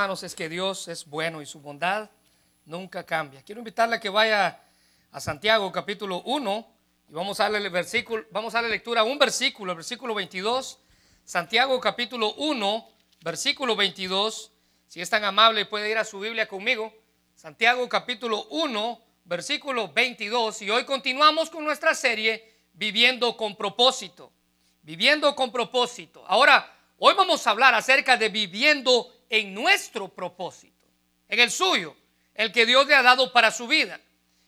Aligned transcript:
Hermanos, 0.00 0.22
es 0.22 0.34
que 0.34 0.48
Dios 0.48 0.88
es 0.88 1.04
bueno 1.04 1.42
y 1.42 1.46
su 1.46 1.60
bondad 1.60 2.08
nunca 2.64 3.04
cambia. 3.04 3.42
Quiero 3.42 3.58
invitarle 3.58 3.96
a 3.96 4.00
que 4.00 4.08
vaya 4.08 4.58
a 5.12 5.20
Santiago 5.20 5.70
capítulo 5.70 6.22
1 6.22 6.72
y 7.10 7.12
vamos 7.12 7.38
a 7.38 7.42
darle 7.42 7.58
el 7.58 7.68
versículo, 7.68 8.24
vamos 8.30 8.54
a 8.54 8.62
darle 8.62 8.70
lectura 8.70 9.02
a 9.02 9.04
un 9.04 9.18
versículo, 9.18 9.72
el 9.72 9.76
versículo 9.76 10.14
22. 10.14 10.78
Santiago 11.22 11.78
capítulo 11.80 12.32
1, 12.32 12.88
versículo 13.20 13.76
22. 13.76 14.50
Si 14.88 15.02
es 15.02 15.10
tan 15.10 15.22
amable 15.22 15.66
puede 15.66 15.90
ir 15.90 15.98
a 15.98 16.04
su 16.06 16.18
Biblia 16.18 16.48
conmigo. 16.48 16.94
Santiago 17.34 17.86
capítulo 17.86 18.44
1, 18.44 19.00
versículo 19.26 19.92
22 19.92 20.62
y 20.62 20.70
hoy 20.70 20.86
continuamos 20.86 21.50
con 21.50 21.62
nuestra 21.62 21.94
serie 21.94 22.54
Viviendo 22.72 23.36
con 23.36 23.54
propósito. 23.54 24.32
Viviendo 24.80 25.36
con 25.36 25.52
propósito. 25.52 26.24
Ahora, 26.26 26.74
hoy 26.96 27.12
vamos 27.12 27.46
a 27.46 27.50
hablar 27.50 27.74
acerca 27.74 28.16
de 28.16 28.30
viviendo 28.30 29.19
en 29.30 29.54
nuestro 29.54 30.08
propósito, 30.08 30.86
en 31.28 31.38
el 31.40 31.50
suyo, 31.50 31.96
el 32.34 32.52
que 32.52 32.66
Dios 32.66 32.86
le 32.86 32.96
ha 32.96 33.02
dado 33.02 33.32
para 33.32 33.52
su 33.52 33.68
vida. 33.68 34.00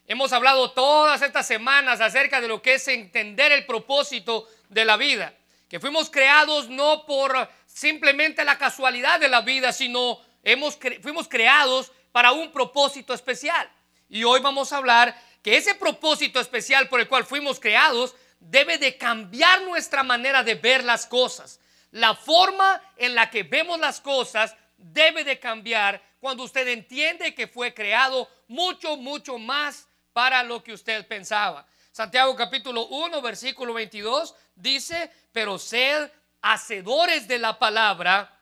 Hemos 0.06 0.32
hablado 0.32 0.72
todas 0.72 1.22
estas 1.22 1.46
semanas 1.46 2.00
acerca 2.00 2.40
de 2.40 2.48
lo 2.48 2.60
que 2.60 2.74
es 2.74 2.88
entender 2.88 3.52
el 3.52 3.64
propósito 3.64 4.48
de 4.68 4.84
la 4.84 4.96
vida, 4.96 5.32
que 5.68 5.80
fuimos 5.80 6.10
creados 6.10 6.68
no 6.68 7.06
por 7.06 7.48
simplemente 7.66 8.44
la 8.44 8.58
casualidad 8.58 9.20
de 9.20 9.28
la 9.28 9.40
vida, 9.40 9.72
sino 9.72 10.18
hemos, 10.42 10.78
fuimos 11.00 11.28
creados 11.28 11.92
para 12.10 12.32
un 12.32 12.50
propósito 12.52 13.14
especial. 13.14 13.70
Y 14.08 14.24
hoy 14.24 14.40
vamos 14.40 14.72
a 14.72 14.78
hablar 14.78 15.18
que 15.42 15.56
ese 15.56 15.74
propósito 15.76 16.40
especial 16.40 16.88
por 16.88 17.00
el 17.00 17.08
cual 17.08 17.24
fuimos 17.24 17.58
creados 17.58 18.14
debe 18.40 18.78
de 18.78 18.98
cambiar 18.98 19.62
nuestra 19.62 20.02
manera 20.02 20.42
de 20.42 20.56
ver 20.56 20.82
las 20.82 21.06
cosas. 21.06 21.60
La 21.92 22.14
forma 22.14 22.82
en 22.96 23.14
la 23.14 23.30
que 23.30 23.42
vemos 23.44 23.78
las 23.78 24.00
cosas 24.00 24.56
debe 24.82 25.24
de 25.24 25.38
cambiar 25.38 26.02
cuando 26.20 26.42
usted 26.42 26.66
entiende 26.68 27.34
que 27.34 27.46
fue 27.46 27.72
creado 27.72 28.28
mucho, 28.48 28.96
mucho 28.96 29.38
más 29.38 29.88
para 30.12 30.42
lo 30.42 30.62
que 30.62 30.72
usted 30.72 31.06
pensaba. 31.06 31.66
Santiago 31.90 32.34
capítulo 32.36 32.86
1, 32.86 33.20
versículo 33.22 33.74
22 33.74 34.34
dice, 34.54 35.10
pero 35.32 35.58
sed 35.58 36.10
hacedores 36.40 37.28
de 37.28 37.38
la 37.38 37.58
palabra 37.58 38.38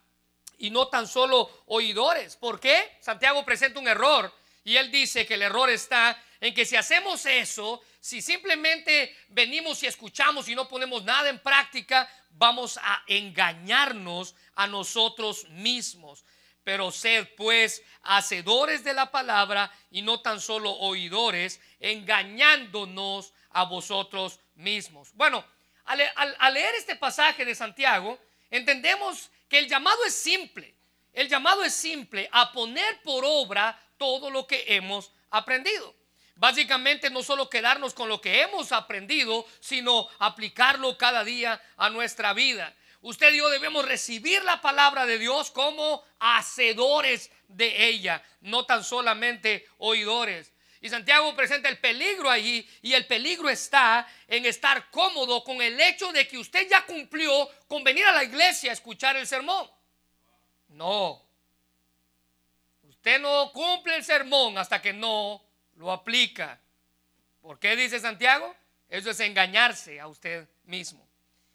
y 0.59 0.71
no 0.71 0.89
tan 0.89 1.07
solo 1.07 1.63
oidores. 1.67 2.37
¿Por 2.37 2.61
qué? 2.61 2.97
Santiago 3.01 3.45
presenta 3.45 3.81
un 3.81 3.89
error 3.89 4.33
y 4.65 4.77
él 4.77 4.91
dice 4.91 5.27
que 5.27 5.35
el 5.35 5.43
error 5.43 5.71
está 5.71 6.23
en 6.41 6.55
que 6.55 6.65
si 6.65 6.77
hacemos 6.77 7.27
eso, 7.27 7.83
si 8.01 8.23
simplemente 8.23 9.15
venimos 9.29 9.83
y 9.83 9.87
escuchamos 9.87 10.49
y 10.49 10.55
no 10.55 10.69
ponemos 10.69 11.05
nada 11.05 11.29
en 11.29 11.39
práctica, 11.39 12.09
vamos 12.31 12.79
a 12.83 13.03
engañarnos 13.07 14.35
a 14.55 14.67
nosotros 14.67 15.49
mismos. 15.51 16.25
Pero 16.65 16.93
sed 16.93 17.29
pues 17.37 17.83
hacedores 18.03 18.85
de 18.85 18.95
la 18.95 19.11
palabra 19.11 19.73
y 19.91 20.03
no 20.03 20.21
tan 20.21 20.41
solo 20.41 20.73
oidores, 20.73 21.61
engañándonos 21.81 23.33
a 23.51 23.65
vosotros 23.65 24.41
mismos. 24.55 25.13
Bueno, 25.15 25.45
al, 25.85 26.55
leer 26.55 26.75
este 26.77 26.97
pasaje 26.97 27.45
de 27.45 27.55
Santiago, 27.55 28.19
entendemos 28.51 29.31
que 29.49 29.59
el 29.59 29.69
llamado 29.69 30.05
es 30.05 30.15
simple. 30.15 30.75
El 31.13 31.29
llamado 31.29 31.65
es 31.65 31.75
simple 31.75 32.29
a 32.31 32.53
poner 32.53 33.03
por 33.03 33.25
obra 33.25 33.81
todo 33.97 34.31
lo 34.31 34.47
que 34.47 34.65
hemos 34.69 35.11
aprendido. 35.31 35.95
Básicamente 36.37 37.11
no 37.11 37.23
solo 37.23 37.51
quedarnos 37.51 37.93
con 37.93 38.09
lo 38.09 38.21
que 38.21 38.41
hemos 38.41 38.73
aprendido, 38.73 39.45
sino 39.61 40.09
aplicarlo 40.19 40.97
cada 40.97 41.25
día 41.25 41.61
a 41.77 41.91
nuestra 41.91 42.33
vida. 42.33 42.75
Usted 43.03 43.33
y 43.33 43.39
yo 43.39 43.49
debemos 43.49 43.85
recibir 43.87 44.43
la 44.45 44.61
palabra 44.61 45.07
de 45.07 45.19
Dios 45.19 45.51
como 45.51 46.05
hacedores 46.19 47.31
de 47.49 47.87
ella, 47.87 48.23
no 48.43 48.67
tan 48.67 48.85
solamente 48.85 49.67
oidores. 49.79 50.53
Y 50.83 50.89
Santiago 50.89 51.35
presenta 51.35 51.69
el 51.69 51.79
peligro 51.79 52.31
allí 52.31 52.67
y 52.83 52.95
el 52.95 53.07
peligro 53.07 53.49
está 53.51 54.07
en 54.27 54.47
estar 54.47 54.91
cómodo 54.91 55.45
con 55.45 55.61
el 55.61 55.79
hecho 55.81 56.11
de 56.13 56.27
que 56.27 56.39
usted 56.39 56.69
ya 56.69 56.87
cumplió 56.87 57.51
con 57.69 57.85
venir 57.85 58.05
a 58.07 58.13
la 58.13 58.25
iglesia 58.25 58.71
a 58.71 58.75
escuchar 58.75 59.17
el 59.17 59.27
sermón. 59.27 59.71
No. 60.69 61.23
Usted 62.83 63.19
no 63.21 63.51
cumple 63.53 63.97
el 63.97 64.05
sermón 64.05 64.57
hasta 64.57 64.81
que 64.81 64.93
no 64.93 65.43
lo 65.77 65.91
aplica. 65.91 66.61
¿Por 67.41 67.59
qué 67.59 67.77
dice 67.77 67.99
Santiago? 67.99 68.55
Eso 68.89 69.11
es 69.11 69.21
engañarse 69.21 70.01
a 70.01 70.07
usted 70.07 70.49
mismo. 70.65 71.10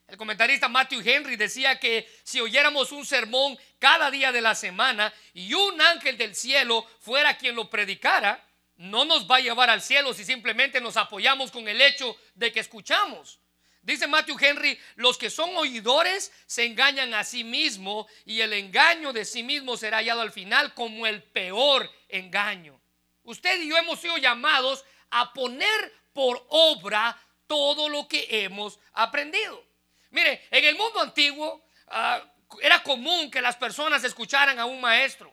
El 0.08 0.16
comentarista 0.16 0.68
Matthew 0.68 1.02
Henry 1.04 1.36
decía 1.36 1.80
que 1.80 2.08
si 2.22 2.40
oyéramos 2.40 2.92
un 2.92 3.04
sermón 3.04 3.58
cada 3.80 4.08
día 4.10 4.30
de 4.30 4.40
la 4.40 4.54
semana 4.54 5.12
y 5.34 5.52
un 5.52 5.80
ángel 5.80 6.16
del 6.16 6.36
cielo 6.36 6.86
fuera 7.00 7.36
quien 7.36 7.56
lo 7.56 7.68
predicara, 7.68 8.46
no 8.76 9.04
nos 9.04 9.28
va 9.28 9.36
a 9.36 9.40
llevar 9.40 9.68
al 9.68 9.82
cielo 9.82 10.14
si 10.14 10.24
simplemente 10.24 10.80
nos 10.80 10.96
apoyamos 10.96 11.50
con 11.50 11.66
el 11.66 11.80
hecho 11.80 12.16
de 12.34 12.52
que 12.52 12.60
escuchamos. 12.60 13.40
Dice 13.82 14.06
Matthew 14.06 14.36
Henry, 14.40 14.78
los 14.94 15.18
que 15.18 15.30
son 15.30 15.56
oidores 15.56 16.32
se 16.46 16.64
engañan 16.64 17.12
a 17.14 17.24
sí 17.24 17.42
mismos 17.42 18.06
y 18.24 18.40
el 18.40 18.52
engaño 18.52 19.12
de 19.12 19.24
sí 19.24 19.42
mismo 19.42 19.76
será 19.76 19.98
hallado 19.98 20.20
al 20.20 20.32
final 20.32 20.74
como 20.74 21.06
el 21.06 21.22
peor 21.22 21.90
engaño. 22.08 22.80
Usted 23.24 23.60
y 23.60 23.68
yo 23.68 23.76
hemos 23.76 24.00
sido 24.00 24.18
llamados 24.18 24.84
a 25.10 25.32
poner 25.32 25.92
por 26.12 26.46
obra 26.48 27.18
todo 27.48 27.88
lo 27.88 28.06
que 28.06 28.26
hemos 28.30 28.78
aprendido. 28.92 29.65
Mire, 30.16 30.46
en 30.50 30.64
el 30.64 30.76
mundo 30.76 30.98
antiguo 30.98 31.62
ah, 31.88 32.24
era 32.62 32.82
común 32.82 33.30
que 33.30 33.42
las 33.42 33.54
personas 33.54 34.02
escucharan 34.02 34.58
a 34.58 34.64
un 34.64 34.80
maestro, 34.80 35.30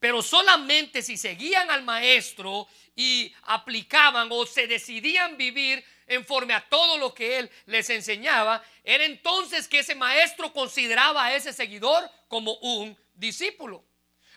pero 0.00 0.22
solamente 0.22 1.02
si 1.02 1.16
seguían 1.16 1.70
al 1.70 1.84
maestro 1.84 2.66
y 2.96 3.32
aplicaban 3.44 4.28
o 4.32 4.44
se 4.44 4.66
decidían 4.66 5.36
vivir 5.36 5.84
en 6.08 6.26
forma 6.26 6.56
a 6.56 6.68
todo 6.68 6.98
lo 6.98 7.14
que 7.14 7.38
él 7.38 7.50
les 7.66 7.88
enseñaba, 7.90 8.60
era 8.82 9.04
entonces 9.04 9.68
que 9.68 9.78
ese 9.78 9.94
maestro 9.94 10.52
consideraba 10.52 11.26
a 11.26 11.36
ese 11.36 11.52
seguidor 11.52 12.10
como 12.26 12.54
un 12.54 12.98
discípulo. 13.14 13.84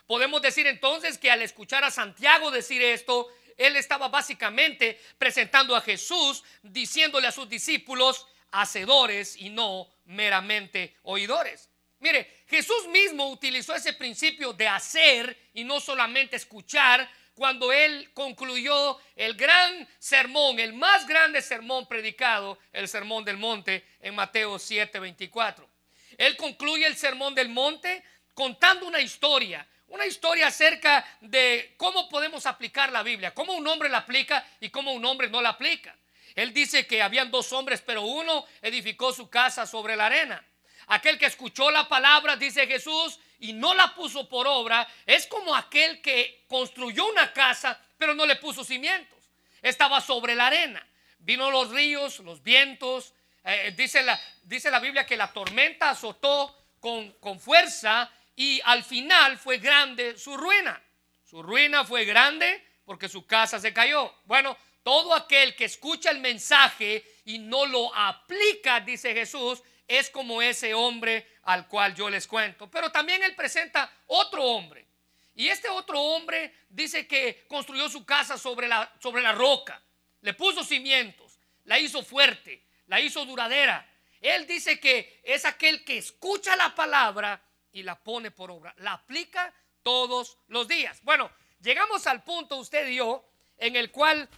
Podemos 0.06 0.42
decir 0.42 0.68
entonces 0.68 1.18
que 1.18 1.32
al 1.32 1.42
escuchar 1.42 1.82
a 1.82 1.90
Santiago 1.90 2.52
decir 2.52 2.80
esto, 2.80 3.28
él 3.56 3.74
estaba 3.74 4.06
básicamente 4.06 5.00
presentando 5.18 5.74
a 5.74 5.80
Jesús, 5.80 6.44
diciéndole 6.62 7.26
a 7.26 7.32
sus 7.32 7.48
discípulos, 7.48 8.28
hacedores 8.54 9.36
y 9.36 9.50
no 9.50 9.88
meramente 10.04 10.96
oidores. 11.02 11.68
Mire, 11.98 12.44
Jesús 12.48 12.86
mismo 12.88 13.28
utilizó 13.30 13.74
ese 13.74 13.94
principio 13.94 14.52
de 14.52 14.68
hacer 14.68 15.36
y 15.54 15.64
no 15.64 15.80
solamente 15.80 16.36
escuchar 16.36 17.08
cuando 17.34 17.72
él 17.72 18.10
concluyó 18.14 18.98
el 19.16 19.34
gran 19.34 19.88
sermón, 19.98 20.60
el 20.60 20.72
más 20.72 21.06
grande 21.06 21.42
sermón 21.42 21.88
predicado, 21.88 22.58
el 22.72 22.86
sermón 22.88 23.24
del 23.24 23.38
monte 23.38 23.84
en 24.00 24.14
Mateo 24.14 24.58
7:24. 24.58 25.68
Él 26.16 26.36
concluye 26.36 26.86
el 26.86 26.96
sermón 26.96 27.34
del 27.34 27.48
monte 27.48 28.04
contando 28.34 28.86
una 28.86 29.00
historia, 29.00 29.66
una 29.88 30.06
historia 30.06 30.46
acerca 30.46 31.04
de 31.20 31.74
cómo 31.76 32.08
podemos 32.08 32.46
aplicar 32.46 32.92
la 32.92 33.02
Biblia, 33.02 33.34
cómo 33.34 33.54
un 33.54 33.66
hombre 33.66 33.88
la 33.88 33.98
aplica 33.98 34.46
y 34.60 34.68
cómo 34.68 34.92
un 34.92 35.04
hombre 35.04 35.28
no 35.28 35.42
la 35.42 35.50
aplica. 35.50 35.96
Él 36.34 36.52
dice 36.52 36.86
que 36.86 37.02
habían 37.02 37.30
dos 37.30 37.52
hombres, 37.52 37.80
pero 37.80 38.02
uno 38.02 38.44
edificó 38.60 39.12
su 39.12 39.30
casa 39.30 39.66
sobre 39.66 39.96
la 39.96 40.06
arena. 40.06 40.44
Aquel 40.88 41.18
que 41.18 41.26
escuchó 41.26 41.70
la 41.70 41.88
palabra, 41.88 42.36
dice 42.36 42.66
Jesús, 42.66 43.18
y 43.38 43.52
no 43.52 43.74
la 43.74 43.94
puso 43.94 44.28
por 44.28 44.46
obra, 44.46 44.86
es 45.06 45.26
como 45.26 45.54
aquel 45.54 46.00
que 46.02 46.44
construyó 46.48 47.06
una 47.06 47.32
casa, 47.32 47.80
pero 47.98 48.14
no 48.14 48.26
le 48.26 48.36
puso 48.36 48.64
cimientos. 48.64 49.18
Estaba 49.62 50.00
sobre 50.00 50.34
la 50.34 50.48
arena. 50.48 50.86
Vino 51.18 51.50
los 51.50 51.70
ríos, 51.70 52.18
los 52.20 52.42
vientos. 52.42 53.14
Eh, 53.44 53.72
dice, 53.76 54.02
la, 54.02 54.20
dice 54.42 54.70
la 54.70 54.80
Biblia 54.80 55.06
que 55.06 55.16
la 55.16 55.32
tormenta 55.32 55.90
azotó 55.90 56.54
con, 56.80 57.12
con 57.12 57.40
fuerza 57.40 58.10
y 58.36 58.60
al 58.64 58.84
final 58.84 59.38
fue 59.38 59.58
grande 59.58 60.18
su 60.18 60.36
ruina. 60.36 60.82
Su 61.24 61.42
ruina 61.42 61.84
fue 61.84 62.04
grande 62.04 62.62
porque 62.84 63.08
su 63.08 63.26
casa 63.26 63.58
se 63.58 63.72
cayó. 63.72 64.14
Bueno, 64.24 64.56
todo 64.84 65.14
aquel 65.14 65.56
que 65.56 65.64
escucha 65.64 66.10
el 66.10 66.20
mensaje 66.20 67.04
y 67.24 67.38
no 67.38 67.66
lo 67.66 67.92
aplica, 67.94 68.80
dice 68.80 69.14
Jesús, 69.14 69.62
es 69.88 70.10
como 70.10 70.40
ese 70.40 70.74
hombre 70.74 71.26
al 71.42 71.66
cual 71.66 71.94
yo 71.94 72.08
les 72.08 72.26
cuento. 72.26 72.70
Pero 72.70 72.92
también 72.92 73.22
él 73.22 73.34
presenta 73.34 73.90
otro 74.06 74.44
hombre. 74.44 74.86
Y 75.34 75.48
este 75.48 75.68
otro 75.68 76.00
hombre 76.00 76.54
dice 76.68 77.08
que 77.08 77.44
construyó 77.48 77.88
su 77.88 78.04
casa 78.04 78.38
sobre 78.38 78.68
la, 78.68 78.92
sobre 79.00 79.22
la 79.22 79.32
roca. 79.32 79.82
Le 80.20 80.34
puso 80.34 80.62
cimientos, 80.62 81.38
la 81.64 81.78
hizo 81.78 82.02
fuerte, 82.04 82.62
la 82.86 83.00
hizo 83.00 83.24
duradera. 83.24 83.90
Él 84.20 84.46
dice 84.46 84.78
que 84.78 85.20
es 85.24 85.44
aquel 85.44 85.84
que 85.84 85.98
escucha 85.98 86.56
la 86.56 86.74
palabra 86.74 87.42
y 87.72 87.82
la 87.82 87.98
pone 87.98 88.30
por 88.30 88.50
obra. 88.50 88.74
La 88.78 88.92
aplica 88.92 89.52
todos 89.82 90.38
los 90.48 90.68
días. 90.68 91.02
Bueno, 91.02 91.30
llegamos 91.60 92.06
al 92.06 92.22
punto, 92.22 92.56
usted 92.56 92.88
y 92.88 92.96
yo, 92.96 93.24
en 93.58 93.76
el 93.76 93.90
cual 93.90 94.28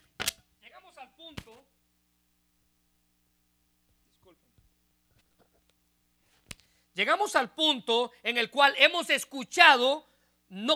Llegamos 6.96 7.36
al 7.36 7.50
punto 7.50 8.10
en 8.22 8.38
el 8.38 8.48
cual 8.48 8.74
hemos 8.78 9.10
escuchado 9.10 10.08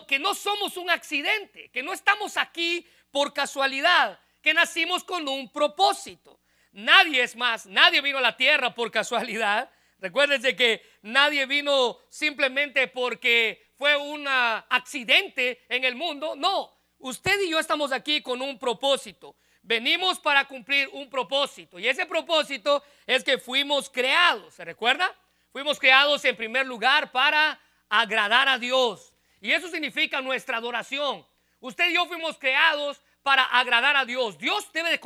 que 0.07 0.19
no 0.19 0.35
somos 0.35 0.77
un 0.77 0.91
accidente, 0.91 1.71
que 1.71 1.83
no 1.83 1.95
estamos 1.95 2.37
aquí 2.37 2.87
por 3.11 3.33
casualidad, 3.33 4.21
que 4.43 4.53
nacimos 4.53 5.03
con 5.03 5.27
un 5.27 5.51
propósito. 5.51 6.39
Nadie 6.73 7.23
es 7.23 7.37
más, 7.37 7.65
nadie 7.65 8.03
vino 8.03 8.19
a 8.19 8.21
la 8.21 8.37
tierra 8.37 8.75
por 8.75 8.91
casualidad. 8.91 9.71
Recuérdense 9.99 10.55
que 10.55 10.85
nadie 11.01 11.47
vino 11.47 11.97
simplemente 12.11 12.87
porque 12.89 13.73
fue 13.79 13.97
un 13.97 14.29
accidente 14.29 15.65
en 15.71 15.85
el 15.85 15.95
mundo. 15.95 16.37
No, 16.37 16.71
usted 16.99 17.41
y 17.41 17.49
yo 17.49 17.59
estamos 17.59 17.93
aquí 17.93 18.21
con 18.21 18.43
un 18.43 18.59
propósito. 18.59 19.37
Venimos 19.63 20.21
para 20.21 20.45
cumplir 20.45 20.91
un 20.93 21.09
propósito. 21.09 21.79
Y 21.79 21.89
ese 21.89 22.05
propósito 22.05 22.85
es 23.07 23.25
que 23.25 23.39
fuimos 23.39 23.89
creados. 23.89 24.53
¿Se 24.53 24.67
recuerda? 24.67 25.17
Fuimos 25.53 25.79
creados 25.79 26.25
en 26.25 26.37
primer 26.37 26.67
lugar 26.67 27.11
para 27.11 27.61
agradar 27.89 28.49
a 28.49 28.59
Dios. 28.59 29.13
Y 29.41 29.53
eso 29.53 29.69
significa 29.69 30.21
nuestra 30.21 30.59
adoración. 30.59 31.27
Usted 31.61 31.91
y 31.91 31.95
yo 31.95 32.07
fuimos 32.07 32.39
creados 32.39 33.03
para 33.23 33.45
agradar 33.45 33.97
a 33.97 34.05
Dios. 34.05 34.39
Dios 34.39 34.71
debe 34.73 34.91
de 34.91 35.01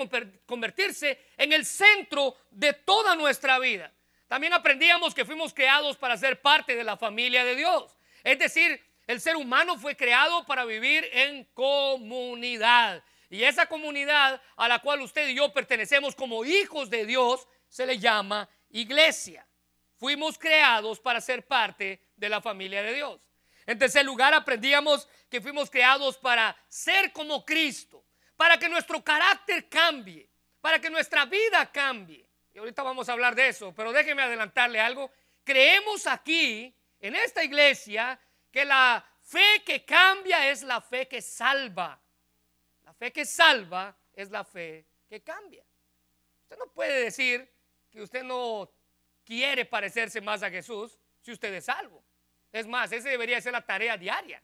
convertirse 0.47 1.19
en 1.37 1.53
el 1.53 1.65
centro 1.65 2.37
de 2.51 2.73
toda 2.73 3.17
nuestra 3.17 3.59
vida. 3.59 3.93
También 4.29 4.53
aprendíamos 4.53 5.15
que 5.15 5.25
fuimos 5.25 5.53
creados 5.55 5.97
para 5.97 6.17
ser 6.17 6.41
parte 6.41 6.77
de 6.77 6.85
la 6.85 6.97
familia 6.97 7.45
de 7.45 7.57
Dios. 7.57 7.97
Es 8.23 8.39
decir, 8.39 8.81
el 9.07 9.21
ser 9.21 9.37
humano 9.37 9.79
fue 9.79 9.97
creado 9.97 10.45
para 10.47 10.65
vivir 10.65 11.09
en 11.13 11.45
comunidad. 11.55 13.03
Y 13.31 13.45
esa 13.45 13.67
comunidad 13.67 14.41
a 14.57 14.69
la 14.69 14.79
cual 14.79 15.01
usted 15.01 15.29
y 15.29 15.35
yo 15.35 15.53
pertenecemos 15.53 16.15
como 16.15 16.45
hijos 16.45 16.91
de 16.91 17.05
Dios 17.07 17.47
se 17.69 17.87
le 17.87 17.99
llama 17.99 18.49
iglesia. 18.71 19.47
Fuimos 20.05 20.37
creados 20.37 21.01
para 21.01 21.19
ser 21.19 21.47
parte 21.47 21.99
de 22.15 22.29
la 22.29 22.43
familia 22.43 22.83
de 22.83 22.93
Dios. 22.93 23.23
En 23.65 23.79
tercer 23.79 24.05
lugar, 24.05 24.35
aprendíamos 24.35 25.09
que 25.31 25.41
fuimos 25.41 25.71
creados 25.71 26.19
para 26.19 26.55
ser 26.69 27.11
como 27.11 27.43
Cristo, 27.43 28.05
para 28.37 28.59
que 28.59 28.69
nuestro 28.69 29.03
carácter 29.03 29.67
cambie, 29.67 30.29
para 30.61 30.79
que 30.79 30.91
nuestra 30.91 31.25
vida 31.25 31.73
cambie. 31.73 32.29
Y 32.53 32.59
ahorita 32.59 32.83
vamos 32.83 33.09
a 33.09 33.15
hablar 33.15 33.35
de 33.35 33.49
eso, 33.49 33.73
pero 33.75 33.93
déjeme 33.93 34.21
adelantarle 34.21 34.79
algo. 34.79 35.11
Creemos 35.43 36.07
aquí, 36.07 36.77
en 37.01 37.15
esta 37.15 37.43
iglesia, 37.43 38.21
que 38.51 38.67
la 38.67 39.03
fe 39.23 39.63
que 39.65 39.87
cambia 39.87 40.51
es 40.51 40.63
la 40.65 40.83
fe 40.83 41.09
que 41.09 41.23
salva. 41.23 41.99
La 42.83 42.93
fe 42.93 43.11
que 43.11 43.25
salva 43.25 43.97
es 44.13 44.31
la 44.31 44.45
fe 44.45 44.85
que 45.09 45.23
cambia. 45.23 45.65
Usted 46.43 46.59
no 46.59 46.67
puede 46.75 47.05
decir 47.05 47.51
que 47.91 48.03
usted 48.03 48.23
no 48.23 48.71
quiere 49.25 49.65
parecerse 49.65 50.21
más 50.21 50.43
a 50.43 50.51
Jesús 50.51 50.99
si 51.21 51.33
usted 51.33 51.53
es 51.55 51.65
salvo. 51.65 52.05
Es 52.53 52.67
más, 52.67 52.93
esa 52.93 53.09
debería 53.09 53.41
ser 53.41 53.53
la 53.53 53.65
tarea 53.67 53.97
diaria, 53.97 54.43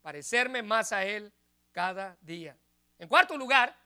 parecerme 0.00 0.62
más 0.62 0.92
a 0.92 1.04
Él 1.04 1.32
cada 1.70 2.16
día. 2.20 2.56
En 2.98 3.08
cuarto 3.08 3.36
lugar, 3.36 3.76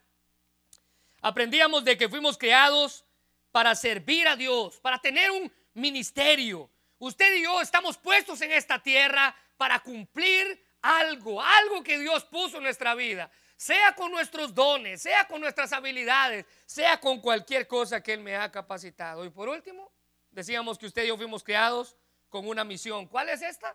aprendíamos 1.21 1.85
de 1.85 1.97
que 1.97 2.09
fuimos 2.09 2.39
creados 2.39 3.05
para 3.51 3.75
servir 3.75 4.29
a 4.29 4.37
Dios, 4.37 4.79
para 4.81 5.01
tener 5.01 5.31
un 5.31 5.51
ministerio. 5.75 6.71
Usted 6.99 7.35
y 7.37 7.43
yo 7.43 7.61
estamos 7.61 7.97
puestos 7.97 8.41
en 8.43 8.53
esta 8.53 8.79
tierra 8.83 9.35
para 9.57 9.81
cumplir 9.81 10.63
algo, 10.83 11.43
algo 11.43 11.83
que 11.83 11.99
Dios 11.99 12.25
puso 12.25 12.59
en 12.59 12.65
nuestra 12.65 12.95
vida, 12.95 13.31
sea 13.57 13.95
con 13.95 14.13
nuestros 14.13 14.55
dones, 14.55 15.03
sea 15.03 15.27
con 15.27 15.41
nuestras 15.41 15.73
habilidades, 15.73 16.47
sea 16.67 17.01
con 17.01 17.21
cualquier 17.21 17.67
cosa 17.67 18.03
que 18.03 18.13
Él 18.13 18.21
me 18.21 18.37
ha 18.37 18.53
capacitado. 18.53 19.25
Y 19.25 19.31
por 19.31 19.49
último, 19.49 19.91
decíamos 20.37 20.77
que 20.77 20.85
usted 20.85 21.05
y 21.05 21.09
yo 21.09 21.17
fuimos 21.17 21.43
creados 21.43 21.97
con 22.29 22.47
una 22.47 22.63
misión. 22.63 23.07
¿Cuál 23.07 23.31
es 23.31 23.41
esta? 23.41 23.75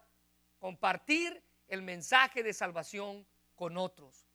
Compartir 0.60 1.44
el 1.68 1.82
mensaje 1.82 2.44
de 2.44 2.54
salvación 2.54 3.26
con 3.56 3.78
otros. 3.78 4.28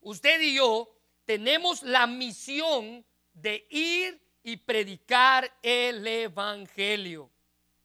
Usted 0.00 0.40
y 0.42 0.54
yo 0.54 0.88
tenemos 1.24 1.82
la 1.82 2.06
misión 2.06 3.04
de 3.32 3.66
ir 3.68 4.22
y 4.44 4.58
predicar 4.58 5.52
el 5.60 6.06
Evangelio. 6.06 7.28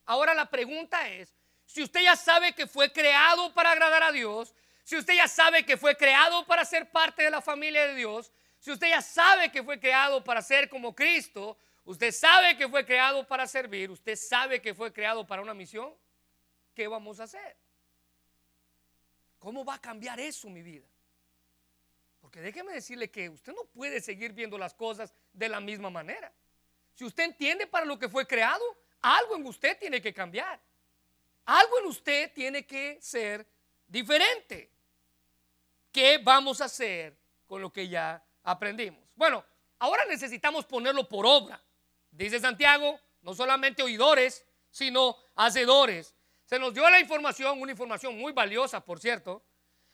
Ahora 0.04 0.32
la 0.32 0.48
pregunta 0.48 1.08
es, 1.08 1.34
si 1.66 1.82
usted 1.82 2.02
ya 2.02 2.14
sabe 2.14 2.54
que 2.54 2.68
fue 2.68 2.92
creado 2.92 3.52
para 3.52 3.72
agradar 3.72 4.04
a 4.04 4.12
Dios, 4.12 4.54
si 4.84 4.96
usted 4.96 5.14
ya 5.16 5.26
sabe 5.26 5.66
que 5.66 5.76
fue 5.76 5.96
creado 5.96 6.46
para 6.46 6.64
ser 6.64 6.88
parte 6.92 7.24
de 7.24 7.30
la 7.30 7.42
familia 7.42 7.88
de 7.88 7.96
Dios, 7.96 8.30
si 8.60 8.70
usted 8.70 8.90
ya 8.90 9.02
sabe 9.02 9.50
que 9.50 9.64
fue 9.64 9.80
creado 9.80 10.22
para 10.22 10.40
ser 10.40 10.68
como 10.68 10.94
Cristo, 10.94 11.58
Usted 11.88 12.12
sabe 12.12 12.54
que 12.54 12.68
fue 12.68 12.84
creado 12.84 13.26
para 13.26 13.46
servir, 13.46 13.90
usted 13.90 14.14
sabe 14.14 14.60
que 14.60 14.74
fue 14.74 14.92
creado 14.92 15.26
para 15.26 15.40
una 15.40 15.54
misión. 15.54 15.94
¿Qué 16.74 16.86
vamos 16.86 17.18
a 17.18 17.22
hacer? 17.22 17.56
¿Cómo 19.38 19.64
va 19.64 19.76
a 19.76 19.80
cambiar 19.80 20.20
eso 20.20 20.50
mi 20.50 20.60
vida? 20.60 20.84
Porque 22.20 22.42
déjeme 22.42 22.74
decirle 22.74 23.10
que 23.10 23.30
usted 23.30 23.54
no 23.54 23.64
puede 23.64 24.02
seguir 24.02 24.34
viendo 24.34 24.58
las 24.58 24.74
cosas 24.74 25.14
de 25.32 25.48
la 25.48 25.60
misma 25.60 25.88
manera. 25.88 26.30
Si 26.92 27.06
usted 27.06 27.24
entiende 27.24 27.66
para 27.66 27.86
lo 27.86 27.98
que 27.98 28.10
fue 28.10 28.26
creado, 28.26 28.62
algo 29.00 29.36
en 29.36 29.46
usted 29.46 29.78
tiene 29.78 30.02
que 30.02 30.12
cambiar. 30.12 30.60
Algo 31.46 31.78
en 31.78 31.86
usted 31.86 32.30
tiene 32.34 32.66
que 32.66 32.98
ser 33.00 33.46
diferente. 33.86 34.70
¿Qué 35.90 36.18
vamos 36.18 36.60
a 36.60 36.66
hacer 36.66 37.16
con 37.46 37.62
lo 37.62 37.72
que 37.72 37.88
ya 37.88 38.22
aprendimos? 38.42 39.02
Bueno, 39.16 39.42
ahora 39.78 40.04
necesitamos 40.04 40.66
ponerlo 40.66 41.08
por 41.08 41.24
obra. 41.24 41.58
Dice 42.18 42.40
Santiago, 42.40 42.98
no 43.22 43.32
solamente 43.32 43.80
oidores, 43.80 44.44
sino 44.72 45.16
hacedores. 45.36 46.16
Se 46.44 46.58
nos 46.58 46.74
dio 46.74 46.90
la 46.90 46.98
información, 46.98 47.60
una 47.62 47.70
información 47.70 48.18
muy 48.18 48.32
valiosa, 48.32 48.84
por 48.84 48.98
cierto, 48.98 49.44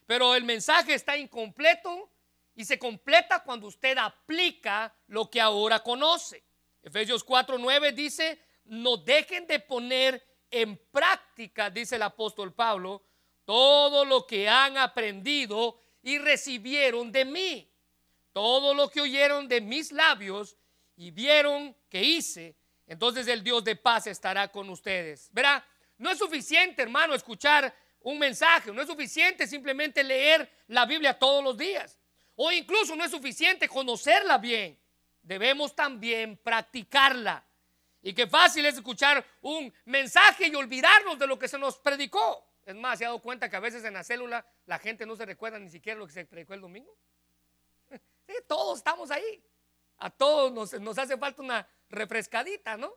pero 0.07 0.35
el 0.35 0.43
mensaje 0.43 0.95
está 0.95 1.19
incompleto 1.19 2.11
y 2.55 2.65
se 2.65 2.79
completa 2.79 3.43
cuando 3.43 3.67
usted 3.67 3.99
aplica 3.99 4.95
lo 5.09 5.29
que 5.29 5.39
ahora 5.39 5.81
conoce. 5.81 6.43
Efesios 6.83 7.27
4:9 7.27 7.93
dice, 7.93 8.41
no 8.65 8.97
dejen 8.97 9.47
de 9.47 9.61
poner 9.61 10.27
en 10.51 10.79
práctica, 10.79 11.69
dice 11.69 11.97
el 11.97 12.03
apóstol 12.05 12.55
Pablo, 12.55 13.03
todo 13.45 14.07
lo 14.07 14.27
que 14.27 14.49
han 14.49 14.79
aprendido 14.79 15.79
y 16.03 16.17
recibieron 16.17 17.13
de 17.13 17.27
mí, 17.27 17.71
todo 18.33 18.73
lo 18.73 18.89
que 18.89 19.03
oyeron 19.03 19.47
de 19.47 19.61
mis 19.61 19.93
labios 19.93 20.57
y 20.97 21.11
vieron 21.11 21.75
que 21.89 22.03
hice, 22.03 22.57
entonces 22.87 23.27
el 23.29 23.43
Dios 23.43 23.65
de 23.65 23.77
paz 23.77 24.07
estará 24.07 24.49
con 24.49 24.69
ustedes. 24.71 25.29
Verá, 25.33 25.67
no 25.99 26.11
es 26.11 26.19
suficiente, 26.19 26.83
hermano, 26.83 27.15
escuchar 27.15 27.75
un 28.01 28.19
mensaje, 28.19 28.73
no 28.73 28.83
es 28.83 28.89
suficiente 28.89 29.47
simplemente 29.47 30.05
leer 30.05 30.51
la 30.69 30.85
Biblia 30.85 31.19
todos 31.19 31.43
los 31.43 31.57
días, 31.57 31.99
o 32.37 32.53
incluso 32.53 32.95
no 32.97 33.05
es 33.05 33.11
suficiente 33.11 33.69
conocerla 33.69 34.39
bien, 34.39 34.79
debemos 35.23 35.75
también 35.75 36.37
practicarla. 36.37 37.45
Y 38.03 38.13
qué 38.13 38.27
fácil 38.27 38.67
es 38.67 38.75
escuchar 38.75 39.25
un 39.41 39.73
mensaje 39.87 40.49
y 40.49 40.55
olvidarnos 40.55 41.19
de 41.19 41.27
lo 41.27 41.39
que 41.39 41.49
se 41.49 41.57
nos 41.59 41.79
predicó. 41.79 42.47
Es 42.67 42.75
más, 42.75 42.99
¿se 42.99 43.07
ha 43.07 43.09
dado 43.09 43.21
cuenta 43.21 43.49
que 43.49 43.57
a 43.57 43.61
veces 43.61 43.83
en 43.85 43.95
la 43.95 44.05
célula 44.05 44.47
la 44.67 44.79
gente 44.79 45.07
no 45.07 45.17
se 45.17 45.25
recuerda 45.25 45.59
ni 45.59 45.71
siquiera 45.71 45.99
lo 45.99 46.07
que 46.07 46.13
se 46.13 46.27
predicó 46.27 46.55
el 46.55 46.61
domingo? 46.61 46.97
Sí, 48.27 48.33
todos 48.49 48.79
estamos 48.79 49.11
ahí. 49.11 49.45
A 50.05 50.11
todos 50.11 50.53
nos, 50.83 50.99
hace 50.99 51.17
falta 51.17 51.41
una 51.41 51.67
refrescadita, 51.89 52.77
¿no? 52.77 52.93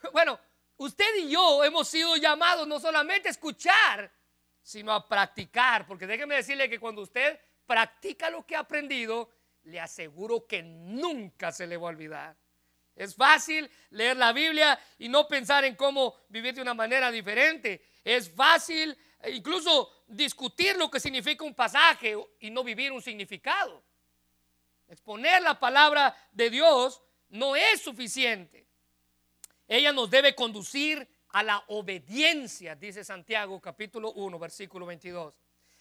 Bueno, 0.10 0.40
usted 0.78 1.04
y 1.18 1.28
yo 1.28 1.62
hemos 1.62 1.86
sido 1.86 2.16
llamados 2.16 2.66
no 2.66 2.80
solamente 2.80 3.28
a 3.28 3.30
escuchar, 3.30 4.10
sino 4.62 4.90
a 4.94 5.06
practicar, 5.06 5.86
porque 5.86 6.06
déjeme 6.06 6.36
decirle 6.36 6.70
que 6.70 6.80
cuando 6.80 7.02
usted 7.02 7.38
practica 7.66 8.30
lo 8.30 8.46
que 8.46 8.56
ha 8.56 8.60
aprendido, 8.60 9.28
le 9.64 9.78
aseguro 9.80 10.46
que 10.46 10.62
nunca 10.62 11.52
se 11.52 11.66
le 11.66 11.76
va 11.76 11.88
a 11.88 11.90
olvidar. 11.90 12.36
Es 12.96 13.14
fácil 13.14 13.70
leer 13.90 14.16
la 14.16 14.32
Biblia 14.32 14.80
y 14.96 15.10
no 15.10 15.28
pensar 15.28 15.66
en 15.66 15.76
cómo 15.76 16.16
vivir 16.30 16.54
de 16.54 16.62
una 16.62 16.72
manera 16.72 17.10
diferente. 17.10 17.84
Es 18.02 18.34
fácil 18.34 18.96
eh, 19.20 19.32
incluso 19.32 20.04
discutir 20.06 20.74
lo 20.78 20.90
que 20.90 21.00
significa 21.00 21.44
un 21.44 21.54
pasaje 21.54 22.16
y 22.40 22.48
no 22.48 22.64
vivir 22.64 22.92
un 22.92 23.02
significado. 23.02 23.84
Exponer 24.88 25.42
la 25.42 25.60
palabra 25.60 26.16
de 26.32 26.48
Dios 26.48 27.02
no 27.28 27.54
es 27.54 27.82
suficiente. 27.82 28.66
Ella 29.66 29.92
nos 29.92 30.08
debe 30.08 30.34
conducir 30.34 31.06
a 31.28 31.42
la 31.42 31.62
obediencia, 31.68 32.74
dice 32.74 33.04
Santiago 33.04 33.60
capítulo 33.60 34.12
1, 34.12 34.38
versículo 34.38 34.86
22. 34.86 35.34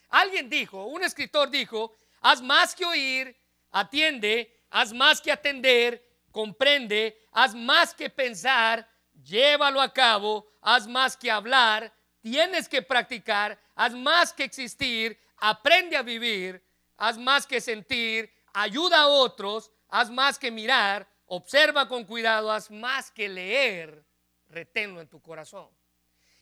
Alguien 0.10 0.50
dijo, 0.50 0.86
un 0.86 1.04
escritor 1.04 1.50
dijo, 1.50 1.94
haz 2.20 2.42
más 2.42 2.76
que 2.76 2.86
oír, 2.86 3.36
atiende, 3.72 4.54
haz 4.70 4.92
más 4.92 5.22
que 5.22 5.32
atender, 5.32 6.06
comprende, 6.32 7.18
haz 7.32 7.56
más 7.56 7.94
que 7.94 8.10
pensar, 8.10 8.90
llévalo 9.24 9.80
a 9.80 9.94
cabo, 9.94 10.50
haz 10.62 10.86
más 10.86 11.16
que 11.16 11.32
hablar, 11.32 11.94
tienes 12.20 12.68
que 12.68 12.82
practicar, 12.82 13.58
haz 13.74 13.94
más 13.94 14.34
que 14.34 14.44
existir, 14.44 15.18
aprende 15.38 15.96
a 15.96 16.02
vivir, 16.02 16.62
haz 16.98 17.18
más 17.18 17.48
que 17.48 17.62
sentir, 17.62 18.37
ayuda 18.62 19.02
a 19.02 19.08
otros, 19.08 19.72
haz 19.90 20.10
más 20.10 20.40
que 20.40 20.50
mirar, 20.50 21.08
observa 21.28 21.88
con 21.88 22.06
cuidado, 22.06 22.52
haz 22.52 22.72
más 22.72 23.12
que 23.12 23.30
leer, 23.30 24.04
reténlo 24.50 25.00
en 25.00 25.08
tu 25.08 25.22
corazón. 25.22 25.70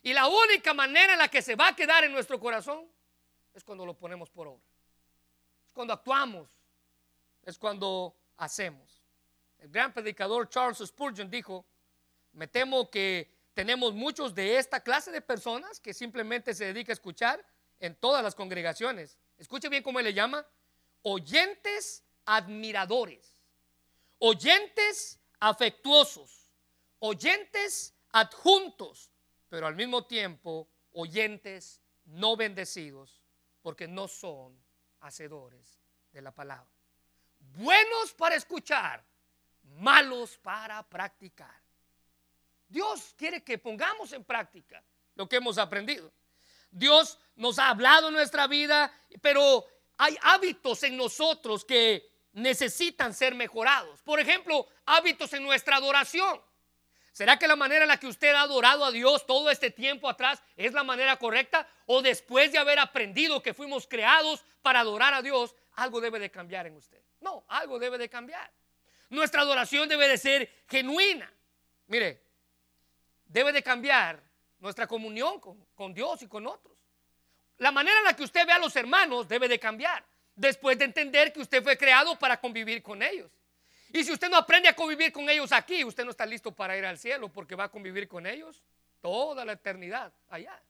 Y 0.01 0.13
la 0.13 0.27
única 0.27 0.73
manera 0.73 1.13
en 1.13 1.19
la 1.19 1.27
que 1.27 1.41
se 1.41 1.55
va 1.55 1.69
a 1.69 1.75
quedar 1.75 2.05
en 2.05 2.13
nuestro 2.13 2.39
corazón 2.39 2.87
es 3.53 3.63
cuando 3.63 3.85
lo 3.85 3.97
ponemos 3.97 4.29
por 4.29 4.47
obra. 4.47 4.63
Es 5.67 5.73
cuando 5.73 5.93
actuamos, 5.93 6.47
es 7.43 7.57
cuando 7.57 8.15
hacemos. 8.37 9.03
El 9.59 9.69
gran 9.69 9.91
predicador 9.91 10.47
Charles 10.47 10.77
Spurgeon 10.77 11.29
dijo, 11.29 11.65
me 12.31 12.47
temo 12.47 12.89
que 12.89 13.29
tenemos 13.53 13.93
muchos 13.93 14.33
de 14.33 14.57
esta 14.57 14.79
clase 14.79 15.11
de 15.11 15.21
personas 15.21 15.81
que 15.81 15.93
simplemente 15.93 16.53
se 16.53 16.65
dedica 16.65 16.91
a 16.91 16.93
escuchar 16.93 17.45
en 17.79 17.95
todas 17.95 18.23
las 18.23 18.35
congregaciones. 18.35 19.17
Escuche 19.37 19.67
bien 19.67 19.83
cómo 19.83 19.99
él 19.99 20.05
le 20.05 20.13
llama, 20.13 20.45
oyentes 21.01 22.04
admiradores, 22.25 23.41
oyentes 24.19 25.19
afectuosos, 25.39 26.51
oyentes 26.99 27.93
adjuntos, 28.11 29.11
pero 29.49 29.67
al 29.67 29.75
mismo 29.75 30.05
tiempo 30.05 30.67
oyentes 30.93 31.81
no 32.05 32.35
bendecidos, 32.35 33.21
porque 33.61 33.87
no 33.87 34.07
son 34.07 34.57
hacedores 35.01 35.79
de 36.11 36.21
la 36.21 36.31
palabra. 36.31 36.69
Buenos 37.39 38.13
para 38.13 38.35
escuchar, 38.35 39.03
malos 39.77 40.37
para 40.37 40.81
practicar. 40.83 41.61
Dios 42.67 43.13
quiere 43.17 43.43
que 43.43 43.57
pongamos 43.57 44.11
en 44.13 44.23
práctica 44.23 44.83
lo 45.15 45.27
que 45.27 45.37
hemos 45.37 45.57
aprendido. 45.57 46.11
Dios 46.71 47.19
nos 47.35 47.59
ha 47.59 47.69
hablado 47.69 48.09
en 48.09 48.15
nuestra 48.15 48.47
vida, 48.47 48.91
pero 49.21 49.65
hay 49.97 50.17
hábitos 50.21 50.83
en 50.83 50.97
nosotros 50.97 51.63
que 51.63 52.14
necesitan 52.35 53.13
ser 53.13 53.33
mejorados. 53.33 54.01
Por 54.03 54.19
ejemplo, 54.19 54.67
hábitos 54.85 55.33
en 55.33 55.43
nuestra 55.43 55.77
adoración. 55.77 56.39
¿Será 57.11 57.39
que 57.39 57.47
la 57.47 57.55
manera 57.55 57.83
en 57.83 57.87
la 57.87 57.97
que 57.97 58.07
usted 58.07 58.33
ha 58.33 58.41
adorado 58.41 58.83
a 58.83 58.91
Dios 58.91 59.25
todo 59.25 59.49
este 59.49 59.71
tiempo 59.71 60.09
atrás 60.09 60.43
es 60.57 60.73
la 60.73 60.83
manera 60.83 61.15
correcta? 61.15 61.67
¿O 61.85 62.01
después 62.01 62.51
de 62.51 62.57
haber 62.57 62.77
aprendido 62.77 63.41
que 63.41 63.53
fuimos 63.53 63.87
creados 63.87 64.43
para 64.61 64.81
adorar 64.81 65.13
a 65.13 65.21
Dios, 65.21 65.55
algo 65.75 66.01
debe 66.01 66.19
de 66.19 66.29
cambiar 66.29 66.67
en 66.67 66.75
usted? 66.75 67.01
No, 67.21 67.45
algo 67.47 67.79
debe 67.79 67.97
de 67.97 68.09
cambiar. 68.09 68.51
Nuestra 69.09 69.41
adoración 69.41 69.87
debe 69.87 70.09
de 70.09 70.17
ser 70.17 70.65
genuina. 70.67 71.31
Mire, 71.87 72.21
debe 73.27 73.53
de 73.53 73.63
cambiar 73.63 74.21
nuestra 74.59 74.85
comunión 74.85 75.39
con, 75.39 75.93
Dios 75.93 76.21
y 76.21 76.27
con 76.27 76.45
otros. 76.45 76.75
La 77.59 77.71
manera 77.71 77.97
en 77.99 78.03
la 78.03 78.13
que 78.13 78.23
usted 78.23 78.45
ve 78.45 78.51
a 78.51 78.59
los 78.59 78.75
hermanos 78.75 79.25
debe 79.27 79.47
de 79.47 79.57
cambiar 79.57 80.05
después 80.35 80.77
de 80.77 80.85
entender 80.85 81.31
que 81.33 81.39
usted 81.39 81.63
fue 81.63 81.77
creado 81.77 82.17
para 82.17 82.39
convivir 82.39 82.81
con 82.83 83.01
ellos. 83.01 83.31
Y 83.91 84.03
si 84.03 84.11
usted 84.11 84.29
no 84.29 84.37
aprende 84.37 84.67
a 84.67 84.75
convivir 84.75 85.11
con 85.11 85.29
ellos 85.29 85.51
aquí, 85.51 85.83
usted 85.83 86.03
no 86.03 86.11
está 86.11 86.25
listo 86.25 86.51
para 86.51 86.77
ir 86.77 86.85
al 86.85 86.97
cielo 86.97 87.31
porque 87.31 87.55
va 87.55 87.65
a 87.65 87.69
convivir 87.69 88.07
con 88.07 88.25
ellos 88.25 88.61
toda 89.01 89.45
la 89.45 89.53
eternidad 89.53 90.11
allá. 90.29 90.61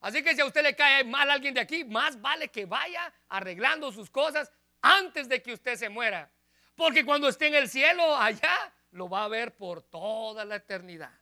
Así 0.00 0.22
que 0.22 0.34
si 0.34 0.40
a 0.40 0.44
usted 0.44 0.62
le 0.62 0.74
cae 0.74 1.04
mal 1.04 1.30
a 1.30 1.34
alguien 1.34 1.54
de 1.54 1.60
aquí, 1.60 1.84
más 1.84 2.20
vale 2.20 2.48
que 2.48 2.66
vaya 2.66 3.12
arreglando 3.28 3.92
sus 3.92 4.10
cosas 4.10 4.50
antes 4.82 5.28
de 5.28 5.42
que 5.42 5.52
usted 5.52 5.76
se 5.76 5.88
muera. 5.88 6.30
Porque 6.74 7.04
cuando 7.04 7.28
esté 7.28 7.46
en 7.46 7.54
el 7.54 7.68
cielo 7.68 8.16
allá, 8.16 8.72
lo 8.92 9.08
va 9.08 9.24
a 9.24 9.28
ver 9.28 9.56
por 9.56 9.82
toda 9.82 10.44
la 10.44 10.56
eternidad. 10.56 11.12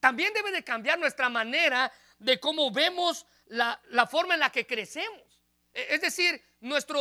También 0.00 0.34
debe 0.34 0.50
de 0.50 0.62
cambiar 0.62 0.98
nuestra 0.98 1.28
manera 1.28 1.90
de 2.18 2.38
cómo 2.38 2.70
vemos 2.70 3.26
la, 3.46 3.80
forma 4.10 4.34
en 4.34 4.40
la 4.40 4.50
que 4.50 4.66
crecemos. 4.66 5.40
E, 5.72 5.94
es 5.94 6.00
decir, 6.00 6.42
nuestra 6.64 6.98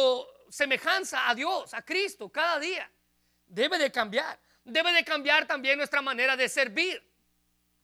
semejanza 0.50 1.30
a 1.30 1.34
Dios, 1.34 1.74
a 1.74 1.82
Cristo, 1.82 2.30
cada 2.30 2.60
día. 2.60 2.90
Debe 3.48 3.78
de 3.78 3.92
cambiar. 3.92 4.38
Debe 4.64 4.92
de 4.92 5.06
cambiar 5.06 5.48
también 5.48 5.78
nuestra 5.78 6.02
manera 6.02 6.36
de 6.36 6.50
servir. 6.50 7.02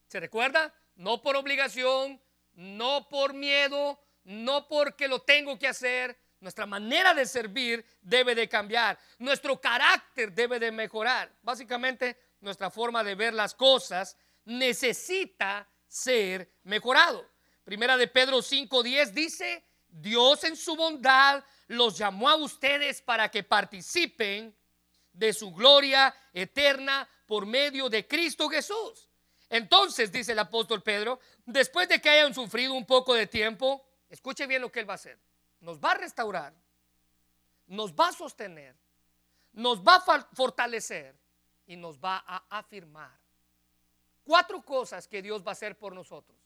¿Se 0.08 0.20
recuerda? 0.20 0.74
No 0.96 1.22
por 1.22 1.38
obligación, 1.38 2.22
no 2.54 3.08
por 3.08 3.34
miedo, 3.34 3.98
no 4.26 4.68
porque 4.68 5.08
lo 5.08 5.22
tengo 5.22 5.58
que 5.58 5.70
hacer. 5.70 6.20
Nuestra 6.42 6.66
manera 6.66 7.14
de 7.14 7.26
servir 7.26 7.86
debe 8.02 8.36
de 8.36 8.50
cambiar. 8.50 9.00
Nuestro 9.18 9.60
carácter 9.60 10.34
debe 10.34 10.60
de 10.60 10.72
mejorar. 10.74 11.32
Básicamente, 11.42 12.20
nuestra 12.42 12.70
forma 12.70 13.06
de 13.06 13.16
ver 13.16 13.34
las 13.34 13.56
cosas 13.56 14.18
necesita 14.44 15.66
ser 15.88 16.52
mejorado. 16.64 17.26
Primera 17.64 17.96
de 17.96 18.08
Pedro 18.08 18.42
5:10 18.42 19.12
dice, 19.12 19.64
Dios 19.88 20.44
en 20.44 20.58
su 20.58 20.76
bondad 20.76 21.44
los 21.70 21.98
llamó 21.98 22.30
a 22.30 22.36
ustedes 22.36 23.02
para 23.02 23.30
que 23.30 23.44
participen 23.44 24.56
de 25.14 25.34
su 25.34 25.54
gloria 25.54 26.14
eterna 26.34 27.08
por 27.28 27.46
medio 27.46 27.90
de 27.90 28.08
Cristo 28.08 28.50
Jesús. 28.50 29.08
Entonces, 29.50 30.12
dice 30.12 30.32
el 30.32 30.40
apóstol 30.40 30.82
Pedro, 30.82 31.20
después 31.46 31.88
de 31.88 32.02
que 32.02 32.10
hayan 32.10 32.34
sufrido 32.34 32.74
un 32.74 32.86
poco 32.86 33.14
de 33.14 33.28
tiempo, 33.28 33.86
escuche 34.10 34.48
bien 34.48 34.64
lo 34.64 34.72
que 34.72 34.80
Él 34.80 34.90
va 34.90 34.94
a 34.94 34.96
hacer. 34.96 35.20
Nos 35.60 35.80
va 35.80 35.92
a 35.92 35.96
restaurar, 35.96 36.56
nos 37.68 37.94
va 37.94 38.08
a 38.08 38.14
sostener, 38.14 38.76
nos 39.54 39.84
va 39.84 39.96
a 39.96 40.28
fortalecer 40.34 41.16
y 41.68 41.76
nos 41.76 42.00
va 42.00 42.24
a 42.26 42.58
afirmar. 42.58 43.16
Cuatro 44.24 44.64
cosas 44.64 45.08
que 45.08 45.22
Dios 45.22 45.44
va 45.44 45.50
a 45.50 45.52
hacer 45.52 45.78
por 45.78 45.94
nosotros. 45.94 46.38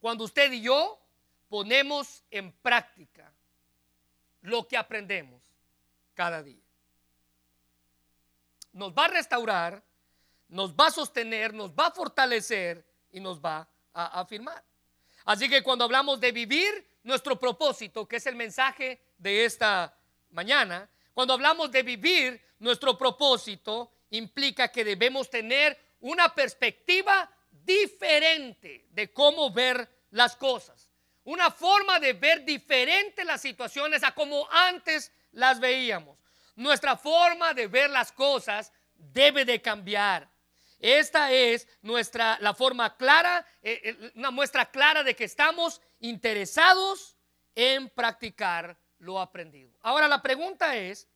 Cuando 0.00 0.24
usted 0.24 0.52
y 0.52 0.60
yo 0.60 1.00
ponemos 1.48 2.24
en 2.30 2.52
práctica 2.52 3.32
lo 4.46 4.66
que 4.68 4.76
aprendemos 4.76 5.42
cada 6.14 6.42
día. 6.42 6.62
Nos 8.72 8.92
va 8.92 9.06
a 9.06 9.08
restaurar, 9.08 9.82
nos 10.48 10.72
va 10.72 10.86
a 10.86 10.90
sostener, 10.90 11.52
nos 11.52 11.72
va 11.72 11.88
a 11.88 11.90
fortalecer 11.90 12.86
y 13.10 13.18
nos 13.18 13.40
va 13.40 13.68
a 13.92 14.20
afirmar. 14.20 14.62
Así 15.24 15.48
que 15.48 15.62
cuando 15.62 15.84
hablamos 15.84 16.20
de 16.20 16.30
vivir 16.30 16.88
nuestro 17.02 17.38
propósito, 17.38 18.06
que 18.06 18.16
es 18.16 18.26
el 18.26 18.36
mensaje 18.36 19.02
de 19.18 19.44
esta 19.44 19.98
mañana, 20.30 20.88
cuando 21.12 21.34
hablamos 21.34 21.72
de 21.72 21.82
vivir 21.82 22.40
nuestro 22.60 22.96
propósito, 22.96 23.90
implica 24.10 24.68
que 24.70 24.84
debemos 24.84 25.28
tener 25.28 25.76
una 26.00 26.32
perspectiva 26.32 27.28
diferente 27.50 28.86
de 28.90 29.12
cómo 29.12 29.50
ver 29.50 30.06
las 30.10 30.36
cosas 30.36 30.85
una 31.26 31.50
forma 31.50 31.98
de 31.98 32.12
ver 32.12 32.44
diferente 32.44 33.24
las 33.24 33.40
situaciones 33.40 34.04
a 34.04 34.12
como 34.12 34.48
antes 34.50 35.12
las 35.32 35.58
veíamos. 35.58 36.16
Nuestra 36.54 36.96
forma 36.96 37.52
de 37.52 37.66
ver 37.66 37.90
las 37.90 38.12
cosas 38.12 38.72
debe 38.94 39.44
de 39.44 39.60
cambiar. 39.60 40.30
Esta 40.78 41.32
es 41.32 41.66
nuestra 41.82 42.38
la 42.40 42.54
forma 42.54 42.96
clara, 42.96 43.44
eh, 43.60 43.80
eh, 43.82 44.12
una 44.14 44.30
muestra 44.30 44.70
clara 44.70 45.02
de 45.02 45.16
que 45.16 45.24
estamos 45.24 45.82
interesados 45.98 47.16
en 47.56 47.88
practicar 47.88 48.76
lo 48.98 49.20
aprendido. 49.20 49.76
Ahora 49.82 50.06
la 50.06 50.22
pregunta 50.22 50.76
es, 50.76 51.08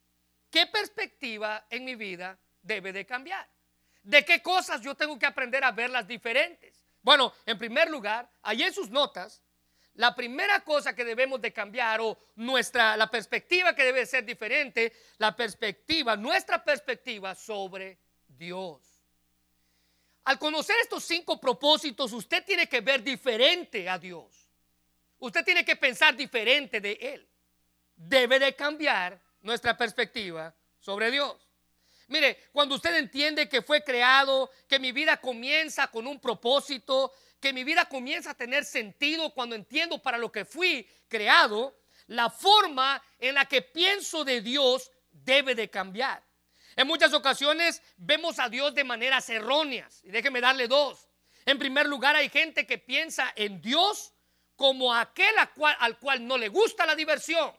¿qué 0.51 0.67
perspectiva 0.67 1.67
en 1.71 1.85
mi 1.85 1.95
vida 1.95 2.37
debe 2.63 2.93
de 2.93 3.07
cambiar? 3.07 3.49
¿De 4.03 4.25
qué 4.25 4.43
cosas 4.43 4.81
yo 4.81 4.97
tengo 4.97 5.17
que 5.19 5.27
aprender 5.27 5.63
a 5.63 5.71
verlas 5.71 6.09
diferentes? 6.09 6.85
Bueno, 7.01 7.33
en 7.47 7.57
primer 7.57 7.89
lugar, 7.89 8.29
ahí 8.43 8.65
en 8.65 8.75
sus 8.75 8.91
notas 8.91 9.41
la 10.01 10.15
primera 10.15 10.61
cosa 10.61 10.95
que 10.95 11.05
debemos 11.05 11.43
de 11.43 11.53
cambiar 11.53 12.01
o 12.01 12.17
nuestra 12.37 12.97
la 12.97 13.11
perspectiva 13.11 13.75
que 13.75 13.85
debe 13.85 14.07
ser 14.07 14.25
diferente, 14.25 14.95
la 15.19 15.37
perspectiva, 15.37 16.17
nuestra 16.17 16.65
perspectiva 16.65 17.35
sobre 17.35 17.99
Dios. 18.27 18.81
Al 20.25 20.39
conocer 20.39 20.77
estos 20.81 21.05
cinco 21.05 21.39
propósitos, 21.39 22.15
usted 22.15 22.43
tiene 22.47 22.67
que 22.67 22.81
ver 22.81 23.03
diferente 23.03 23.91
a 23.91 23.99
Dios. 23.99 24.49
Usted 25.19 25.45
tiene 25.45 25.67
que 25.67 25.77
pensar 25.77 26.17
diferente 26.17 26.81
de 26.81 26.93
Él. 26.93 27.29
Debe 27.95 28.39
de 28.39 28.57
cambiar 28.57 29.21
nuestra 29.43 29.77
perspectiva 29.77 30.55
sobre 30.79 31.11
Dios. 31.11 31.47
Mire, 32.09 32.49
cuando 32.53 32.75
usted 32.75 32.97
entiende 32.97 33.51
que 33.51 33.61
fue 33.61 33.85
creado, 33.85 34.51
que 34.67 34.79
mi 34.79 34.93
vida 34.93 35.19
comienza 35.19 35.89
con 35.89 36.07
un 36.07 36.19
propósito, 36.19 37.13
que 37.41 37.53
mi 37.53 37.65
vida 37.65 37.87
comienza 37.87 38.31
a 38.31 38.35
tener 38.35 38.65
sentido 38.65 39.33
cuando 39.33 39.55
entiendo 39.55 40.03
para 40.03 40.19
lo 40.19 40.31
que 40.31 40.45
fui 40.45 40.89
creado, 41.09 41.77
la 42.07 42.29
forma 42.29 43.03
en 43.19 43.35
la 43.35 43.47
que 43.47 43.63
pienso 43.63 44.25
de 44.25 44.41
Dios 44.41 44.91
debe 45.11 45.55
de 45.55 45.71
cambiar. 45.71 46.23
En 46.77 46.87
muchas 46.87 47.13
ocasiones 47.13 47.83
vemos 47.97 48.39
a 48.39 48.49
Dios 48.49 48.75
de 48.75 48.85
maneras 48.85 49.29
erróneas. 49.29 50.01
Y 50.05 50.11
déjeme 50.11 50.41
darle 50.41 50.69
dos. 50.69 51.09
En 51.47 51.59
primer 51.59 51.87
lugar, 51.87 52.17
hay 52.17 52.29
gente 52.29 52.67
que 52.67 52.79
piensa 52.79 53.33
en 53.35 53.61
Dios 53.61 54.13
como 54.57 54.95
aquel 54.95 55.35
al 55.79 55.99
cual 55.99 56.27
no 56.27 56.37
le 56.37 56.49
gusta 56.49 56.87
la 56.87 56.95
diversión. 56.95 57.53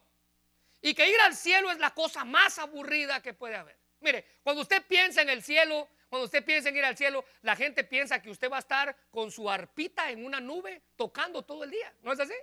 Y 0.81 0.93
que 0.93 1.09
ir 1.09 1.19
al 1.21 1.35
cielo 1.35 1.71
es 1.71 1.79
la 1.79 1.93
cosa 1.93 2.25
más 2.25 2.57
aburrida 2.59 3.21
que 3.21 3.33
puede 3.33 3.55
haber. 3.55 3.77
Mire, 4.01 4.25
cuando 4.43 4.63
usted 4.63 4.85
piensa 4.85 5.21
en 5.21 5.29
el 5.29 5.41
cielo, 5.41 5.87
cuando 6.09 6.25
usted 6.25 6.43
piensa 6.43 6.69
en 6.69 6.77
ir 6.77 6.83
al 6.83 6.97
cielo, 6.97 7.23
la 7.41 7.55
gente 7.55 7.83
piensa 7.83 8.21
que 8.21 8.29
usted 8.29 8.51
va 8.51 8.57
a 8.57 8.59
estar 8.59 8.95
con 9.09 9.31
su 9.31 9.49
arpita 9.49 10.11
en 10.11 10.25
una 10.25 10.39
nube 10.39 10.81
tocando 10.95 11.43
todo 11.43 11.63
el 11.63 11.71
día. 11.71 11.93
¿No 12.01 12.11
es 12.11 12.19
así? 12.19 12.33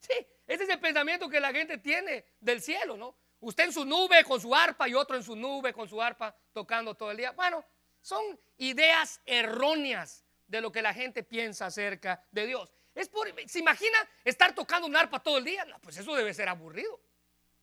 Sí, 0.00 0.14
ese 0.46 0.64
es 0.64 0.68
el 0.70 0.80
pensamiento 0.80 1.28
que 1.28 1.40
la 1.40 1.52
gente 1.52 1.78
tiene 1.78 2.24
del 2.40 2.62
cielo, 2.62 2.96
¿no? 2.96 3.14
Usted 3.40 3.64
en 3.64 3.72
su 3.72 3.84
nube 3.84 4.24
con 4.24 4.40
su 4.40 4.54
arpa 4.54 4.88
y 4.88 4.94
otro 4.94 5.16
en 5.16 5.22
su 5.22 5.36
nube 5.36 5.72
con 5.72 5.88
su 5.88 6.00
arpa 6.00 6.34
tocando 6.52 6.94
todo 6.94 7.10
el 7.10 7.16
día. 7.16 7.32
Bueno, 7.32 7.64
son 8.00 8.38
ideas 8.56 9.20
erróneas 9.26 10.24
de 10.46 10.60
lo 10.60 10.70
que 10.72 10.80
la 10.80 10.94
gente 10.94 11.22
piensa 11.22 11.66
acerca 11.66 12.24
de 12.30 12.46
Dios. 12.46 12.72
Es 12.94 13.08
por, 13.08 13.28
¿Se 13.48 13.58
imagina 13.58 13.98
estar 14.24 14.54
tocando 14.54 14.86
un 14.86 14.96
arpa 14.96 15.20
todo 15.22 15.38
el 15.38 15.44
día? 15.44 15.66
Pues 15.82 15.96
eso 15.96 16.14
debe 16.14 16.32
ser 16.34 16.48
aburrido. 16.48 17.00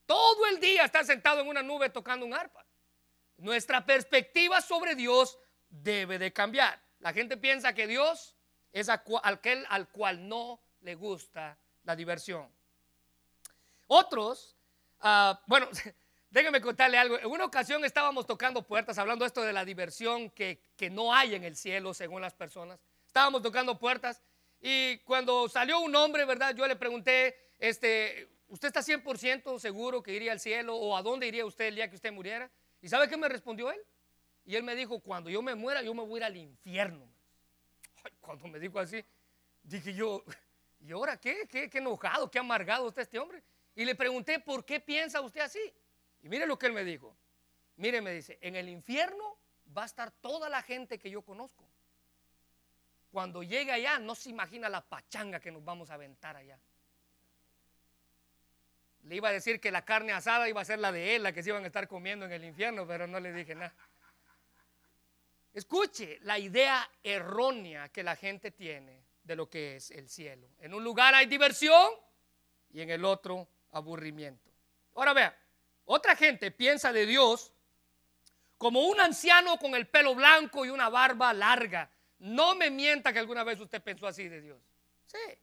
Todo 0.06 0.46
el 0.48 0.60
día 0.60 0.86
estar 0.86 1.06
sentado 1.06 1.42
en 1.42 1.48
una 1.48 1.63
nube 1.63 1.89
tocando 1.89 2.25
un 2.25 2.34
arpa. 2.34 2.67
Nuestra 3.38 3.86
perspectiva 3.86 4.62
sobre 4.62 4.96
Dios 4.96 5.38
debe 5.70 6.17
de 6.17 6.34
cambiar. 6.34 6.82
La 7.00 7.13
gente 7.13 7.38
piensa 7.38 7.74
que 7.74 7.88
Dios 7.88 8.36
es 8.72 8.89
aquel 8.89 9.65
al 9.70 9.89
cual 9.89 10.27
no 10.27 10.60
le 10.82 10.96
gusta 10.96 11.58
la 11.84 11.96
diversión. 11.96 12.50
Otros, 13.88 14.56
ah, 15.01 15.41
bueno, 15.48 15.67
déjenme 16.29 16.62
contarle 16.62 16.98
algo. 16.98 17.20
En 17.20 17.27
una 17.27 17.46
ocasión 17.46 17.86
estábamos 17.86 18.25
tocando 18.25 18.63
puertas, 18.63 18.98
hablando 18.98 19.25
esto 19.25 19.41
de 19.41 19.53
la 19.53 19.65
diversión 19.65 20.29
que, 20.32 20.60
que 20.75 20.89
no 20.89 21.13
hay 21.13 21.36
en 21.36 21.44
el 21.44 21.56
cielo, 21.56 21.94
según 21.94 22.22
las 22.22 22.34
personas. 22.34 22.79
Estábamos 23.06 23.41
tocando 23.41 23.77
puertas 23.77 24.22
y 24.60 24.98
cuando 25.00 25.48
salió 25.48 25.79
un 25.79 25.96
hombre, 25.96 26.25
¿verdad? 26.25 26.56
Yo 26.56 26.67
le 26.67 26.75
pregunté, 26.75 27.53
este, 27.60 28.27
¿usted 28.50 28.67
está 28.70 28.82
100% 28.82 29.60
seguro 29.60 30.01
que 30.01 30.13
iría 30.13 30.32
al 30.32 30.39
cielo 30.39 30.75
o 30.75 30.98
a 30.98 31.01
dónde 31.01 31.27
iría 31.27 31.46
usted 31.46 31.65
el 31.65 31.75
día 31.75 31.89
que 31.89 31.96
usted 31.96 32.12
muriera? 32.12 32.50
¿Y 32.82 32.90
sabe 32.90 33.08
qué 33.08 33.18
me 33.18 33.30
respondió 33.30 33.72
él? 33.72 33.80
Y 34.46 34.56
él 34.56 34.64
me 34.64 34.76
dijo, 34.76 35.00
cuando 35.00 35.30
yo 35.30 35.42
me 35.42 35.56
muera, 35.56 35.82
yo 35.82 35.94
me 35.94 36.04
voy 36.04 36.16
a 36.16 36.18
ir 36.18 36.24
al 36.24 36.38
infierno. 36.38 37.08
cuando 38.22 38.48
me 38.48 38.60
dijo 38.60 38.80
así, 38.80 39.04
dije 39.64 39.94
yo, 39.94 40.24
¿y 40.80 40.92
ahora 40.92 41.18
qué? 41.18 41.48
¿Qué, 41.50 41.70
qué 41.70 41.78
enojado, 41.80 42.32
qué 42.32 42.40
amargado 42.40 42.88
está 42.88 43.02
este 43.02 43.20
hombre? 43.20 43.44
Y 43.76 43.86
le 43.86 43.94
pregunté, 43.96 44.40
¿por 44.40 44.66
qué 44.66 44.80
piensa 44.80 45.22
usted 45.22 45.42
así? 45.42 45.60
Y 46.24 46.30
mire 46.30 46.48
lo 46.48 46.58
que 46.58 46.68
él 46.68 46.74
me 46.74 46.84
dijo. 46.84 47.16
Mire, 47.76 48.02
me 48.02 48.12
dice, 48.12 48.40
en 48.42 48.56
el 48.56 48.70
infierno 48.70 49.38
va 49.76 49.84
a 49.84 49.86
estar 49.86 50.12
toda 50.12 50.50
la 50.50 50.62
gente 50.62 50.98
que 50.98 51.12
yo 51.12 51.22
conozco. 51.22 51.68
Cuando 53.12 53.44
llegue 53.44 53.72
allá, 53.72 54.00
no 54.00 54.16
se 54.16 54.30
imagina 54.30 54.68
la 54.70 54.82
pachanga 54.82 55.40
que 55.40 55.52
nos 55.52 55.64
vamos 55.64 55.90
a 55.90 55.94
aventar 55.94 56.36
allá. 56.36 56.60
Le 59.08 59.16
iba 59.16 59.30
a 59.30 59.32
decir 59.32 59.62
que 59.62 59.72
la 59.72 59.86
carne 59.86 60.12
asada 60.12 60.50
iba 60.50 60.60
a 60.60 60.66
ser 60.66 60.80
la 60.80 60.92
de 60.92 61.16
él, 61.16 61.24
la 61.24 61.32
que 61.32 61.42
se 61.42 61.50
iban 61.50 61.64
a 61.64 61.68
estar 61.68 61.88
comiendo 61.88 62.26
en 62.26 62.34
el 62.34 62.44
infierno, 62.44 62.86
pero 62.86 63.08
no 63.08 63.22
le 63.22 63.32
dije 63.32 63.56
nada. 63.56 63.74
Escuche 65.54 66.20
la 66.24 66.38
idea 66.38 66.88
errónea 67.02 67.88
que 67.90 68.04
la 68.04 68.18
gente 68.18 68.52
tiene 68.52 69.02
de 69.24 69.36
lo 69.36 69.50
que 69.50 69.78
es 69.78 69.92
el 69.92 70.10
cielo. 70.10 70.50
En 70.60 70.74
un 70.74 70.84
lugar 70.84 71.16
hay 71.16 71.26
diversión 71.26 71.90
y 72.70 72.82
en 72.82 72.90
el 72.90 73.06
otro 73.06 73.48
aburrimiento. 73.72 74.52
Ahora 74.94 75.14
vea, 75.14 75.38
otra 75.86 76.16
gente 76.18 76.52
piensa 76.52 76.92
de 76.92 77.06
Dios 77.06 77.54
como 78.58 78.82
un 78.82 79.00
anciano 79.00 79.58
con 79.58 79.74
el 79.74 79.88
pelo 79.88 80.16
blanco 80.16 80.66
y 80.66 80.70
una 80.70 80.90
barba 80.90 81.34
larga. 81.34 81.90
No 82.20 82.56
me 82.56 82.70
mienta 82.70 83.14
que 83.14 83.20
alguna 83.20 83.46
vez 83.46 83.60
usted 83.60 83.82
pensó 83.82 84.06
así 84.06 84.28
de 84.28 84.42
Dios. 84.42 84.62
Sí. 85.06 85.40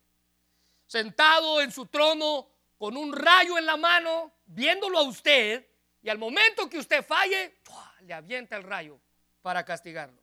Sentado 0.86 1.62
en 1.62 1.72
su 1.72 1.86
trono 1.86 2.53
con 2.84 2.98
un 2.98 3.14
rayo 3.14 3.56
en 3.56 3.64
la 3.64 3.78
mano, 3.78 4.30
viéndolo 4.44 4.98
a 4.98 5.02
usted, 5.04 5.66
y 6.02 6.10
al 6.10 6.18
momento 6.18 6.68
que 6.68 6.76
usted 6.76 7.02
falle, 7.02 7.54
le 8.02 8.12
avienta 8.12 8.56
el 8.58 8.62
rayo 8.62 9.00
para 9.40 9.64
castigarlo. 9.64 10.22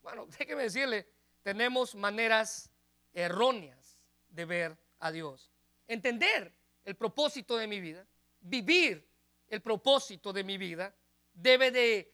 Bueno, 0.00 0.24
déjeme 0.38 0.62
decirle, 0.62 1.06
tenemos 1.42 1.94
maneras 1.94 2.70
erróneas 3.12 3.98
de 4.30 4.46
ver 4.46 4.78
a 5.00 5.12
Dios. 5.12 5.52
Entender 5.86 6.50
el 6.82 6.96
propósito 6.96 7.58
de 7.58 7.66
mi 7.66 7.78
vida, 7.78 8.06
vivir 8.40 9.06
el 9.48 9.60
propósito 9.60 10.32
de 10.32 10.44
mi 10.44 10.56
vida, 10.56 10.94
debe 11.34 11.70
de 11.70 12.10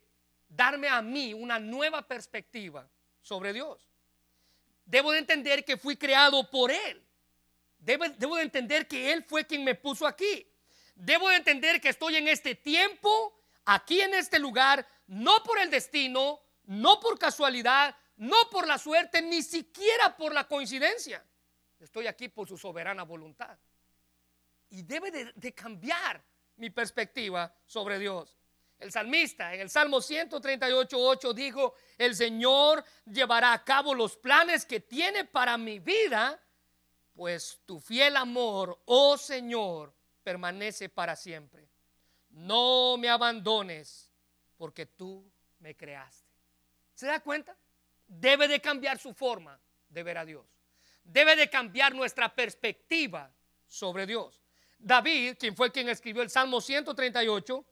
darme 0.49 0.89
a 0.89 1.01
mí 1.03 1.33
una 1.33 1.61
nueva 1.61 2.03
perspectiva 2.03 2.91
sobre 3.21 3.53
Dios. 3.53 3.89
Debo 4.85 5.13
de 5.13 5.21
entender 5.21 5.65
que 5.65 5.77
fui 5.77 5.97
creado 5.97 6.51
por 6.51 6.73
Él 6.73 7.01
Debo, 7.85 8.37
de 8.37 8.43
entender 8.43 8.89
que 8.89 9.13
Él 9.13 9.23
fue 9.25 9.47
quien 9.47 9.63
me 9.63 9.75
puso 9.75 10.07
aquí. 10.07 10.51
Debo 10.95 11.29
de 11.29 11.37
entender 11.37 11.81
que 11.83 11.91
estoy 11.91 12.17
en 12.17 12.29
este 12.29 12.55
tiempo, 12.55 13.39
aquí 13.67 14.01
en 14.01 14.15
este 14.15 14.39
lugar, 14.39 14.87
no 15.07 15.43
por 15.43 15.59
el 15.59 15.71
destino, 15.71 16.41
no 16.65 16.99
por 16.99 17.19
casualidad, 17.19 17.95
no 18.17 18.37
por 18.51 18.67
la 18.67 18.79
suerte, 18.79 19.21
ni 19.21 19.43
siquiera 19.43 20.17
por 20.17 20.33
la 20.33 20.49
coincidencia. 20.49 21.23
Estoy 21.79 22.07
aquí 22.07 22.31
por 22.31 22.49
su 22.49 22.57
soberana 22.57 23.03
voluntad. 23.03 23.59
Y 24.71 24.83
debe 24.83 25.11
de, 25.11 25.53
cambiar 25.53 26.25
mi 26.57 26.71
perspectiva 26.71 27.55
sobre 27.67 27.99
Dios. 27.99 28.39
El 28.79 28.93
salmista 28.93 29.53
en 29.55 29.61
el 29.61 29.71
Salmo 29.71 29.99
138.8 29.99 31.35
dijo, 31.35 31.75
el 31.99 32.17
Señor 32.17 32.83
llevará 33.05 33.53
a 33.53 33.63
cabo 33.63 33.95
los 33.95 34.17
planes 34.17 34.65
que 34.65 34.81
tiene 34.81 35.27
para 35.27 35.59
mi 35.59 35.81
vida 35.81 36.41
pues 37.15 37.61
tu 37.65 37.81
fiel 37.81 38.17
amor, 38.17 38.81
oh 38.87 39.17
Señor, 39.17 39.93
permanece 40.23 40.89
para 40.89 41.15
siempre. 41.17 41.69
No 42.31 42.97
me 42.99 43.09
abandones, 43.09 44.11
porque 44.57 44.87
tú 44.87 45.25
me 45.61 45.77
creaste. 45.77 46.29
¿Se 46.95 47.07
da 47.07 47.21
cuenta? 47.21 47.57
Debe 48.07 48.49
de 48.49 48.61
cambiar 48.61 48.99
su 48.99 49.15
forma 49.15 49.59
de 49.89 50.03
ver 50.03 50.19
a 50.19 50.25
Dios. 50.25 50.45
Debe 51.05 51.37
de 51.37 51.49
cambiar 51.49 51.95
nuestra 51.95 52.35
perspectiva 52.35 53.31
sobre 53.67 54.07
Dios. 54.07 54.41
David, 54.79 55.37
quien 55.39 55.55
fue 55.55 55.71
quien 55.71 55.89
escribió 55.89 56.23
el 56.23 56.31
Salmo 56.31 56.61
138, 56.61 57.65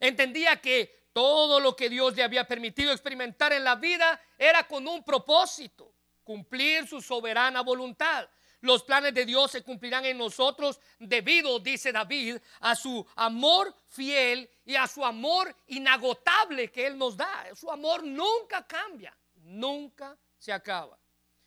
entendía 0.00 0.60
que 0.60 1.08
todo 1.12 1.60
lo 1.60 1.76
que 1.76 1.90
Dios 1.90 2.16
le 2.16 2.22
había 2.22 2.46
permitido 2.46 2.92
experimentar 2.92 3.52
en 3.52 3.64
la 3.64 3.74
vida 3.74 4.20
era 4.38 4.66
con 4.66 4.88
un 4.88 5.04
propósito 5.04 5.92
cumplir 6.24 6.86
su 6.86 7.00
soberana 7.00 7.62
voluntad. 7.62 8.28
Los 8.60 8.82
planes 8.82 9.14
de 9.14 9.24
Dios 9.24 9.50
se 9.50 9.62
cumplirán 9.62 10.04
en 10.04 10.18
nosotros 10.18 10.80
debido, 10.98 11.58
dice 11.58 11.92
David, 11.92 12.36
a 12.60 12.76
su 12.76 13.06
amor 13.16 13.74
fiel 13.88 14.50
y 14.64 14.74
a 14.76 14.86
su 14.86 15.04
amor 15.04 15.54
inagotable 15.68 16.70
que 16.70 16.86
Él 16.86 16.98
nos 16.98 17.16
da. 17.16 17.46
Su 17.54 17.70
amor 17.70 18.04
nunca 18.04 18.66
cambia, 18.66 19.16
nunca 19.36 20.16
se 20.38 20.52
acaba. 20.52 20.98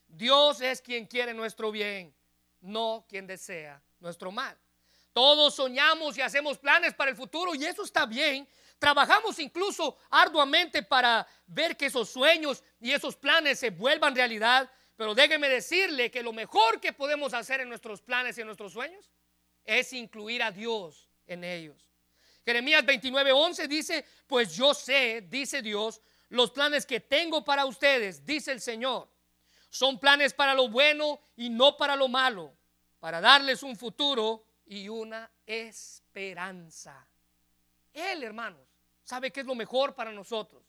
Dios 0.07 0.61
es 0.61 0.81
quien 0.81 1.05
quiere 1.05 1.33
nuestro 1.33 1.71
bien, 1.71 2.15
no 2.61 3.05
quien 3.07 3.27
desea 3.27 3.81
nuestro 3.99 4.31
mal. 4.31 4.57
Todos 5.13 5.53
soñamos 5.53 6.17
y 6.17 6.21
hacemos 6.21 6.57
planes 6.57 6.95
para 6.95 7.11
el 7.11 7.17
futuro 7.17 7.53
y 7.53 7.63
eso 7.63 7.83
está 7.83 8.07
bien. 8.07 8.47
Trabajamos 8.79 9.39
incluso 9.39 9.97
arduamente 10.09 10.83
para 10.83 11.25
ver 11.47 11.77
que 11.77 11.85
esos 11.85 12.09
sueños 12.09 12.63
y 12.79 12.91
esos 12.91 13.15
planes 13.15 13.59
se 13.59 13.69
vuelvan 13.69 14.15
realidad. 14.15 14.69
Pero 14.95 15.15
déjeme 15.15 15.49
decirle 15.49 16.11
que 16.11 16.21
lo 16.21 16.33
mejor 16.33 16.79
que 16.79 16.93
podemos 16.93 17.33
hacer 17.33 17.61
en 17.61 17.69
nuestros 17.69 18.01
planes 18.01 18.37
y 18.37 18.41
en 18.41 18.47
nuestros 18.47 18.73
sueños 18.73 19.09
es 19.63 19.93
incluir 19.93 20.43
a 20.43 20.51
Dios 20.51 21.09
en 21.25 21.43
ellos. 21.43 21.89
Jeremías 22.45 22.83
29:11 22.83 23.67
dice, 23.67 24.05
pues 24.27 24.55
yo 24.55 24.73
sé, 24.73 25.21
dice 25.29 25.61
Dios, 25.61 26.01
los 26.29 26.51
planes 26.51 26.85
que 26.85 26.99
tengo 26.99 27.43
para 27.43 27.65
ustedes, 27.65 28.25
dice 28.25 28.51
el 28.51 28.59
Señor, 28.59 29.09
son 29.69 29.99
planes 29.99 30.33
para 30.33 30.53
lo 30.53 30.67
bueno 30.67 31.19
y 31.35 31.49
no 31.49 31.77
para 31.77 31.95
lo 31.95 32.07
malo, 32.07 32.53
para 32.99 33.21
darles 33.21 33.63
un 33.63 33.75
futuro 33.75 34.45
y 34.65 34.89
una 34.89 35.31
esperanza. 35.45 37.07
Él, 37.93 38.23
hermanos, 38.23 38.67
sabe 39.03 39.31
que 39.31 39.41
es 39.41 39.45
lo 39.45 39.55
mejor 39.55 39.93
para 39.93 40.11
nosotros. 40.11 40.63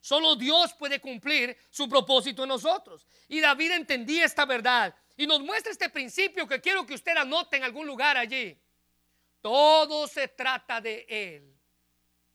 Solo 0.00 0.36
Dios 0.36 0.72
puede 0.74 1.00
cumplir 1.00 1.56
su 1.70 1.88
propósito 1.88 2.44
en 2.44 2.50
nosotros. 2.50 3.06
Y 3.28 3.40
David 3.40 3.72
entendía 3.72 4.24
esta 4.24 4.44
verdad 4.44 4.94
y 5.16 5.26
nos 5.26 5.40
muestra 5.40 5.72
este 5.72 5.88
principio 5.90 6.46
que 6.46 6.60
quiero 6.60 6.86
que 6.86 6.94
usted 6.94 7.16
anote 7.16 7.56
en 7.56 7.64
algún 7.64 7.86
lugar 7.86 8.16
allí. 8.16 8.56
Todo 9.40 10.06
se 10.06 10.28
trata 10.28 10.80
de 10.80 11.06
Él 11.08 11.56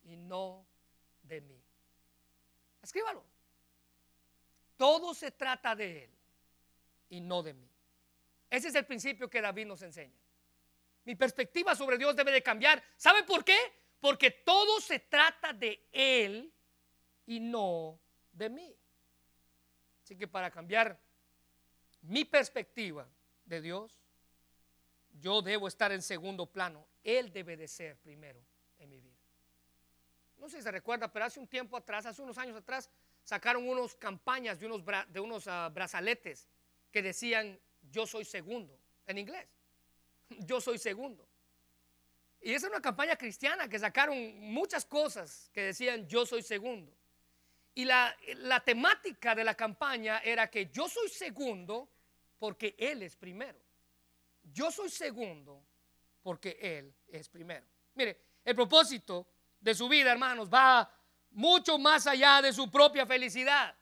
y 0.03 0.17
no 0.17 0.65
de 1.23 1.41
mí. 1.41 1.61
Escríbalo. 2.81 3.23
Todo 4.75 5.13
se 5.13 5.31
trata 5.31 5.75
de 5.75 6.05
Él 6.05 6.11
y 7.09 7.21
no 7.21 7.43
de 7.43 7.53
mí. 7.53 7.69
Ese 8.49 8.67
es 8.67 8.75
el 8.75 8.85
principio 8.85 9.29
que 9.29 9.41
David 9.41 9.67
nos 9.67 9.81
enseña. 9.81 10.19
Mi 11.05 11.15
perspectiva 11.15 11.75
sobre 11.75 11.97
Dios 11.97 12.15
debe 12.15 12.31
de 12.31 12.43
cambiar. 12.43 12.83
¿Sabe 12.97 13.23
por 13.23 13.45
qué? 13.45 13.57
Porque 14.01 14.31
todo 14.31 14.81
se 14.81 14.99
trata 14.99 15.53
de 15.53 15.87
Él 15.91 16.51
y 17.27 17.39
no 17.39 17.97
de 18.33 18.49
mí. 18.49 18.75
Así 20.03 20.17
que 20.17 20.27
para 20.27 20.51
cambiar 20.51 20.99
mi 22.01 22.25
perspectiva 22.25 23.07
de 23.45 23.61
Dios, 23.61 23.95
yo 25.19 25.41
debo 25.41 25.67
estar 25.67 25.91
en 25.91 26.01
segundo 26.01 26.45
plano. 26.47 26.85
Él 27.03 27.31
debe 27.31 27.55
de 27.55 27.67
ser 27.67 27.97
primero 27.97 28.41
en 28.79 28.89
mi 28.89 28.99
vida. 28.99 29.21
No 30.37 30.49
sé 30.49 30.57
si 30.57 30.63
se 30.63 30.71
recuerda, 30.71 31.07
pero 31.11 31.25
hace 31.25 31.39
un 31.39 31.47
tiempo 31.47 31.77
atrás, 31.77 32.05
hace 32.05 32.21
unos 32.21 32.37
años 32.39 32.57
atrás, 32.57 32.89
sacaron 33.23 33.69
unas 33.69 33.95
campañas 33.95 34.59
de 34.59 34.65
unos, 34.65 34.83
de 35.09 35.19
unos 35.19 35.47
ah, 35.47 35.69
brazaletes 35.69 36.49
que 36.91 37.03
decían 37.03 37.59
yo 37.91 38.07
soy 38.07 38.25
segundo 38.25 38.77
en 39.05 39.17
inglés. 39.17 39.47
Yo 40.39 40.61
soy 40.61 40.77
segundo. 40.77 41.27
Y 42.41 42.53
esa 42.53 42.67
es 42.67 42.71
una 42.71 42.81
campaña 42.81 43.15
cristiana 43.15 43.69
que 43.69 43.77
sacaron 43.77 44.17
muchas 44.39 44.83
cosas 44.83 45.49
que 45.53 45.61
decían 45.61 46.07
yo 46.07 46.25
soy 46.25 46.41
segundo. 46.41 46.91
Y 47.73 47.85
la, 47.85 48.15
temática 48.65 49.33
de 49.33 49.43
la 49.43 49.55
campaña 49.55 50.19
era 50.19 50.49
que 50.49 50.69
yo 50.71 50.89
soy 50.89 51.07
segundo 51.09 51.89
porque 52.39 52.75
Él 52.77 53.03
es 53.03 53.15
primero. 53.15 53.59
Yo 54.43 54.71
soy 54.71 54.89
segundo 54.89 55.63
porque 56.21 56.57
Él 56.59 56.93
es 57.07 57.29
primero. 57.29 57.65
Mire, 57.93 58.19
el 58.43 58.55
propósito 58.55 59.27
de 59.59 59.75
su 59.75 59.87
vida, 59.87 60.11
hermanos, 60.11 60.49
va 60.49 60.91
mucho 61.29 61.77
más 61.77 62.07
allá 62.07 62.41
de 62.41 62.51
su 62.51 62.69
propia 62.69 63.05
felicidad. 63.05 63.75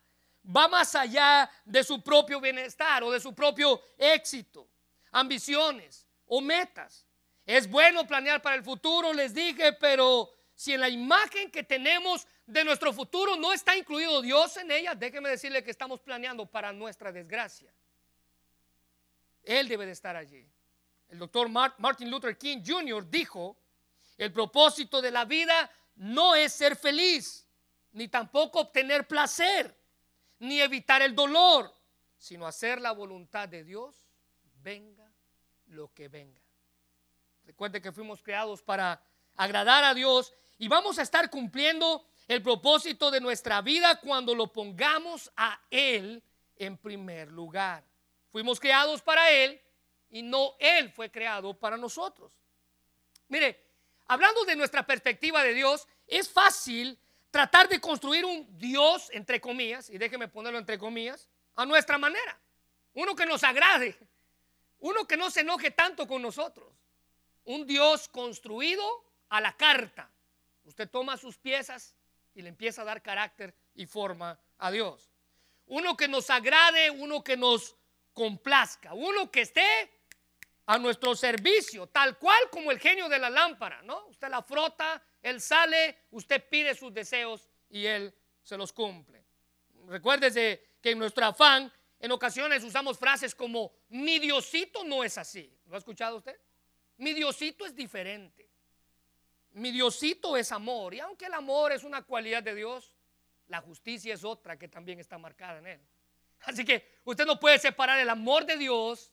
Va 0.56 0.68
más 0.68 0.94
allá 0.96 1.50
de 1.66 1.84
su 1.84 2.02
propio 2.04 2.40
bienestar 2.40 3.04
o 3.04 3.12
de 3.12 3.20
su 3.20 3.34
propio 3.34 3.82
éxito, 3.98 4.68
ambiciones 5.12 6.06
o 6.28 6.42
metas. 6.42 7.09
Es 7.50 7.68
bueno 7.68 8.06
planear 8.06 8.44
para 8.44 8.56
el 8.56 8.64
futuro, 8.64 9.12
les 9.12 9.34
dije, 9.34 9.74
pero 9.74 10.32
si 10.54 10.76
en 10.76 10.82
la 10.82 10.88
imagen 10.88 11.50
que 11.50 11.64
tenemos 11.64 12.28
de 12.46 12.64
nuestro 12.64 12.94
futuro 12.94 13.36
no 13.38 13.52
está 13.52 13.76
incluido 13.76 14.22
Dios 14.22 14.56
en 14.58 14.70
ella, 14.70 14.94
déjeme 14.94 15.30
decirle 15.30 15.64
que 15.64 15.72
estamos 15.72 16.00
planeando 16.00 16.46
para 16.46 16.72
nuestra 16.72 17.12
desgracia. 17.12 17.74
Él 19.42 19.68
debe 19.68 19.88
de 19.88 19.94
estar 19.94 20.16
allí. 20.16 20.48
El 21.08 21.18
doctor 21.18 21.50
Martin 21.50 22.12
Luther 22.12 22.38
King 22.38 22.62
Jr. 22.64 23.10
dijo, 23.10 23.58
el 24.20 24.32
propósito 24.32 25.02
de 25.02 25.10
la 25.10 25.26
vida 25.26 25.72
no 25.96 26.36
es 26.36 26.54
ser 26.54 26.76
feliz, 26.76 27.48
ni 27.94 28.10
tampoco 28.10 28.60
obtener 28.60 29.08
placer, 29.08 29.76
ni 30.38 30.62
evitar 30.62 31.02
el 31.02 31.16
dolor, 31.16 31.74
sino 32.16 32.46
hacer 32.46 32.80
la 32.80 32.92
voluntad 32.92 33.50
de 33.50 33.64
Dios, 33.64 33.96
venga 34.62 35.12
lo 35.66 35.92
que 35.96 36.10
venga. 36.10 36.39
Recuerde 37.50 37.82
que 37.82 37.92
fuimos 37.92 38.22
creados 38.22 38.62
para 38.62 39.02
agradar 39.36 39.84
a 39.84 39.96
Dios 39.96 40.32
y 40.60 40.68
vamos 40.68 41.00
a 41.00 41.02
estar 41.02 41.32
cumpliendo 41.32 42.06
el 42.28 42.44
propósito 42.44 43.10
de 43.10 43.20
nuestra 43.20 43.60
vida 43.64 44.00
cuando 44.00 44.36
lo 44.36 44.54
pongamos 44.54 45.32
a 45.36 45.60
Él 45.72 46.22
en 46.58 46.78
primer 46.78 47.32
lugar. 47.32 47.84
Fuimos 48.32 48.60
creados 48.60 49.02
para 49.02 49.32
Él 49.32 49.60
y 50.12 50.22
no 50.22 50.58
Él 50.60 50.92
fue 50.92 51.10
creado 51.10 51.56
para 51.56 51.76
nosotros. 51.76 52.32
Mire, 53.30 53.60
hablando 54.06 54.46
de 54.46 54.56
nuestra 54.56 54.86
perspectiva 54.86 55.42
de 55.42 55.56
Dios, 55.56 55.88
es 56.06 56.30
fácil 56.30 57.00
tratar 57.32 57.68
de 57.68 57.82
construir 57.82 58.26
un 58.26 58.48
Dios, 58.60 59.10
entre 59.12 59.42
comillas, 59.42 59.90
y 59.90 59.98
déjeme 59.98 60.28
ponerlo 60.28 60.60
entre 60.60 60.78
comillas, 60.78 61.28
a 61.56 61.66
nuestra 61.66 61.98
manera. 61.98 62.40
Uno 62.94 63.16
que 63.16 63.26
nos 63.26 63.44
agrade, 63.44 63.98
uno 64.82 65.08
que 65.08 65.18
no 65.18 65.32
se 65.32 65.40
enoje 65.40 65.72
tanto 65.72 66.08
con 66.08 66.22
nosotros. 66.22 66.79
Un 67.46 67.66
Dios 67.66 68.08
construido 68.08 68.84
a 69.30 69.42
la 69.42 69.56
carta. 69.56 70.10
Usted 70.64 70.90
toma 70.90 71.18
sus 71.18 71.38
piezas 71.38 71.96
y 72.34 72.42
le 72.42 72.50
empieza 72.50 72.82
a 72.82 72.86
dar 72.86 73.02
carácter 73.02 73.54
y 73.76 73.86
forma 73.86 74.40
a 74.58 74.72
Dios. 74.72 75.10
Uno 75.68 75.96
que 75.96 76.08
nos 76.08 76.30
agrade, 76.30 76.90
uno 76.90 77.24
que 77.24 77.38
nos 77.38 77.76
complazca, 78.14 78.94
uno 78.94 79.32
que 79.32 79.42
esté 79.42 79.92
a 80.66 80.78
nuestro 80.78 81.16
servicio, 81.16 81.88
tal 81.88 82.18
cual 82.18 82.50
como 82.52 82.72
el 82.72 82.80
genio 82.80 83.10
de 83.10 83.18
la 83.18 83.30
lámpara, 83.30 83.82
¿no? 83.82 84.06
Usted 84.08 84.30
la 84.30 84.44
frota, 84.44 85.02
él 85.22 85.42
sale, 85.42 86.04
usted 86.12 86.48
pide 86.48 86.76
sus 86.76 86.94
deseos 86.94 87.50
y 87.70 87.86
él 87.86 88.14
se 88.44 88.58
los 88.58 88.72
cumple. 88.72 89.24
Recuérdese 89.88 90.78
que 90.82 90.92
en 90.92 91.00
nuestro 91.00 91.26
afán, 91.26 91.72
en 92.00 92.12
ocasiones 92.12 92.64
usamos 92.64 92.98
frases 92.98 93.34
como, 93.34 93.74
mi 93.90 94.20
Diosito 94.20 94.84
no 94.84 95.04
es 95.04 95.18
así. 95.18 95.52
¿Lo 95.66 95.76
ha 95.76 95.80
escuchado 95.80 96.18
usted? 96.18 96.40
Mi 97.00 97.14
Diosito 97.14 97.66
es 97.66 97.74
diferente. 97.74 98.50
Mi 99.52 99.72
Diosito 99.72 100.38
es 100.38 100.52
amor. 100.52 100.94
Y 100.94 101.00
aunque 101.00 101.26
el 101.26 101.34
amor 101.34 101.72
es 101.72 101.84
una 101.84 102.02
cualidad 102.02 102.44
de 102.44 102.54
Dios, 102.54 102.94
la 103.48 103.62
justicia 103.62 104.14
es 104.14 104.24
otra 104.24 104.58
que 104.58 104.68
también 104.68 105.00
está 105.00 105.18
marcada 105.18 105.60
en 105.60 105.68
él. 105.68 105.82
Así 106.42 106.64
que 106.64 107.00
usted 107.06 107.26
no 107.26 107.40
puede 107.40 107.58
separar 107.58 108.00
el 108.00 108.10
amor 108.10 108.46
de 108.46 108.58
Dios 108.58 109.12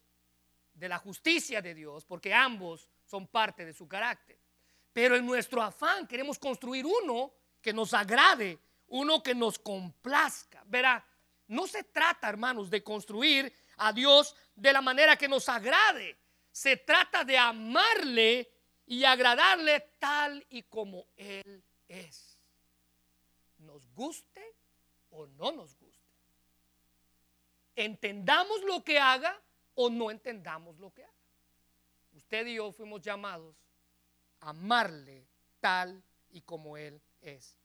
de 0.74 0.88
la 0.88 0.98
justicia 0.98 1.62
de 1.62 1.74
Dios, 1.74 2.04
porque 2.04 2.34
ambos 2.34 2.90
son 3.04 3.26
parte 3.28 3.64
de 3.64 3.72
su 3.72 3.88
carácter. 3.88 4.38
Pero 4.92 5.16
en 5.16 5.24
nuestro 5.24 5.62
afán 5.62 6.06
queremos 6.06 6.38
construir 6.38 6.84
uno 6.84 7.32
que 7.62 7.72
nos 7.72 7.94
agrade, 7.94 8.58
uno 8.88 9.22
que 9.22 9.34
nos 9.34 9.58
complazca. 9.58 10.62
Verá, 10.66 11.06
no 11.46 11.66
se 11.66 11.84
trata, 11.84 12.28
hermanos, 12.28 12.68
de 12.68 12.82
construir 12.82 13.52
a 13.76 13.92
Dios 13.92 14.34
de 14.56 14.72
la 14.72 14.80
manera 14.80 15.16
que 15.16 15.28
nos 15.28 15.48
agrade. 15.48 16.16
Se 16.56 16.76
trata 16.76 17.24
de 17.24 17.36
amarle 17.36 18.50
y 18.86 19.04
agradarle 19.04 19.80
tal 19.98 20.44
y 20.48 20.62
como 20.62 21.06
Él 21.16 21.62
es. 21.88 22.38
Nos 23.58 23.86
guste 23.92 24.54
o 25.10 25.26
no 25.26 25.52
nos 25.52 25.76
guste 25.76 25.86
entendamos 27.76 28.62
lo 28.64 28.82
que 28.82 28.98
haga 28.98 29.38
o 29.74 29.90
no 29.90 30.10
entendamos 30.10 30.78
lo 30.78 30.92
que 30.92 31.04
haga. 31.04 31.12
Usted 32.14 32.46
y 32.46 32.54
yo 32.54 32.72
fuimos 32.72 33.02
llamados 33.02 33.54
a 34.40 34.48
amarle 34.50 35.26
tal 35.60 36.02
y 36.30 36.40
como 36.40 36.78
Él 36.78 37.00
es. 37.20 37.56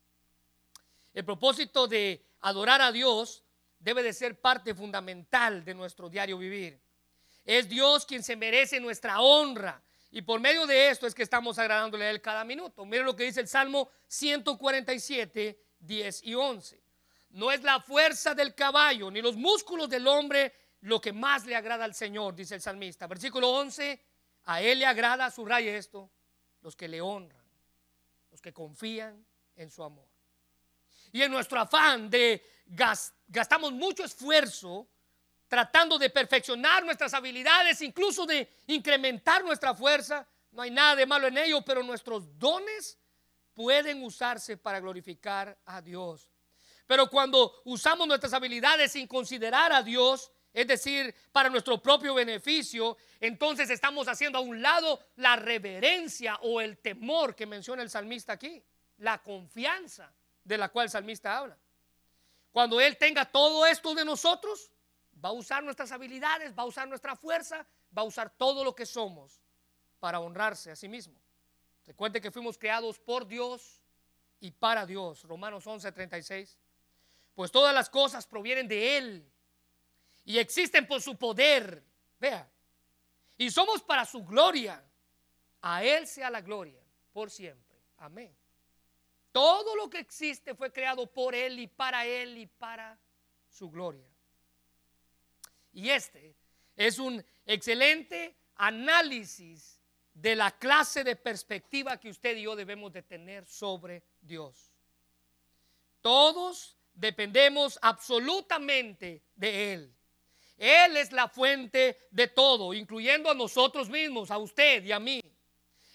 El 1.13 1.25
propósito 1.25 1.87
de 1.87 2.23
adorar 2.41 2.81
a 2.81 2.91
Dios 2.91 3.43
debe 3.79 4.03
de 4.03 4.13
ser 4.13 4.39
parte 4.39 4.75
fundamental 4.75 5.63
de 5.63 5.73
nuestro 5.73 6.09
diario 6.09 6.37
vivir. 6.37 6.79
Es 7.45 7.67
Dios 7.67 8.05
quien 8.05 8.23
se 8.23 8.35
merece 8.35 8.79
nuestra 8.79 9.21
honra. 9.21 9.81
Y 10.11 10.21
por 10.21 10.39
medio 10.39 10.67
de 10.67 10.89
esto 10.89 11.07
es 11.07 11.15
que 11.15 11.23
estamos 11.23 11.57
agradándole 11.57 12.05
a 12.05 12.09
Él 12.11 12.21
cada 12.21 12.43
minuto. 12.43 12.85
Mire 12.85 13.03
lo 13.03 13.15
que 13.15 13.23
dice 13.23 13.39
el 13.39 13.47
Salmo 13.47 13.89
147, 14.07 15.59
10 15.79 16.23
y 16.23 16.35
11. 16.35 16.81
No 17.29 17.51
es 17.51 17.63
la 17.63 17.79
fuerza 17.79 18.35
del 18.35 18.53
caballo 18.53 19.09
ni 19.09 19.21
los 19.21 19.37
músculos 19.37 19.89
del 19.89 20.05
hombre 20.07 20.53
lo 20.81 20.99
que 20.99 21.13
más 21.13 21.45
le 21.45 21.55
agrada 21.55 21.85
al 21.85 21.93
Señor, 21.93 22.35
dice 22.35 22.55
el 22.55 22.61
salmista. 22.61 23.07
Versículo 23.07 23.49
11, 23.49 24.03
a 24.45 24.61
Él 24.61 24.79
le 24.79 24.85
agrada, 24.85 25.29
subraya 25.29 25.75
esto, 25.75 26.09
los 26.61 26.75
que 26.75 26.87
le 26.87 27.01
honran, 27.01 27.45
los 28.31 28.41
que 28.41 28.51
confían 28.51 29.25
en 29.55 29.69
su 29.69 29.83
amor. 29.83 30.07
Y 31.11 31.21
en 31.21 31.31
nuestro 31.31 31.59
afán 31.59 32.09
de 32.09 32.43
gastamos 33.27 33.71
mucho 33.71 34.03
esfuerzo 34.03 34.87
tratando 35.51 35.99
de 35.99 36.09
perfeccionar 36.09 36.85
nuestras 36.85 37.13
habilidades, 37.13 37.81
incluso 37.81 38.25
de 38.25 38.49
incrementar 38.67 39.43
nuestra 39.43 39.75
fuerza. 39.75 40.25
No 40.49 40.61
hay 40.61 40.71
nada 40.71 40.95
de 40.95 41.05
malo 41.05 41.27
en 41.27 41.37
ello, 41.37 41.61
pero 41.61 41.83
nuestros 41.83 42.39
dones 42.39 42.97
pueden 43.53 44.01
usarse 44.01 44.55
para 44.55 44.79
glorificar 44.79 45.57
a 45.65 45.81
Dios. 45.81 46.29
Pero 46.87 47.09
cuando 47.09 47.61
usamos 47.65 48.07
nuestras 48.07 48.31
habilidades 48.31 48.93
sin 48.93 49.07
considerar 49.07 49.73
a 49.73 49.83
Dios, 49.83 50.31
es 50.53 50.67
decir, 50.67 51.13
para 51.33 51.49
nuestro 51.49 51.83
propio 51.83 52.13
beneficio, 52.13 52.95
entonces 53.19 53.69
estamos 53.69 54.07
haciendo 54.07 54.37
a 54.37 54.41
un 54.41 54.61
lado 54.61 55.01
la 55.17 55.35
reverencia 55.35 56.37
o 56.43 56.61
el 56.61 56.77
temor 56.77 57.35
que 57.35 57.45
menciona 57.45 57.83
el 57.83 57.89
salmista 57.89 58.31
aquí, 58.31 58.63
la 58.99 59.21
confianza 59.21 60.13
de 60.45 60.57
la 60.57 60.69
cual 60.69 60.85
el 60.85 60.91
salmista 60.91 61.37
habla. 61.37 61.57
Cuando 62.53 62.79
Él 62.79 62.95
tenga 62.95 63.25
todo 63.25 63.65
esto 63.65 63.93
de 63.93 64.05
nosotros, 64.05 64.70
va 65.23 65.29
a 65.29 65.33
usar 65.33 65.63
nuestras 65.63 65.91
habilidades, 65.91 66.57
va 66.57 66.63
a 66.63 66.67
usar 66.67 66.87
nuestra 66.87 67.15
fuerza, 67.15 67.65
va 67.95 68.01
a 68.01 68.05
usar 68.05 68.29
todo 68.29 68.63
lo 68.63 68.75
que 68.75 68.85
somos 68.85 69.41
para 69.99 70.19
honrarse 70.19 70.71
a 70.71 70.75
sí 70.75 70.87
mismo. 70.87 71.15
Recuerde 71.85 72.21
que 72.21 72.31
fuimos 72.31 72.57
creados 72.57 72.99
por 72.99 73.27
Dios 73.27 73.81
y 74.39 74.51
para 74.51 74.85
Dios. 74.85 75.23
Romanos 75.23 75.65
11, 75.67 75.91
36 75.91 76.57
pues 77.35 77.51
todas 77.51 77.73
las 77.73 77.89
cosas 77.89 78.27
provienen 78.27 78.67
de 78.67 78.97
Él 78.97 79.31
y 80.25 80.37
existen 80.37 80.87
por 80.87 81.01
su 81.01 81.17
poder. 81.17 81.83
Vea, 82.19 82.49
y 83.37 83.49
somos 83.49 83.81
para 83.81 84.05
su 84.05 84.23
gloria. 84.23 84.83
A 85.61 85.83
Él 85.83 86.07
sea 86.07 86.29
la 86.29 86.41
gloria 86.41 86.81
por 87.13 87.29
siempre. 87.29 87.77
Amén. 87.97 88.35
Todo 89.31 89.75
lo 89.75 89.89
que 89.89 89.99
existe 89.99 90.55
fue 90.55 90.71
creado 90.71 91.11
por 91.11 91.35
Él 91.35 91.59
y 91.59 91.67
para 91.67 92.05
Él 92.05 92.37
y 92.37 92.47
para 92.47 92.99
su 93.49 93.69
gloria. 93.69 94.07
Y 95.73 95.89
este 95.89 96.35
es 96.75 96.99
un 96.99 97.23
excelente 97.45 98.35
análisis 98.55 99.79
de 100.13 100.35
la 100.35 100.51
clase 100.51 101.03
de 101.03 101.15
perspectiva 101.15 101.97
que 101.97 102.09
usted 102.09 102.35
y 102.37 102.43
yo 102.43 102.55
debemos 102.55 102.91
de 102.91 103.01
tener 103.01 103.45
sobre 103.45 104.03
Dios. 104.21 104.71
Todos 106.01 106.77
dependemos 106.93 107.79
absolutamente 107.81 109.23
de 109.35 109.73
Él. 109.73 109.95
Él 110.57 110.97
es 110.97 111.11
la 111.11 111.27
fuente 111.27 112.07
de 112.11 112.27
todo, 112.27 112.73
incluyendo 112.73 113.31
a 113.31 113.33
nosotros 113.33 113.89
mismos, 113.89 114.29
a 114.29 114.37
usted 114.37 114.83
y 114.83 114.91
a 114.91 114.99
mí. 114.99 115.23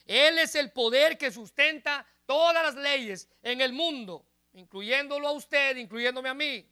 Él 0.06 0.38
es 0.38 0.54
el 0.54 0.72
poder 0.72 1.16
que 1.18 1.30
sustenta 1.30 2.06
todas 2.26 2.64
las 2.64 2.74
leyes 2.74 3.28
en 3.42 3.60
el 3.60 3.72
mundo, 3.72 4.26
incluyéndolo 4.54 5.28
a 5.28 5.32
usted, 5.32 5.76
incluyéndome 5.76 6.28
a 6.28 6.34
mí. 6.34 6.68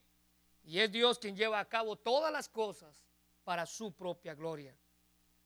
Y 0.64 0.80
es 0.80 0.90
Dios 0.90 1.18
quien 1.18 1.36
lleva 1.36 1.60
a 1.60 1.68
cabo 1.68 1.96
todas 1.96 2.32
las 2.32 2.48
cosas 2.48 3.02
para 3.44 3.66
su 3.66 3.92
propia 3.92 4.34
gloria. 4.34 4.74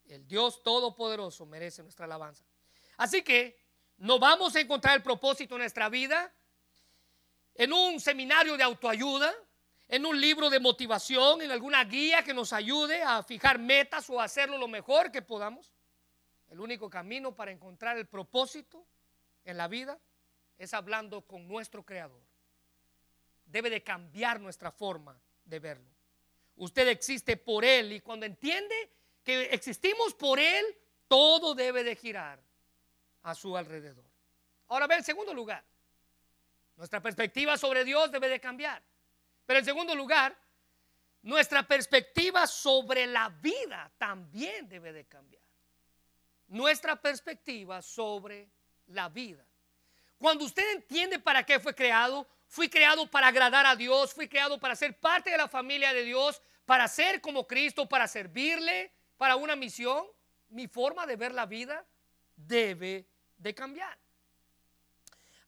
El 0.06 0.26
Dios 0.26 0.62
Todopoderoso 0.62 1.44
merece 1.44 1.82
nuestra 1.82 2.06
alabanza. 2.06 2.44
Así 2.96 3.22
que 3.22 3.58
no 3.98 4.18
vamos 4.18 4.54
a 4.56 4.60
encontrar 4.60 4.96
el 4.96 5.02
propósito 5.02 5.56
en 5.56 5.62
nuestra 5.62 5.88
vida 5.88 6.32
en 7.58 7.72
un 7.72 8.00
seminario 8.00 8.56
de 8.56 8.62
autoayuda, 8.62 9.34
en 9.88 10.06
un 10.06 10.20
libro 10.20 10.48
de 10.48 10.60
motivación, 10.60 11.42
en 11.42 11.50
alguna 11.50 11.82
guía 11.84 12.22
que 12.22 12.32
nos 12.32 12.52
ayude 12.52 13.02
a 13.02 13.22
fijar 13.24 13.58
metas 13.58 14.08
o 14.10 14.20
a 14.20 14.24
hacerlo 14.24 14.56
lo 14.58 14.68
mejor 14.68 15.10
que 15.10 15.22
podamos. 15.22 15.72
El 16.48 16.60
único 16.60 16.88
camino 16.88 17.34
para 17.34 17.50
encontrar 17.50 17.98
el 17.98 18.06
propósito 18.06 18.86
en 19.44 19.56
la 19.56 19.66
vida 19.66 19.98
es 20.56 20.72
hablando 20.72 21.22
con 21.22 21.48
nuestro 21.48 21.84
Creador. 21.84 22.27
Debe 23.48 23.70
de 23.70 23.82
cambiar 23.82 24.40
nuestra 24.40 24.70
forma 24.70 25.18
de 25.44 25.58
verlo. 25.58 25.90
Usted 26.56 26.88
existe 26.88 27.36
por 27.36 27.64
Él 27.64 27.92
y 27.92 28.00
cuando 28.00 28.26
entiende 28.26 28.74
que 29.24 29.44
existimos 29.46 30.14
por 30.14 30.38
Él, 30.38 30.64
todo 31.08 31.54
debe 31.54 31.82
de 31.82 31.96
girar 31.96 32.40
a 33.22 33.34
su 33.34 33.56
alrededor. 33.56 34.04
Ahora 34.68 34.86
ve, 34.86 34.96
en 34.96 35.04
segundo 35.04 35.32
lugar, 35.32 35.64
nuestra 36.76 37.00
perspectiva 37.00 37.56
sobre 37.56 37.84
Dios 37.84 38.10
debe 38.12 38.28
de 38.28 38.40
cambiar. 38.40 38.82
Pero 39.46 39.58
en 39.58 39.64
segundo 39.64 39.94
lugar, 39.94 40.36
nuestra 41.22 41.66
perspectiva 41.66 42.46
sobre 42.46 43.06
la 43.06 43.28
vida 43.28 43.90
también 43.98 44.68
debe 44.68 44.92
de 44.92 45.06
cambiar. 45.06 45.42
Nuestra 46.48 46.96
perspectiva 46.96 47.82
sobre 47.82 48.48
la 48.88 49.08
vida. 49.08 49.44
Cuando 50.18 50.44
usted 50.44 50.70
entiende 50.72 51.18
para 51.18 51.44
qué 51.44 51.60
fue 51.60 51.74
creado, 51.74 52.26
fui 52.48 52.68
creado 52.68 53.08
para 53.10 53.28
agradar 53.28 53.66
a 53.66 53.76
Dios, 53.76 54.12
fui 54.12 54.28
creado 54.28 54.58
para 54.58 54.74
ser 54.74 54.98
parte 54.98 55.30
de 55.30 55.36
la 55.36 55.48
familia 55.48 55.92
de 55.92 56.02
Dios, 56.02 56.42
para 56.64 56.88
ser 56.88 57.20
como 57.20 57.46
Cristo, 57.46 57.88
para 57.88 58.08
servirle, 58.08 58.92
para 59.16 59.36
una 59.36 59.54
misión, 59.54 60.06
mi 60.48 60.66
forma 60.66 61.06
de 61.06 61.16
ver 61.16 61.32
la 61.32 61.46
vida 61.46 61.84
debe 62.36 63.06
de 63.36 63.54
cambiar. 63.54 63.96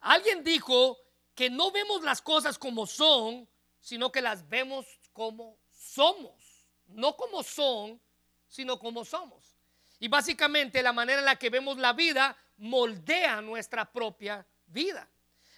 Alguien 0.01 0.45
dijo 0.45 0.99
que 1.35 1.51
no 1.51 1.71
vemos 1.71 2.03
las 2.03 2.21
cosas 2.21 2.59
como 2.59 2.87
son, 2.87 3.49
sino 3.81 4.13
que 4.13 4.21
las 4.21 4.49
vemos 4.49 4.87
como 5.13 5.59
somos. 5.71 6.67
No 6.89 7.17
como 7.17 7.43
son, 7.43 8.01
sino 8.49 8.79
como 8.79 9.05
somos. 9.05 9.57
Y 9.99 10.09
básicamente 10.09 10.83
la 10.83 10.93
manera 10.93 11.21
en 11.21 11.27
la 11.27 11.37
que 11.37 11.51
vemos 11.51 11.79
la 11.79 11.93
vida 11.93 12.37
moldea 12.57 13.41
nuestra 13.41 13.91
propia 13.91 14.45
vida. 14.67 15.09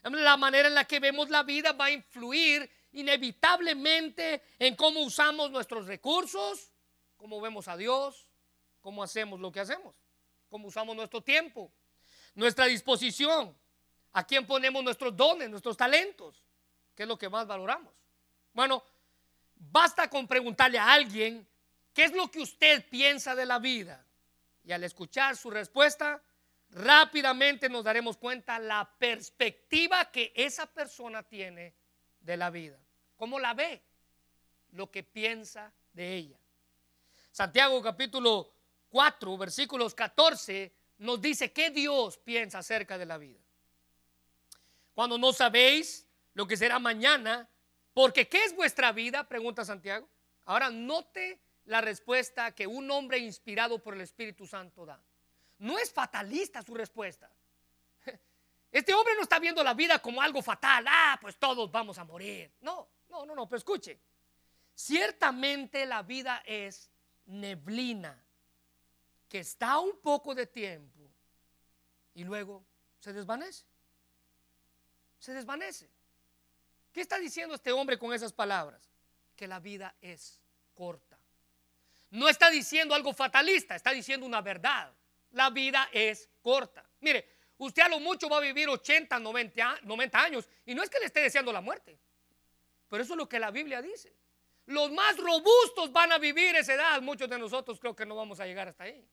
La 0.02 0.36
manera 0.36 0.68
en 0.68 0.74
la 0.74 0.84
que 0.84 0.98
vemos 0.98 1.30
la 1.30 1.42
vida 1.42 1.72
va 1.72 1.86
a 1.86 1.90
influir 1.90 2.68
inevitablemente 2.92 4.42
en 4.58 4.74
cómo 4.74 5.00
usamos 5.00 5.50
nuestros 5.50 5.86
recursos, 5.86 6.72
cómo 7.16 7.40
vemos 7.40 7.68
a 7.68 7.76
Dios, 7.76 8.26
cómo 8.80 9.02
hacemos 9.02 9.40
lo 9.40 9.52
que 9.52 9.60
hacemos, 9.60 9.94
cómo 10.48 10.68
usamos 10.68 10.96
nuestro 10.96 11.20
tiempo, 11.20 11.72
nuestra 12.34 12.66
disposición, 12.66 13.56
a 14.12 14.26
quién 14.26 14.46
ponemos 14.46 14.82
nuestros 14.84 15.16
dones, 15.16 15.48
nuestros 15.48 15.76
talentos, 15.76 16.42
qué 16.94 17.04
es 17.04 17.08
lo 17.08 17.16
que 17.16 17.28
más 17.28 17.46
valoramos. 17.46 17.94
Bueno, 18.52 18.82
basta 19.54 20.10
con 20.10 20.26
preguntarle 20.26 20.78
a 20.78 20.92
alguien 20.92 21.46
qué 21.94 22.04
es 22.04 22.12
lo 22.12 22.30
que 22.30 22.40
usted 22.40 22.84
piensa 22.90 23.34
de 23.34 23.46
la 23.46 23.58
vida 23.58 24.04
y 24.64 24.72
al 24.72 24.84
escuchar 24.84 25.36
su 25.36 25.50
respuesta, 25.50 26.22
rápidamente 26.72 27.68
nos 27.68 27.84
daremos 27.84 28.16
cuenta 28.16 28.58
la 28.58 28.90
perspectiva 28.98 30.10
que 30.10 30.32
esa 30.34 30.66
persona 30.66 31.22
tiene 31.22 31.74
de 32.20 32.36
la 32.36 32.50
vida. 32.50 32.78
¿Cómo 33.16 33.38
la 33.38 33.54
ve? 33.54 33.82
Lo 34.72 34.90
que 34.90 35.02
piensa 35.02 35.72
de 35.92 36.14
ella. 36.14 36.38
Santiago 37.30 37.80
capítulo 37.82 38.52
4, 38.88 39.38
versículos 39.38 39.94
14, 39.94 40.72
nos 40.98 41.20
dice 41.20 41.52
qué 41.52 41.70
Dios 41.70 42.18
piensa 42.18 42.58
acerca 42.58 42.96
de 42.96 43.06
la 43.06 43.18
vida. 43.18 43.40
Cuando 44.94 45.18
no 45.18 45.32
sabéis 45.32 46.06
lo 46.34 46.46
que 46.46 46.56
será 46.56 46.78
mañana, 46.78 47.48
porque 47.94 48.28
¿qué 48.28 48.44
es 48.44 48.54
vuestra 48.54 48.92
vida? 48.92 49.28
Pregunta 49.28 49.64
Santiago. 49.64 50.08
Ahora 50.44 50.70
note 50.70 51.40
la 51.64 51.80
respuesta 51.80 52.54
que 52.54 52.66
un 52.66 52.90
hombre 52.90 53.18
inspirado 53.18 53.78
por 53.78 53.94
el 53.94 54.00
Espíritu 54.00 54.46
Santo 54.46 54.86
da. 54.86 55.02
No 55.62 55.78
es 55.78 55.92
fatalista 55.92 56.60
su 56.62 56.74
respuesta. 56.74 57.30
Este 58.72 58.92
hombre 58.94 59.14
no 59.14 59.22
está 59.22 59.38
viendo 59.38 59.62
la 59.62 59.74
vida 59.74 60.00
como 60.00 60.20
algo 60.20 60.42
fatal. 60.42 60.84
Ah, 60.88 61.16
pues 61.20 61.36
todos 61.36 61.70
vamos 61.70 61.98
a 61.98 62.04
morir. 62.04 62.50
No, 62.62 62.88
no, 63.08 63.24
no, 63.24 63.34
no, 63.34 63.46
pero 63.46 63.58
escuche. 63.58 64.00
Ciertamente 64.74 65.86
la 65.86 66.02
vida 66.02 66.42
es 66.46 66.90
neblina 67.26 68.20
que 69.28 69.38
está 69.38 69.78
un 69.78 70.00
poco 70.00 70.34
de 70.34 70.46
tiempo 70.46 71.08
y 72.14 72.24
luego 72.24 72.64
se 72.98 73.12
desvanece. 73.12 73.64
Se 75.20 75.32
desvanece. 75.32 75.88
¿Qué 76.92 77.02
está 77.02 77.18
diciendo 77.18 77.54
este 77.54 77.70
hombre 77.70 77.98
con 78.00 78.12
esas 78.12 78.32
palabras? 78.32 78.82
Que 79.36 79.46
la 79.46 79.60
vida 79.60 79.94
es 80.00 80.40
corta. 80.74 81.18
No 82.10 82.28
está 82.28 82.50
diciendo 82.50 82.96
algo 82.96 83.12
fatalista, 83.12 83.76
está 83.76 83.92
diciendo 83.92 84.26
una 84.26 84.40
verdad 84.40 84.92
la 85.32 85.50
vida 85.50 85.88
es 85.92 86.28
corta. 86.40 86.88
Mire, 87.00 87.28
usted 87.58 87.82
a 87.82 87.88
lo 87.88 88.00
mucho 88.00 88.28
va 88.28 88.38
a 88.38 88.40
vivir 88.40 88.68
80, 88.68 89.18
90, 89.18 89.80
90 89.82 90.22
años 90.22 90.48
y 90.64 90.74
no 90.74 90.82
es 90.82 90.90
que 90.90 90.98
le 90.98 91.06
esté 91.06 91.20
deseando 91.20 91.52
la 91.52 91.60
muerte, 91.60 91.98
pero 92.88 93.02
eso 93.02 93.14
es 93.14 93.18
lo 93.18 93.28
que 93.28 93.38
la 93.38 93.50
Biblia 93.50 93.82
dice. 93.82 94.14
Los 94.66 94.92
más 94.92 95.16
robustos 95.16 95.92
van 95.92 96.12
a 96.12 96.18
vivir 96.18 96.54
esa 96.54 96.74
edad, 96.74 97.02
muchos 97.02 97.28
de 97.28 97.38
nosotros 97.38 97.80
creo 97.80 97.96
que 97.96 98.06
no 98.06 98.14
vamos 98.14 98.38
a 98.40 98.46
llegar 98.46 98.68
hasta 98.68 98.84
ahí. 98.84 99.04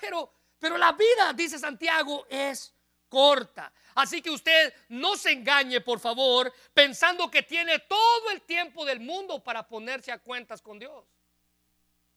Pero, 0.00 0.32
pero 0.58 0.76
la 0.76 0.92
vida, 0.92 1.32
dice 1.34 1.58
Santiago, 1.58 2.26
es 2.28 2.74
corta. 3.08 3.72
Así 3.94 4.20
que 4.20 4.30
usted 4.30 4.74
no 4.88 5.16
se 5.16 5.32
engañe, 5.32 5.80
por 5.80 5.98
favor, 5.98 6.52
pensando 6.74 7.30
que 7.30 7.42
tiene 7.42 7.78
todo 7.80 8.30
el 8.30 8.42
tiempo 8.42 8.84
del 8.84 9.00
mundo 9.00 9.42
para 9.42 9.66
ponerse 9.66 10.12
a 10.12 10.18
cuentas 10.18 10.60
con 10.60 10.78
Dios. 10.78 11.04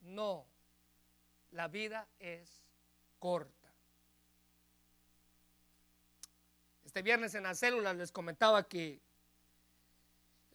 No, 0.01 0.45
la 1.51 1.67
vida 1.67 2.07
es 2.19 2.60
corta. 3.21 3.71
Este 6.83 7.03
viernes 7.03 7.35
en 7.35 7.43
las 7.43 7.59
células 7.59 7.95
les 7.95 8.11
comentaba 8.11 8.67
que 8.67 8.99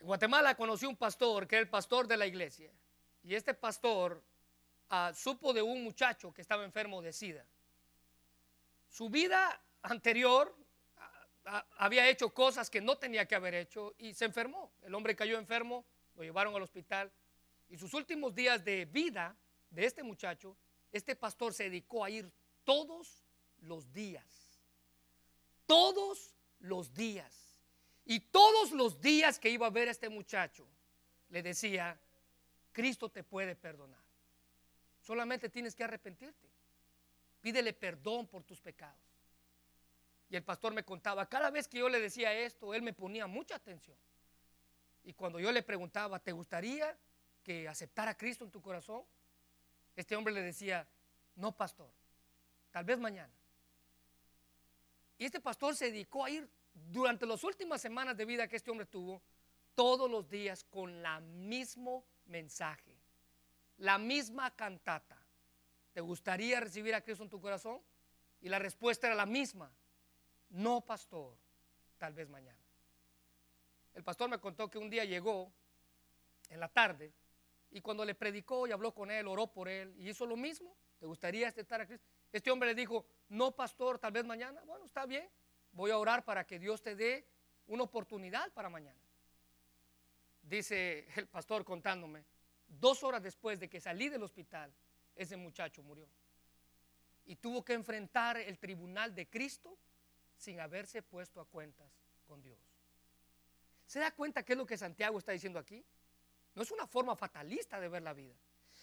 en 0.00 0.07
Guatemala 0.07 0.57
conocí 0.57 0.85
un 0.85 0.96
pastor 0.96 1.46
que 1.46 1.55
era 1.55 1.62
el 1.62 1.70
pastor 1.70 2.09
de 2.09 2.16
la 2.16 2.26
iglesia. 2.26 2.70
Y 3.22 3.37
este 3.37 3.55
pastor 3.55 4.20
ah, 4.90 5.12
supo 5.14 5.52
de 5.52 5.62
un 5.62 5.85
muchacho 5.85 6.35
que 6.35 6.42
estaba 6.42 6.64
enfermo 6.64 7.00
de 7.00 7.12
SIDA. 7.12 7.46
Su 8.90 9.09
vida 9.09 9.61
anterior 9.83 10.52
ah, 10.96 11.26
ah, 11.44 11.66
había 11.79 12.09
hecho 12.09 12.35
cosas 12.35 12.68
que 12.68 12.81
no 12.81 12.98
tenía 12.98 13.26
que 13.26 13.37
haber 13.37 13.55
hecho 13.55 13.94
y 13.96 14.12
se 14.12 14.24
enfermó. 14.24 14.72
El 14.83 14.92
hombre 14.96 15.14
cayó 15.14 15.38
enfermo, 15.38 15.85
lo 16.16 16.24
llevaron 16.24 16.55
al 16.57 16.62
hospital 16.62 17.12
y 17.68 17.79
sus 17.79 17.94
últimos 17.94 18.35
días 18.35 18.64
de 18.64 18.87
vida 18.87 19.37
de 19.70 19.87
este 19.87 20.02
muchacho, 20.02 20.57
este 20.90 21.14
pastor 21.14 21.55
se 21.55 21.64
dedicó 21.64 22.05
a 22.05 22.11
ir 22.11 22.31
todos 22.66 23.22
los 23.62 23.90
días. 23.94 24.26
Todos 25.66 26.35
los 26.59 26.92
días. 26.92 27.57
Y 28.05 28.20
todos 28.20 28.72
los 28.72 29.00
días 29.00 29.38
que 29.38 29.48
iba 29.48 29.66
a 29.66 29.70
ver 29.70 29.88
a 29.88 29.92
este 29.92 30.09
muchacho, 30.09 30.66
le 31.31 31.42
decía, 31.42 31.98
Cristo 32.72 33.09
te 33.09 33.24
puede 33.24 33.57
perdonar. 33.57 34.05
Solamente 35.00 35.48
tienes 35.48 35.74
que 35.74 35.85
arrepentirte. 35.85 36.48
Pídele 37.40 37.72
perdón 37.72 38.26
por 38.26 38.42
tus 38.42 38.61
pecados. 38.61 39.00
Y 40.29 40.35
el 40.35 40.42
pastor 40.42 40.74
me 40.74 40.85
contaba, 40.85 41.29
cada 41.29 41.50
vez 41.50 41.68
que 41.68 41.79
yo 41.79 41.88
le 41.88 42.00
decía 42.00 42.33
esto, 42.35 42.74
él 42.74 42.83
me 42.83 42.92
ponía 42.92 43.29
mucha 43.29 43.55
atención. 43.55 43.96
Y 45.05 45.12
cuando 45.12 45.38
yo 45.38 45.52
le 45.52 45.62
preguntaba, 45.62 46.18
¿te 46.18 46.33
gustaría 46.33 46.98
que 47.44 47.68
aceptara 47.68 48.11
a 48.12 48.16
Cristo 48.16 48.44
en 48.44 48.50
tu 48.50 48.61
corazón? 48.61 49.05
Este 49.94 50.16
hombre 50.16 50.35
le 50.35 50.42
decía, 50.42 50.87
no, 51.37 51.57
pastor, 51.57 51.88
tal 52.77 52.85
vez 52.85 52.99
mañana. 52.99 53.33
Y 55.17 55.25
este 55.25 55.41
pastor 55.41 55.75
se 55.75 55.87
dedicó 55.87 56.27
a 56.27 56.29
ir 56.29 56.47
durante 56.75 57.25
las 57.25 57.43
últimas 57.43 57.81
semanas 57.81 58.19
de 58.19 58.27
vida 58.27 58.47
que 58.49 58.57
este 58.57 58.71
hombre 58.71 58.85
tuvo, 58.85 59.23
todos 59.75 60.11
los 60.11 60.29
días 60.29 60.62
con 60.65 61.03
la 61.03 61.21
mismo 61.21 62.05
mensaje, 62.27 62.95
la 63.79 63.97
misma 63.97 64.55
cantata. 64.55 65.17
¿Te 65.95 66.03
gustaría 66.03 66.61
recibir 66.61 66.95
a 66.95 67.01
Cristo 67.01 67.25
en 67.25 67.31
tu 67.31 67.41
corazón? 67.41 67.81
Y 68.43 68.51
la 68.51 68.59
respuesta 68.59 69.07
era 69.07 69.17
la 69.17 69.25
misma. 69.25 69.73
No, 70.51 70.83
pastor, 70.83 71.35
tal 71.97 72.12
vez 72.12 72.29
mañana. 72.29 72.61
El 73.95 74.05
pastor 74.05 74.29
me 74.29 74.39
contó 74.39 74.69
que 74.69 74.77
un 74.77 74.91
día 74.91 75.07
llegó 75.07 75.51
en 76.51 76.61
la 76.61 76.69
tarde 76.69 77.11
y 77.71 77.81
cuando 77.81 78.05
le 78.05 78.15
predicó 78.15 78.67
y 78.67 78.73
habló 78.73 78.93
con 78.93 79.11
él, 79.11 79.27
oró 79.29 79.47
por 79.47 79.67
él 79.67 79.95
y 79.97 80.11
hizo 80.11 80.27
lo 80.27 80.37
mismo. 80.37 80.77
¿Te 80.99 81.07
gustaría 81.07 81.49
aceptar 81.49 81.81
a 81.81 81.87
Cristo? 81.87 82.15
Este 82.37 82.51
hombre 82.51 82.68
le 82.68 82.75
dijo, 82.75 83.07
no, 83.31 83.57
pastor, 83.57 83.99
tal 83.99 84.12
vez 84.12 84.22
mañana. 84.22 84.61
Bueno, 84.66 84.85
está 84.85 85.07
bien. 85.07 85.27
Voy 85.72 85.90
a 85.90 85.96
orar 85.96 86.22
para 86.22 86.46
que 86.46 86.59
Dios 86.59 86.83
te 86.83 86.94
dé 86.94 87.27
una 87.66 87.85
oportunidad 87.85 88.53
para 88.53 88.68
mañana. 88.68 89.01
Dice 90.42 91.09
el 91.16 91.29
pastor 91.29 91.64
contándome, 91.64 92.27
dos 92.68 93.03
horas 93.03 93.22
después 93.22 93.59
de 93.59 93.70
que 93.70 93.81
salí 93.81 94.11
del 94.11 94.22
hospital, 94.22 94.70
ese 95.14 95.35
muchacho 95.38 95.83
murió. 95.83 96.07
Y 97.25 97.37
tuvo 97.37 97.64
que 97.64 97.72
enfrentar 97.72 98.37
el 98.37 98.59
tribunal 98.59 99.14
de 99.14 99.27
Cristo 99.31 99.79
sin 100.37 100.61
haberse 100.61 101.01
puesto 101.01 101.40
a 101.40 101.46
cuentas 101.46 101.90
con 102.27 102.42
Dios. 102.42 102.61
¿Se 103.87 103.99
da 103.99 104.11
cuenta 104.11 104.42
qué 104.42 104.53
es 104.53 104.59
lo 104.59 104.66
que 104.66 104.77
Santiago 104.77 105.18
está 105.18 105.33
diciendo 105.33 105.59
aquí? 105.59 105.83
No 106.55 106.62
es 106.62 106.70
una 106.70 106.87
forma 106.87 107.16
fatalista 107.16 107.81
de 107.81 107.88
ver 107.88 108.03
la 108.03 108.12
vida. 108.12 108.35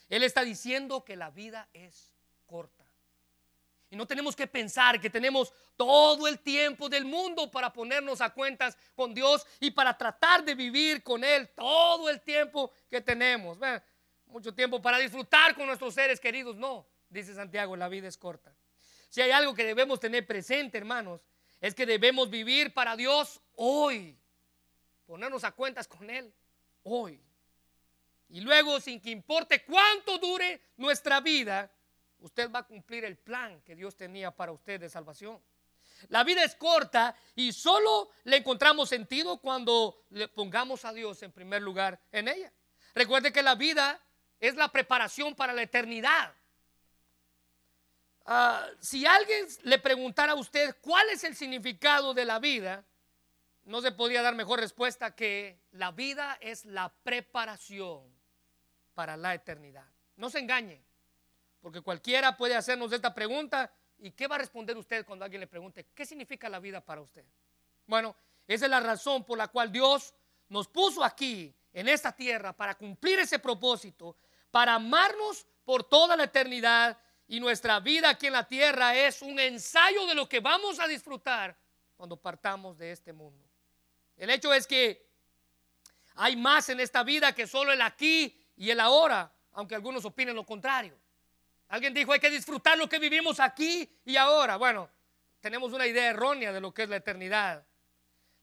Él 0.09 0.23
está 0.23 0.43
diciendo 0.43 1.05
que 1.05 1.15
la 1.15 1.29
vida 1.29 1.69
es 1.71 2.11
corta. 2.47 2.82
Y 3.93 3.95
no 3.95 4.07
tenemos 4.07 4.35
que 4.35 4.47
pensar 4.47 4.99
que 4.99 5.07
tenemos 5.07 5.53
todo 5.77 6.27
el 6.27 6.39
tiempo 6.39 6.89
del 6.89 7.05
mundo 7.05 7.51
para 7.51 7.71
ponernos 7.71 8.21
a 8.21 8.31
cuentas 8.31 8.75
con 8.95 9.13
Dios 9.13 9.45
y 9.59 9.69
para 9.69 9.95
tratar 9.95 10.43
de 10.43 10.55
vivir 10.55 11.03
con 11.03 11.23
Él 11.23 11.47
todo 11.49 12.09
el 12.09 12.19
tiempo 12.21 12.71
que 12.89 13.01
tenemos. 13.01 13.59
Mucho 14.25 14.51
tiempo 14.51 14.81
para 14.81 14.97
disfrutar 14.97 15.53
con 15.53 15.67
nuestros 15.67 15.93
seres 15.93 16.19
queridos. 16.19 16.55
No, 16.55 16.87
dice 17.07 17.35
Santiago, 17.35 17.75
la 17.75 17.87
vida 17.87 18.07
es 18.07 18.17
corta. 18.17 18.55
Si 19.09 19.21
hay 19.21 19.29
algo 19.29 19.53
que 19.53 19.63
debemos 19.63 19.99
tener 19.99 20.25
presente, 20.25 20.79
hermanos, 20.79 21.21
es 21.61 21.75
que 21.75 21.85
debemos 21.85 22.31
vivir 22.31 22.73
para 22.73 22.95
Dios 22.95 23.41
hoy. 23.57 24.17
Ponernos 25.05 25.43
a 25.43 25.51
cuentas 25.51 25.87
con 25.87 26.09
Él 26.09 26.33
hoy. 26.81 27.21
Y 28.29 28.41
luego, 28.41 28.79
sin 28.79 28.99
que 28.99 29.11
importe 29.11 29.63
cuánto 29.63 30.17
dure 30.17 30.59
nuestra 30.77 31.21
vida, 31.21 31.71
usted 32.23 32.49
va 32.49 32.59
a 32.59 32.63
cumplir 32.63 33.03
el 33.03 33.17
plan 33.17 33.61
que 33.61 33.75
Dios 33.75 33.95
tenía 33.97 34.31
para 34.31 34.53
usted 34.53 34.79
de 34.79 34.89
salvación. 34.89 35.41
La 36.07 36.23
vida 36.23 36.43
es 36.43 36.55
corta 36.55 37.15
y 37.35 37.51
solo 37.51 38.11
le 38.23 38.37
encontramos 38.37 38.89
sentido 38.89 39.37
cuando 39.37 40.05
le 40.09 40.29
pongamos 40.29 40.85
a 40.85 40.93
Dios 40.93 41.21
en 41.21 41.31
primer 41.31 41.61
lugar 41.61 41.99
en 42.11 42.29
ella. 42.29 42.51
Recuerde 42.95 43.33
que 43.33 43.43
la 43.43 43.55
vida 43.55 44.01
es 44.39 44.55
la 44.55 44.69
preparación 44.69 45.35
para 45.35 45.53
la 45.53 45.63
eternidad. 45.63 46.33
Ah, 48.25 48.65
si 48.79 49.05
alguien 49.05 49.45
le 49.63 49.79
preguntara 49.79 50.31
a 50.31 50.35
usted 50.35 50.77
cuál 50.79 51.09
es 51.09 51.25
el 51.25 51.35
significado 51.35 52.13
de 52.13 52.23
la 52.23 52.39
vida, 52.39 52.85
no 53.65 53.81
se 53.81 53.91
podría 53.91 54.21
dar 54.21 54.35
mejor 54.35 54.61
respuesta 54.61 55.13
que 55.13 55.59
la 55.71 55.91
vida 55.91 56.37
es 56.39 56.63
la 56.63 56.89
preparación 57.03 58.01
para 58.93 59.17
la 59.17 59.33
eternidad. 59.33 59.87
No 60.15 60.29
se 60.29 60.39
engañe. 60.39 60.83
Porque 61.63 61.79
cualquiera 61.79 62.35
puede 62.35 62.57
hacernos 62.57 62.91
esta 62.91 63.13
pregunta. 63.13 63.71
¿Y 63.97 64.11
qué 64.11 64.27
va 64.27 64.35
a 64.35 64.39
responder 64.39 64.77
usted 64.77 65.05
cuando 65.05 65.23
alguien 65.23 65.39
le 65.39 65.47
pregunte, 65.47 65.87
¿qué 65.95 66.05
significa 66.05 66.49
la 66.49 66.59
vida 66.59 66.81
para 66.81 66.99
usted? 66.99 67.23
Bueno, 67.87 68.17
esa 68.45 68.65
es 68.65 68.69
la 68.69 68.81
razón 68.81 69.23
por 69.23 69.37
la 69.37 69.47
cual 69.47 69.71
Dios 69.71 70.13
nos 70.49 70.67
puso 70.67 71.05
aquí, 71.05 71.55
en 71.71 71.87
esta 71.87 72.11
tierra, 72.11 72.51
para 72.51 72.75
cumplir 72.75 73.17
ese 73.19 73.39
propósito, 73.39 74.17
para 74.51 74.75
amarnos 74.75 75.47
por 75.63 75.85
toda 75.85 76.17
la 76.17 76.25
eternidad. 76.25 76.97
Y 77.29 77.39
nuestra 77.39 77.79
vida 77.79 78.09
aquí 78.09 78.27
en 78.27 78.33
la 78.33 78.45
tierra 78.45 78.93
es 78.97 79.21
un 79.21 79.39
ensayo 79.39 80.05
de 80.05 80.15
lo 80.15 80.27
que 80.27 80.41
vamos 80.41 80.81
a 80.81 80.87
disfrutar 80.87 81.57
cuando 81.95 82.17
partamos 82.17 82.77
de 82.77 82.91
este 82.91 83.13
mundo. 83.13 83.47
El 84.17 84.29
hecho 84.29 84.53
es 84.53 84.67
que 84.67 85.09
hay 86.15 86.35
más 86.35 86.67
en 86.67 86.81
esta 86.81 87.03
vida 87.03 87.33
que 87.33 87.47
solo 87.47 87.71
el 87.71 87.81
aquí 87.81 88.37
y 88.57 88.69
el 88.69 88.81
ahora, 88.81 89.33
aunque 89.53 89.75
algunos 89.75 90.03
opinen 90.03 90.35
lo 90.35 90.45
contrario. 90.45 91.01
Alguien 91.69 91.93
dijo, 91.93 92.13
hay 92.13 92.19
que 92.19 92.29
disfrutar 92.29 92.77
lo 92.77 92.87
que 92.87 92.99
vivimos 92.99 93.39
aquí 93.39 93.89
y 94.05 94.15
ahora. 94.15 94.57
Bueno, 94.57 94.89
tenemos 95.39 95.73
una 95.73 95.87
idea 95.87 96.09
errónea 96.09 96.51
de 96.51 96.61
lo 96.61 96.73
que 96.73 96.83
es 96.83 96.89
la 96.89 96.97
eternidad. 96.97 97.65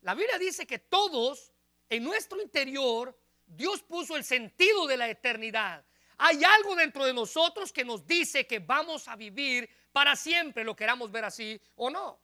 La 0.03 0.15
Biblia 0.15 0.39
dice 0.39 0.67
que 0.67 0.79
todos 0.79 1.53
en 1.89 2.05
nuestro 2.05 2.41
interior 2.41 3.17
Dios 3.47 3.83
puso 3.83 4.17
el 4.17 4.25
sentido 4.25 4.87
de 4.87 4.97
la 4.97 5.09
eternidad. 5.09 5.85
Hay 6.19 6.43
algo 6.45 6.77
dentro 6.77 7.05
de 7.05 7.15
nosotros 7.15 7.73
que 7.73 7.85
nos 7.85 8.07
dice 8.07 8.47
que 8.47 8.59
vamos 8.59 9.09
a 9.09 9.17
vivir 9.17 9.69
para 9.93 10.15
siempre, 10.17 10.65
lo 10.65 10.77
queramos 10.77 11.11
ver 11.11 11.25
así 11.25 11.61
o 11.77 11.91
no. 11.91 12.21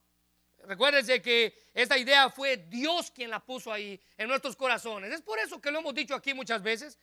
Recuérdense 0.59 1.21
que 1.21 1.69
esta 1.73 1.97
idea 1.97 2.29
fue 2.29 2.57
Dios 2.57 3.11
quien 3.11 3.29
la 3.29 3.39
puso 3.39 3.71
ahí 3.71 3.99
en 4.17 4.27
nuestros 4.27 4.55
corazones. 4.55 5.11
Es 5.11 5.21
por 5.21 5.39
eso 5.39 5.61
que 5.61 5.71
lo 5.71 5.79
hemos 5.79 5.93
dicho 5.93 6.15
aquí 6.15 6.33
muchas 6.33 6.61
veces. 6.61 6.97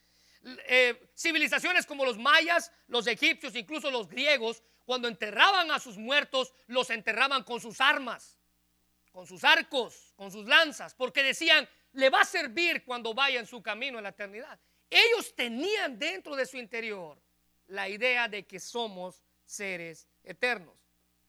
Eh, 0.67 1.09
civilizaciones 1.17 1.87
como 1.87 2.05
los 2.05 2.19
mayas, 2.19 2.71
los 2.89 3.07
egipcios, 3.07 3.57
incluso 3.57 3.91
los 3.91 4.09
griegos, 4.09 4.63
cuando 4.85 5.09
enterraban 5.09 5.71
a 5.71 5.79
sus 5.79 5.97
muertos, 5.97 6.53
los 6.67 6.91
enterraban 6.91 7.43
con 7.45 7.61
sus 7.61 7.81
armas, 7.81 8.39
con 9.13 9.27
sus 9.27 9.43
arcos, 9.45 10.13
con 10.17 10.31
sus 10.31 10.47
lanzas, 10.47 10.95
porque 10.95 11.23
decían, 11.23 11.69
le 11.93 12.11
va 12.11 12.21
a 12.21 12.25
servir 12.25 12.85
cuando 12.85 13.15
vaya 13.15 13.41
en 13.41 13.47
su 13.47 13.63
camino 13.63 13.99
en 13.99 14.05
la 14.05 14.11
eternidad. 14.11 14.59
Ellos 14.91 15.35
tenían 15.35 15.99
dentro 15.99 16.37
de 16.37 16.45
su 16.45 16.59
interior 16.59 17.19
la 17.69 17.89
idea 17.89 18.29
de 18.29 18.47
que 18.47 18.61
somos 18.61 19.23
seres 19.47 20.07
eternos. 20.23 20.77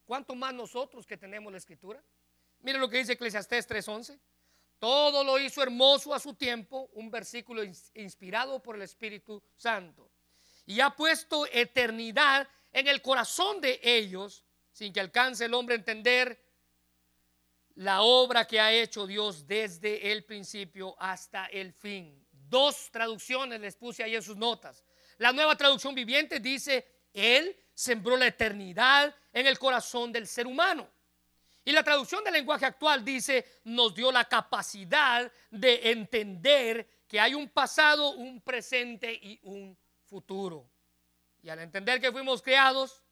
¿Cuánto 0.05 0.35
más 0.35 0.53
nosotros 0.53 1.05
que 1.05 1.17
tenemos 1.17 1.51
la 1.51 1.57
escritura? 1.57 2.03
Mire 2.61 2.79
lo 2.79 2.89
que 2.89 2.97
dice 2.97 3.13
Eclesiastés 3.13 3.67
3:11. 3.67 4.19
Todo 4.79 5.23
lo 5.23 5.39
hizo 5.39 5.63
hermoso 5.63 6.13
a 6.13 6.19
su 6.19 6.33
tiempo, 6.33 6.89
un 6.93 7.09
versículo 7.09 7.63
inspirado 7.93 8.61
por 8.61 8.75
el 8.75 8.81
Espíritu 8.81 9.41
Santo. 9.55 10.11
Y 10.65 10.79
ha 10.79 10.89
puesto 10.89 11.45
eternidad 11.51 12.47
en 12.71 12.87
el 12.87 13.01
corazón 13.01 13.61
de 13.61 13.79
ellos, 13.81 14.43
sin 14.71 14.91
que 14.91 14.99
alcance 14.99 15.45
el 15.45 15.53
hombre 15.53 15.75
a 15.75 15.77
entender 15.77 16.45
la 17.75 18.01
obra 18.01 18.45
que 18.45 18.59
ha 18.59 18.71
hecho 18.71 19.05
Dios 19.05 19.47
desde 19.47 20.11
el 20.11 20.23
principio 20.25 20.95
hasta 20.99 21.45
el 21.47 21.73
fin. 21.73 22.25
Dos 22.31 22.89
traducciones 22.91 23.59
les 23.59 23.75
puse 23.75 24.03
ahí 24.03 24.15
en 24.15 24.21
sus 24.21 24.37
notas. 24.37 24.83
La 25.17 25.31
nueva 25.31 25.55
traducción 25.55 25.95
viviente 25.95 26.39
dice, 26.39 26.85
Él 27.13 27.55
sembró 27.73 28.17
la 28.17 28.27
eternidad 28.27 29.15
en 29.31 29.47
el 29.47 29.57
corazón 29.59 30.11
del 30.11 30.27
ser 30.27 30.47
humano. 30.47 30.89
Y 31.67 31.71
la 31.71 31.83
traducción 31.83 32.23
del 32.23 32.33
lenguaje 32.33 32.63
actual 32.63 33.03
dice, 33.03 33.43
nos 33.63 33.95
dio 33.95 34.11
la 34.11 34.25
capacidad 34.25 35.31
de 35.49 35.91
entender 35.91 36.87
que 37.07 37.19
hay 37.19 37.33
un 37.33 37.49
pasado, 37.49 38.11
un 38.11 38.39
presente 38.39 39.11
y 39.11 39.39
un 39.41 39.75
futuro. 40.05 40.69
Y 41.41 41.49
al 41.49 41.59
entender 41.59 41.99
que 41.99 42.11
fuimos 42.11 42.43
creados 42.43 43.03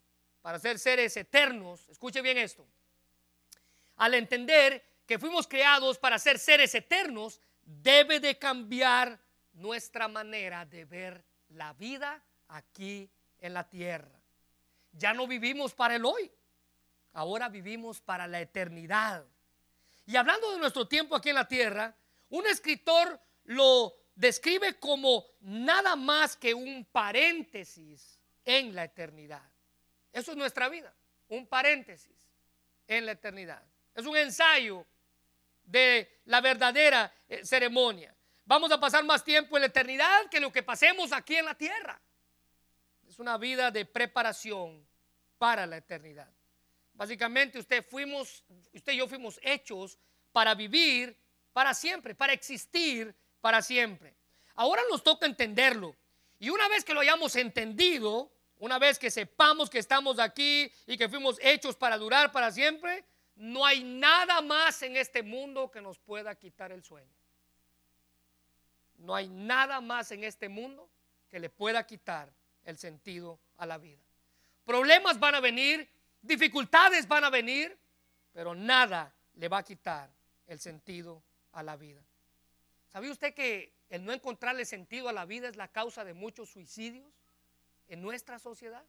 para 0.43 0.59
ser 0.59 0.77
seres 0.77 1.17
eternos, 1.17 1.89
escuche 1.89 2.21
bien 2.21 2.37
esto, 2.37 2.67
al 3.95 4.13
entender 4.13 4.83
que 5.07 5.17
fuimos 5.17 5.47
creados 5.47 5.97
para 5.97 6.19
ser 6.19 6.37
seres 6.37 6.75
eternos, 6.75 7.41
debe 7.63 8.19
de 8.19 8.37
cambiar 8.37 9.19
nuestra 9.53 10.07
manera 10.07 10.63
de 10.65 10.85
ver 10.85 11.25
la 11.49 11.73
vida 11.73 12.23
aquí 12.49 13.09
en 13.39 13.55
la 13.55 13.67
tierra. 13.67 14.19
Ya 14.91 15.11
no 15.13 15.25
vivimos 15.25 15.73
para 15.73 15.95
el 15.95 16.05
hoy 16.05 16.31
ahora 17.13 17.49
vivimos 17.49 18.01
para 18.01 18.27
la 18.27 18.41
eternidad. 18.41 19.25
Y 20.05 20.15
hablando 20.15 20.51
de 20.51 20.59
nuestro 20.59 20.87
tiempo 20.87 21.15
aquí 21.15 21.29
en 21.29 21.35
la 21.35 21.47
tierra, 21.47 21.95
un 22.29 22.45
escritor 22.47 23.19
lo 23.45 23.93
describe 24.15 24.79
como 24.79 25.25
nada 25.41 25.95
más 25.95 26.35
que 26.35 26.53
un 26.53 26.85
paréntesis 26.85 28.19
en 28.43 28.75
la 28.75 28.83
eternidad. 28.83 29.43
Eso 30.11 30.31
es 30.31 30.37
nuestra 30.37 30.69
vida, 30.69 30.93
un 31.29 31.47
paréntesis 31.47 32.29
en 32.87 33.05
la 33.05 33.13
eternidad. 33.13 33.63
Es 33.95 34.05
un 34.05 34.17
ensayo 34.17 34.85
de 35.63 36.21
la 36.25 36.41
verdadera 36.41 37.13
eh, 37.29 37.45
ceremonia. 37.45 38.13
Vamos 38.45 38.71
a 38.71 38.79
pasar 38.79 39.03
más 39.05 39.23
tiempo 39.23 39.55
en 39.55 39.61
la 39.61 39.67
eternidad 39.67 40.29
que 40.29 40.39
lo 40.39 40.51
que 40.51 40.63
pasemos 40.63 41.11
aquí 41.11 41.35
en 41.35 41.45
la 41.45 41.55
tierra. 41.55 41.99
Es 43.07 43.19
una 43.19 43.37
vida 43.37 43.71
de 43.71 43.85
preparación 43.85 44.85
para 45.37 45.65
la 45.65 45.77
eternidad. 45.77 46.29
Básicamente 46.93 47.59
usted 47.59 47.83
fuimos, 47.83 48.43
usted 48.73 48.93
y 48.93 48.97
yo 48.97 49.07
fuimos 49.07 49.39
hechos 49.41 49.97
para 50.31 50.53
vivir 50.55 51.17
para 51.51 51.73
siempre, 51.73 52.15
para 52.15 52.33
existir 52.33 53.15
para 53.41 53.61
siempre. 53.61 54.15
Ahora 54.55 54.81
nos 54.89 55.03
toca 55.03 55.25
entenderlo. 55.25 55.95
Y 56.39 56.49
una 56.49 56.67
vez 56.67 56.83
que 56.83 56.93
lo 56.93 56.99
hayamos 56.99 57.35
entendido, 57.35 58.31
una 58.59 58.79
vez 58.79 58.99
que 58.99 59.11
sepamos 59.11 59.69
que 59.69 59.79
estamos 59.79 60.19
aquí 60.19 60.71
y 60.85 60.97
que 60.97 61.09
fuimos 61.09 61.37
hechos 61.41 61.75
para 61.75 61.97
durar 61.97 62.31
para 62.31 62.51
siempre, 62.51 63.05
no 63.35 63.65
hay 63.65 63.83
nada 63.83 64.41
más 64.41 64.81
en 64.83 64.95
este 64.95 65.23
mundo 65.23 65.71
que 65.71 65.81
nos 65.81 65.97
pueda 65.99 66.35
quitar 66.35 66.71
el 66.71 66.83
sueño. 66.83 67.13
No 68.97 69.15
hay 69.15 69.27
nada 69.27 69.81
más 69.81 70.11
en 70.11 70.23
este 70.23 70.49
mundo 70.49 70.89
que 71.29 71.39
le 71.39 71.49
pueda 71.49 71.85
quitar 71.85 72.31
el 72.63 72.77
sentido 72.77 73.39
a 73.57 73.65
la 73.65 73.77
vida. 73.77 74.01
Problemas 74.65 75.19
van 75.19 75.35
a 75.35 75.39
venir, 75.39 75.89
Dificultades 76.23 77.05
van 77.05 77.25
a 77.25 77.29
venir, 77.29 77.77
pero 78.31 78.55
nada 78.55 79.13
le 79.35 79.49
va 79.49 79.57
a 79.57 79.63
quitar 79.63 80.09
el 80.47 80.57
sentido 80.57 81.21
a 81.51 81.61
la 81.61 81.75
vida. 81.75 82.01
¿Sabía 82.87 83.11
usted 83.11 83.33
que 83.33 83.73
el 83.89 84.05
no 84.05 84.13
encontrarle 84.13 84.65
sentido 84.65 85.09
a 85.09 85.13
la 85.13 85.25
vida 85.25 85.49
es 85.49 85.57
la 85.57 85.67
causa 85.67 86.05
de 86.05 86.13
muchos 86.13 86.49
suicidios 86.49 87.13
en 87.89 88.01
nuestra 88.01 88.39
sociedad? 88.39 88.85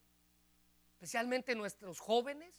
Especialmente 0.93 1.57
nuestros 1.57 1.99
jóvenes. 1.99 2.55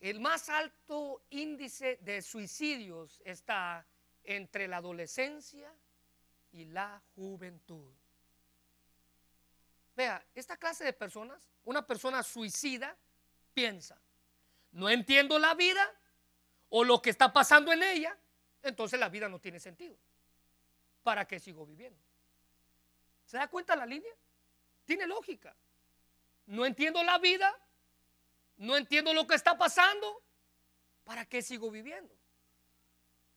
El 0.00 0.18
más 0.18 0.48
alto 0.48 1.22
índice 1.30 1.98
de 2.02 2.22
suicidios 2.22 3.22
está 3.24 3.86
entre 4.24 4.66
la 4.66 4.78
adolescencia 4.78 5.72
y 6.50 6.64
la 6.64 7.00
juventud. 7.14 7.92
Vea, 9.94 10.26
esta 10.34 10.56
clase 10.56 10.82
de 10.82 10.92
personas, 10.92 11.48
una 11.64 11.86
persona 11.86 12.24
suicida, 12.24 12.96
piensa, 13.54 14.00
no 14.72 14.90
entiendo 14.90 15.38
la 15.38 15.54
vida 15.54 15.88
o 16.68 16.84
lo 16.84 17.00
que 17.00 17.10
está 17.10 17.32
pasando 17.32 17.72
en 17.72 17.82
ella, 17.82 18.18
entonces 18.62 18.98
la 18.98 19.08
vida 19.08 19.28
no 19.28 19.38
tiene 19.38 19.60
sentido. 19.60 19.96
¿para 21.04 21.28
qué 21.28 21.38
sigo 21.38 21.64
viviendo? 21.64 22.00
¿Se 23.26 23.36
da 23.36 23.46
cuenta 23.48 23.76
la 23.76 23.86
línea? 23.86 24.12
Tiene 24.84 25.06
lógica. 25.06 25.54
No 26.46 26.66
entiendo 26.66 27.02
la 27.04 27.18
vida, 27.18 27.56
no 28.56 28.76
entiendo 28.76 29.14
lo 29.14 29.26
que 29.26 29.34
está 29.34 29.56
pasando, 29.56 30.22
¿para 31.04 31.24
qué 31.26 31.42
sigo 31.42 31.70
viviendo? 31.70 32.12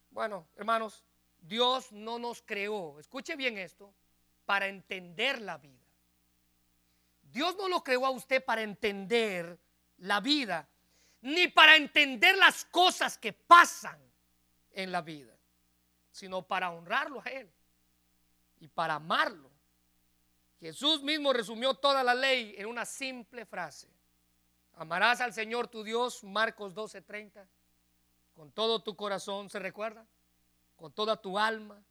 Bueno, 0.10 0.48
hermanos, 0.56 1.06
Dios 1.40 1.92
no 1.92 2.18
nos 2.18 2.42
creó, 2.42 3.00
escuche 3.00 3.36
bien 3.36 3.58
esto, 3.58 3.94
para 4.46 4.68
entender 4.68 5.42
la 5.42 5.58
vida. 5.58 5.86
Dios 7.22 7.56
no 7.58 7.68
lo 7.68 7.84
creó 7.84 8.06
a 8.06 8.10
usted 8.10 8.44
para 8.44 8.62
entender 8.62 9.60
la 9.98 10.20
vida, 10.20 10.68
ni 11.22 11.48
para 11.48 11.76
entender 11.76 12.38
las 12.38 12.66
cosas 12.66 13.18
que 13.18 13.34
pasan 13.34 14.00
en 14.72 14.92
la 14.92 15.02
vida, 15.02 15.36
sino 16.12 16.42
para 16.44 16.72
honrarlo 16.72 17.22
a 17.26 17.30
Él 17.30 17.52
y 18.60 18.68
para 18.68 18.96
amarlo. 18.96 19.50
Jesús 20.60 21.04
mismo 21.04 21.34
resumió 21.34 21.76
toda 21.76 22.04
la 22.04 22.16
ley 22.16 22.56
en 22.58 22.66
una 22.66 22.86
simple 22.86 23.46
frase. 23.46 23.88
Amarás 24.74 25.22
al 25.22 25.34
Señor 25.34 25.68
tu 25.68 25.84
Dios, 25.84 26.24
Marcos 26.24 26.74
12:30, 26.74 27.48
con 28.36 28.52
todo 28.52 28.82
tu 28.82 28.96
corazón, 28.96 29.50
¿se 29.50 29.60
recuerda? 29.60 30.06
Con 30.76 30.94
toda 30.94 31.20
tu 31.20 31.40
alma, 31.40 31.84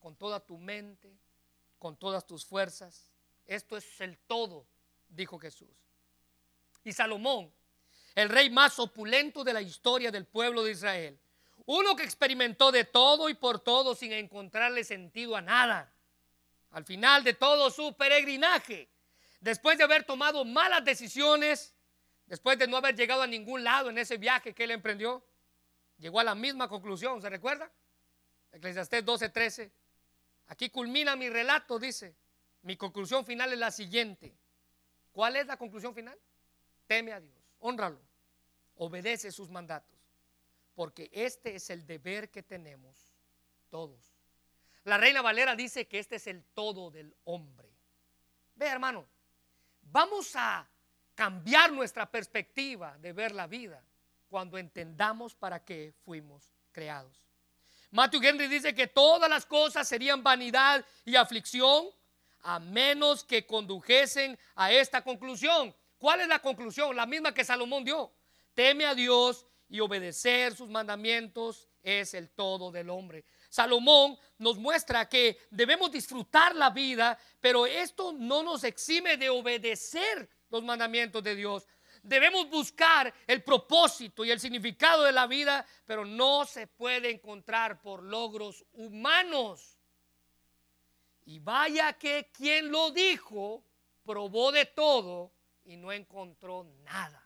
con 0.00 0.16
toda 0.16 0.40
tu 0.40 0.58
mente, 0.58 1.16
con 1.78 1.96
todas 1.96 2.26
tus 2.26 2.44
fuerzas. 2.44 3.12
Esto 3.46 3.76
es 3.76 4.00
el 4.00 4.18
todo, 4.18 4.66
dijo 5.08 5.38
Jesús. 5.38 5.87
Y 6.84 6.92
Salomón, 6.92 7.52
el 8.14 8.28
rey 8.28 8.50
más 8.50 8.78
opulento 8.78 9.44
de 9.44 9.52
la 9.52 9.62
historia 9.62 10.10
del 10.10 10.26
pueblo 10.26 10.64
de 10.64 10.72
Israel, 10.72 11.18
uno 11.66 11.94
que 11.94 12.02
experimentó 12.02 12.72
de 12.72 12.84
todo 12.84 13.28
y 13.28 13.34
por 13.34 13.60
todo 13.60 13.94
sin 13.94 14.12
encontrarle 14.12 14.84
sentido 14.84 15.36
a 15.36 15.42
nada. 15.42 15.92
Al 16.70 16.84
final 16.84 17.24
de 17.24 17.34
todo 17.34 17.70
su 17.70 17.94
peregrinaje, 17.94 18.88
después 19.40 19.78
de 19.78 19.84
haber 19.84 20.04
tomado 20.04 20.44
malas 20.44 20.84
decisiones, 20.84 21.74
después 22.26 22.58
de 22.58 22.66
no 22.66 22.76
haber 22.78 22.96
llegado 22.96 23.22
a 23.22 23.26
ningún 23.26 23.64
lado 23.64 23.90
en 23.90 23.98
ese 23.98 24.16
viaje 24.16 24.54
que 24.54 24.64
él 24.64 24.70
emprendió, 24.70 25.22
llegó 25.98 26.20
a 26.20 26.24
la 26.24 26.34
misma 26.34 26.68
conclusión, 26.68 27.20
¿se 27.20 27.28
recuerda? 27.28 27.70
Eclesiastés 28.52 29.04
12:13. 29.04 29.70
Aquí 30.48 30.70
culmina 30.70 31.16
mi 31.16 31.28
relato, 31.28 31.78
dice. 31.78 32.14
Mi 32.62 32.76
conclusión 32.76 33.24
final 33.24 33.52
es 33.52 33.58
la 33.58 33.70
siguiente. 33.70 34.34
¿Cuál 35.12 35.36
es 35.36 35.46
la 35.46 35.56
conclusión 35.56 35.94
final? 35.94 36.18
Teme 36.88 37.12
a 37.12 37.20
Dios, 37.20 37.36
honralo, 37.60 38.00
obedece 38.76 39.30
sus 39.30 39.50
mandatos, 39.50 40.00
porque 40.74 41.10
este 41.12 41.54
es 41.54 41.68
el 41.70 41.86
deber 41.86 42.30
que 42.30 42.42
tenemos 42.42 43.14
todos. 43.70 44.00
La 44.84 44.96
reina 44.96 45.20
Valera 45.20 45.54
dice 45.54 45.86
que 45.86 45.98
este 45.98 46.16
es 46.16 46.26
el 46.26 46.42
todo 46.54 46.90
del 46.90 47.14
hombre. 47.24 47.68
Ve, 48.56 48.66
hermano, 48.66 49.06
vamos 49.82 50.34
a 50.34 50.66
cambiar 51.14 51.70
nuestra 51.72 52.10
perspectiva 52.10 52.96
de 52.98 53.12
ver 53.12 53.32
la 53.32 53.46
vida 53.46 53.84
cuando 54.30 54.56
entendamos 54.56 55.34
para 55.34 55.62
qué 55.62 55.92
fuimos 56.04 56.50
creados. 56.72 57.22
Matthew 57.90 58.22
Henry 58.22 58.48
dice 58.48 58.74
que 58.74 58.86
todas 58.86 59.28
las 59.28 59.44
cosas 59.44 59.86
serían 59.86 60.22
vanidad 60.22 60.84
y 61.04 61.16
aflicción 61.16 61.88
a 62.40 62.58
menos 62.58 63.24
que 63.24 63.46
condujesen 63.46 64.38
a 64.54 64.72
esta 64.72 65.02
conclusión. 65.02 65.74
¿Cuál 65.98 66.20
es 66.20 66.28
la 66.28 66.38
conclusión? 66.38 66.94
La 66.94 67.06
misma 67.06 67.34
que 67.34 67.44
Salomón 67.44 67.84
dio. 67.84 68.12
Teme 68.54 68.86
a 68.86 68.94
Dios 68.94 69.46
y 69.68 69.80
obedecer 69.80 70.54
sus 70.54 70.70
mandamientos 70.70 71.68
es 71.82 72.14
el 72.14 72.30
todo 72.30 72.70
del 72.70 72.90
hombre. 72.90 73.24
Salomón 73.48 74.18
nos 74.38 74.58
muestra 74.58 75.08
que 75.08 75.38
debemos 75.50 75.90
disfrutar 75.90 76.54
la 76.54 76.70
vida, 76.70 77.18
pero 77.40 77.66
esto 77.66 78.12
no 78.12 78.42
nos 78.42 78.64
exime 78.64 79.16
de 79.16 79.28
obedecer 79.28 80.28
los 80.50 80.62
mandamientos 80.62 81.22
de 81.22 81.34
Dios. 81.34 81.66
Debemos 82.02 82.48
buscar 82.48 83.12
el 83.26 83.42
propósito 83.42 84.24
y 84.24 84.30
el 84.30 84.40
significado 84.40 85.02
de 85.04 85.12
la 85.12 85.26
vida, 85.26 85.66
pero 85.84 86.04
no 86.04 86.44
se 86.44 86.66
puede 86.66 87.10
encontrar 87.10 87.80
por 87.80 88.02
logros 88.02 88.64
humanos. 88.72 89.78
Y 91.26 91.40
vaya 91.40 91.92
que 91.94 92.30
quien 92.32 92.70
lo 92.70 92.90
dijo 92.90 93.62
probó 94.04 94.52
de 94.52 94.64
todo 94.64 95.32
y 95.68 95.76
no 95.76 95.92
encontró 95.92 96.64
nada. 96.84 97.22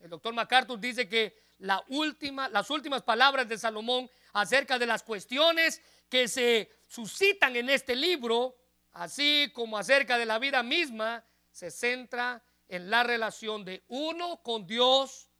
El 0.00 0.10
doctor 0.10 0.34
MacArthur 0.34 0.78
dice 0.78 1.08
que 1.08 1.38
la 1.58 1.82
última, 1.88 2.48
las 2.48 2.68
últimas 2.68 3.02
palabras 3.02 3.48
de 3.48 3.56
Salomón 3.56 4.10
acerca 4.32 4.78
de 4.78 4.86
las 4.86 5.04
cuestiones 5.04 5.80
que 6.08 6.26
se 6.26 6.68
suscitan 6.88 7.54
en 7.54 7.70
este 7.70 7.94
libro, 7.94 8.56
así 8.92 9.50
como 9.54 9.78
acerca 9.78 10.18
de 10.18 10.26
la 10.26 10.40
vida 10.40 10.62
misma, 10.64 11.24
se 11.52 11.70
centra 11.70 12.42
en 12.68 12.90
la 12.90 13.04
relación 13.04 13.64
de 13.64 13.84
uno 13.86 14.42
con 14.42 14.66
Dios, 14.66 15.30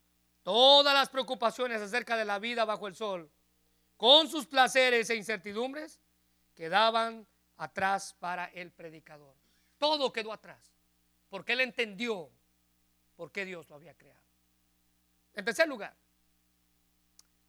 todas 0.41 0.93
las 0.93 1.09
preocupaciones 1.09 1.81
acerca 1.81 2.15
de 2.15 2.25
la 2.25 2.39
vida 2.39 2.63
bajo 2.63 2.87
el 2.87 2.95
sol, 2.95 3.29
con 3.97 4.29
sus 4.29 4.45
placeres 4.45 5.09
e 5.09 5.15
incertidumbres, 5.15 5.99
quedaban 6.55 7.27
atrás 7.57 8.15
para 8.19 8.45
el 8.45 8.71
predicador. 8.71 9.44
Todo 9.85 10.11
quedó 10.11 10.33
atrás, 10.33 10.57
porque 11.29 11.53
él 11.53 11.61
entendió 11.61 12.31
por 13.15 13.31
qué 13.31 13.45
Dios 13.45 13.69
lo 13.69 13.75
había 13.75 13.93
creado. 13.93 14.25
En 15.35 15.45
tercer 15.45 15.67
lugar, 15.67 15.95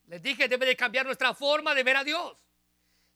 les 0.06 0.20
dije, 0.20 0.46
debe 0.46 0.66
de 0.66 0.76
cambiar 0.76 1.06
nuestra 1.06 1.32
forma 1.32 1.74
de 1.74 1.82
ver 1.82 1.96
a 1.96 2.04
Dios. 2.04 2.36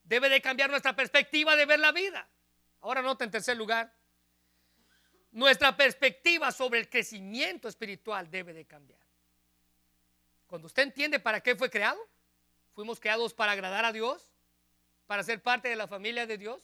Debe 0.04 0.30
de 0.30 0.40
cambiar 0.40 0.70
nuestra 0.70 0.96
perspectiva 0.96 1.54
de 1.54 1.66
ver 1.66 1.80
la 1.80 1.92
vida. 1.92 2.26
Ahora 2.80 3.02
nota 3.02 3.24
en 3.24 3.30
tercer 3.30 3.58
lugar, 3.58 3.94
nuestra 5.32 5.76
perspectiva 5.76 6.50
sobre 6.50 6.78
el 6.78 6.88
crecimiento 6.88 7.68
espiritual 7.68 8.30
debe 8.30 8.54
de 8.54 8.64
cambiar. 8.64 9.02
Cuando 10.46 10.64
usted 10.64 10.84
entiende 10.84 11.20
para 11.20 11.42
qué 11.42 11.54
fue 11.56 11.68
creado, 11.68 12.00
fuimos 12.74 12.98
creados 12.98 13.34
para 13.34 13.52
agradar 13.52 13.84
a 13.84 13.92
Dios, 13.92 14.32
para 15.06 15.22
ser 15.22 15.42
parte 15.42 15.68
de 15.68 15.76
la 15.76 15.86
familia 15.86 16.26
de 16.26 16.38
Dios, 16.38 16.62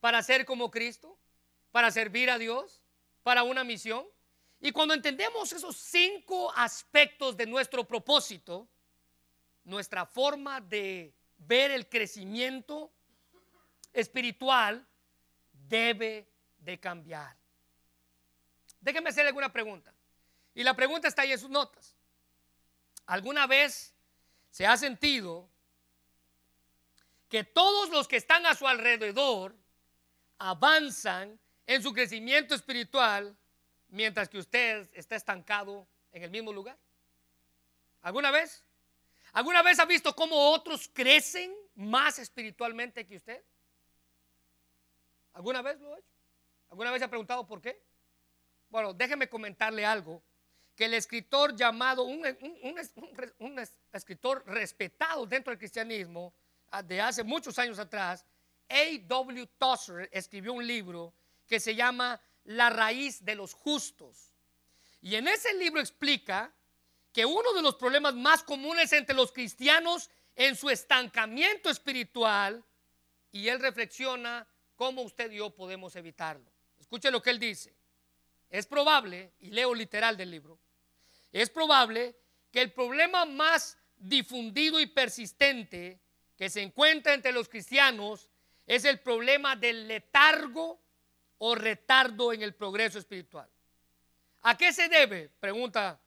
para 0.00 0.22
ser 0.22 0.44
como 0.44 0.70
Cristo, 0.70 1.16
para 1.72 1.90
servir 1.90 2.30
a 2.30 2.38
Dios, 2.38 2.80
para 3.22 3.42
una 3.42 3.64
misión. 3.64 4.06
Y 4.60 4.70
cuando 4.70 4.94
entendemos 4.94 5.52
esos 5.52 5.76
cinco 5.76 6.52
aspectos 6.54 7.36
de 7.36 7.46
nuestro 7.46 7.84
propósito, 7.84 8.68
nuestra 9.64 10.06
forma 10.06 10.60
de 10.60 11.12
ver 11.38 11.72
el 11.72 11.88
crecimiento 11.88 12.92
espiritual 13.92 14.86
debe 15.68 16.28
de 16.58 16.78
cambiar. 16.78 17.36
Déjenme 18.80 19.10
hacerle 19.10 19.28
alguna 19.28 19.52
pregunta. 19.52 19.92
Y 20.54 20.62
la 20.62 20.74
pregunta 20.74 21.08
está 21.08 21.22
ahí 21.22 21.32
en 21.32 21.38
sus 21.38 21.50
notas. 21.50 21.96
¿Alguna 23.06 23.46
vez 23.46 23.94
se 24.50 24.66
ha 24.66 24.76
sentido 24.76 25.48
que 27.28 27.44
todos 27.44 27.88
los 27.90 28.06
que 28.06 28.16
están 28.16 28.44
a 28.44 28.54
su 28.54 28.68
alrededor 28.68 29.56
avanzan 30.38 31.40
en 31.66 31.82
su 31.82 31.92
crecimiento 31.92 32.54
espiritual 32.54 33.36
mientras 33.88 34.28
que 34.28 34.38
usted 34.38 34.88
está 34.94 35.16
estancado 35.16 35.86
en 36.12 36.22
el 36.22 36.30
mismo 36.30 36.52
lugar? 36.52 36.76
¿Alguna 38.02 38.30
vez? 38.30 38.64
¿Alguna 39.32 39.62
vez 39.62 39.78
ha 39.78 39.84
visto 39.84 40.14
cómo 40.14 40.50
otros 40.50 40.90
crecen 40.92 41.54
más 41.74 42.18
espiritualmente 42.18 43.06
que 43.06 43.16
usted? 43.16 43.42
¿Alguna 45.32 45.62
vez 45.62 45.80
lo 45.80 45.94
ha 45.94 45.98
hecho? 45.98 46.12
¿Alguna 46.70 46.90
vez 46.90 47.02
ha 47.02 47.08
preguntado 47.08 47.46
por 47.46 47.60
qué? 47.60 47.82
Bueno, 48.68 48.92
déjeme 48.92 49.28
comentarle 49.28 49.84
algo. 49.84 50.22
Que 50.74 50.86
el 50.86 50.94
escritor 50.94 51.54
llamado, 51.54 52.04
un, 52.04 52.24
escritor 53.92 54.42
respetado 54.46 55.26
dentro 55.26 55.50
del 55.50 55.58
cristianismo, 55.58 56.32
ah, 56.70 56.82
de 56.82 57.00
hace 57.00 57.22
muchos 57.22 57.58
años 57.58 57.78
atrás, 57.78 58.24
A.W. 58.70 59.46
Tozer 59.58 60.08
escribió 60.10 60.54
un 60.54 60.66
libro 60.66 61.12
que 61.46 61.60
se 61.60 61.74
llama 61.74 62.20
La 62.44 62.70
raíz 62.70 63.24
de 63.24 63.34
los 63.34 63.54
justos. 63.54 64.32
Y 65.00 65.16
en 65.16 65.28
ese 65.28 65.54
libro 65.54 65.80
explica 65.80 66.52
que 67.12 67.26
uno 67.26 67.52
de 67.52 67.62
los 67.62 67.74
problemas 67.74 68.14
más 68.14 68.42
comunes 68.42 68.92
entre 68.92 69.14
los 69.14 69.32
cristianos 69.32 70.10
en 70.34 70.56
su 70.56 70.70
estancamiento 70.70 71.68
espiritual, 71.68 72.64
y 73.32 73.48
él 73.48 73.60
reflexiona 73.60 74.46
cómo 74.76 75.02
usted 75.02 75.30
y 75.30 75.36
yo 75.36 75.50
podemos 75.50 75.94
evitarlo. 75.96 76.50
Escuche 76.78 77.10
lo 77.10 77.22
que 77.22 77.30
él 77.30 77.38
dice. 77.38 77.74
Es 78.50 78.66
probable, 78.66 79.32
y 79.40 79.50
leo 79.50 79.74
literal 79.74 80.16
del 80.16 80.30
libro, 80.30 80.58
es 81.32 81.48
probable 81.48 82.14
que 82.50 82.60
el 82.60 82.72
problema 82.72 83.24
más 83.24 83.78
difundido 83.96 84.78
y 84.78 84.86
persistente 84.86 85.98
que 86.36 86.50
se 86.50 86.60
encuentra 86.60 87.14
entre 87.14 87.32
los 87.32 87.48
cristianos 87.48 88.28
es 88.66 88.84
el 88.84 89.00
problema 89.00 89.56
del 89.56 89.88
letargo 89.88 90.80
o 91.44 91.56
retardo 91.56 92.32
en 92.32 92.40
el 92.40 92.54
progreso 92.54 93.00
espiritual. 93.00 93.50
¿A 94.42 94.56
qué 94.56 94.72
se 94.72 94.88
debe? 94.88 95.28
Pregunta. 95.40 96.00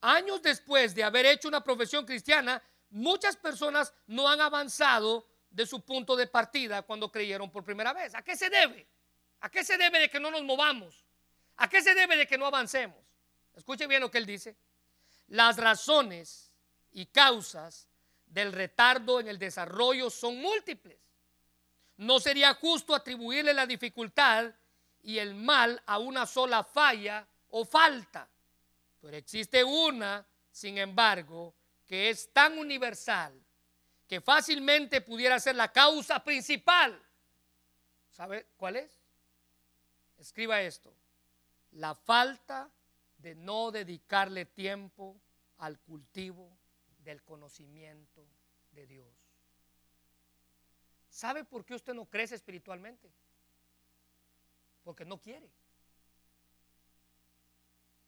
Años 0.00 0.40
después 0.40 0.94
de 0.94 1.04
haber 1.04 1.26
hecho 1.26 1.46
una 1.46 1.62
profesión 1.62 2.06
cristiana, 2.06 2.62
muchas 2.88 3.36
personas 3.36 3.92
no 4.06 4.26
han 4.26 4.40
avanzado 4.40 5.28
de 5.50 5.66
su 5.66 5.84
punto 5.84 6.16
de 6.16 6.26
partida 6.26 6.80
cuando 6.80 7.12
creyeron 7.12 7.50
por 7.50 7.64
primera 7.64 7.92
vez. 7.92 8.14
¿A 8.14 8.22
qué 8.22 8.34
se 8.34 8.48
debe? 8.48 8.86
¿A 9.40 9.50
qué 9.50 9.62
se 9.62 9.76
debe 9.76 9.98
de 9.98 10.08
que 10.08 10.18
no 10.18 10.30
nos 10.30 10.42
movamos? 10.42 11.04
¿A 11.56 11.68
qué 11.68 11.82
se 11.82 11.94
debe 11.94 12.16
de 12.16 12.26
que 12.26 12.38
no 12.38 12.46
avancemos? 12.46 13.04
Escuche 13.54 13.86
bien 13.86 14.00
lo 14.00 14.10
que 14.10 14.16
él 14.16 14.26
dice. 14.26 14.56
Las 15.28 15.58
razones 15.58 16.50
y 16.92 17.04
causas 17.04 17.90
del 18.24 18.52
retardo 18.52 19.20
en 19.20 19.28
el 19.28 19.38
desarrollo 19.38 20.08
son 20.08 20.40
múltiples. 20.40 21.03
No 21.96 22.18
sería 22.20 22.54
justo 22.54 22.94
atribuirle 22.94 23.54
la 23.54 23.66
dificultad 23.66 24.52
y 25.02 25.18
el 25.18 25.34
mal 25.34 25.80
a 25.86 25.98
una 25.98 26.26
sola 26.26 26.64
falla 26.64 27.26
o 27.50 27.64
falta. 27.64 28.28
Pero 29.00 29.16
existe 29.16 29.62
una, 29.62 30.26
sin 30.50 30.78
embargo, 30.78 31.54
que 31.86 32.10
es 32.10 32.32
tan 32.32 32.58
universal 32.58 33.38
que 34.08 34.20
fácilmente 34.20 35.00
pudiera 35.00 35.38
ser 35.38 35.56
la 35.56 35.72
causa 35.72 36.22
principal. 36.22 37.00
¿Sabe 38.10 38.46
cuál 38.56 38.76
es? 38.76 38.90
Escriba 40.18 40.60
esto. 40.62 40.94
La 41.72 41.94
falta 41.94 42.70
de 43.18 43.34
no 43.34 43.70
dedicarle 43.70 44.46
tiempo 44.46 45.20
al 45.58 45.78
cultivo 45.80 46.56
del 46.98 47.22
conocimiento 47.22 48.26
de 48.72 48.86
Dios. 48.86 49.23
¿Sabe 51.14 51.44
por 51.44 51.64
qué 51.64 51.76
usted 51.76 51.94
no 51.94 52.06
crece 52.06 52.34
espiritualmente? 52.34 53.08
Porque 54.82 55.04
no 55.04 55.16
quiere. 55.16 55.48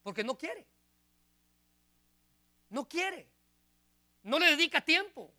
Porque 0.03 0.25
no 0.25 0.37
quiere. 0.37 0.67
No 2.69 2.89
quiere. 2.89 3.29
No 4.25 4.41
le 4.41 4.47
dedica 4.47 4.81
tiempo. 4.81 5.33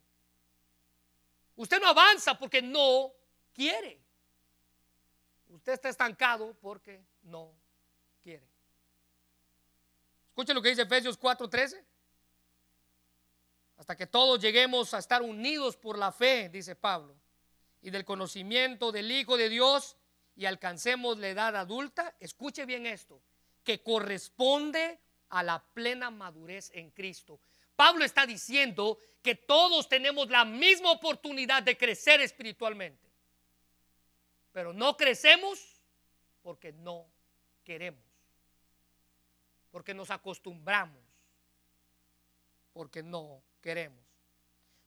Usted 1.56 1.78
no 1.78 1.88
avanza 1.88 2.38
porque 2.38 2.62
no 2.62 3.12
quiere. 3.52 4.00
Usted 5.50 5.74
está 5.74 5.90
estancado 5.90 6.54
porque 6.62 7.04
no 7.20 7.52
quiere. 8.22 8.48
Escuche 10.30 10.54
lo 10.54 10.62
que 10.62 10.70
dice 10.70 10.82
Efesios 10.82 11.18
4:13. 11.20 11.84
Hasta 13.76 13.94
que 13.94 14.06
todos 14.06 14.40
lleguemos 14.40 14.94
a 14.94 14.98
estar 15.00 15.20
unidos 15.20 15.76
por 15.76 15.98
la 15.98 16.10
fe, 16.10 16.48
dice 16.48 16.74
Pablo, 16.74 17.14
y 17.82 17.90
del 17.90 18.04
conocimiento 18.04 18.92
del 18.92 19.10
Hijo 19.10 19.36
de 19.36 19.48
Dios 19.48 19.96
y 20.36 20.46
alcancemos 20.46 21.18
la 21.18 21.28
edad 21.28 21.56
adulta, 21.56 22.14
escuche 22.20 22.64
bien 22.64 22.86
esto, 22.86 23.20
que 23.64 23.82
corresponde 23.82 25.00
a 25.30 25.42
la 25.42 25.62
plena 25.62 26.10
madurez 26.10 26.70
en 26.74 26.90
Cristo. 26.90 27.40
Pablo 27.76 28.04
está 28.04 28.26
diciendo 28.26 28.98
que 29.22 29.34
todos 29.34 29.88
tenemos 29.88 30.28
la 30.30 30.44
misma 30.44 30.90
oportunidad 30.90 31.62
de 31.62 31.76
crecer 31.76 32.20
espiritualmente. 32.20 33.08
Pero 34.52 34.72
no 34.72 34.96
crecemos 34.96 35.80
porque 36.42 36.72
no 36.72 37.06
queremos. 37.64 38.02
Porque 39.70 39.94
nos 39.94 40.10
acostumbramos. 40.10 41.02
Porque 42.72 43.02
no 43.02 43.42
queremos. 43.60 44.04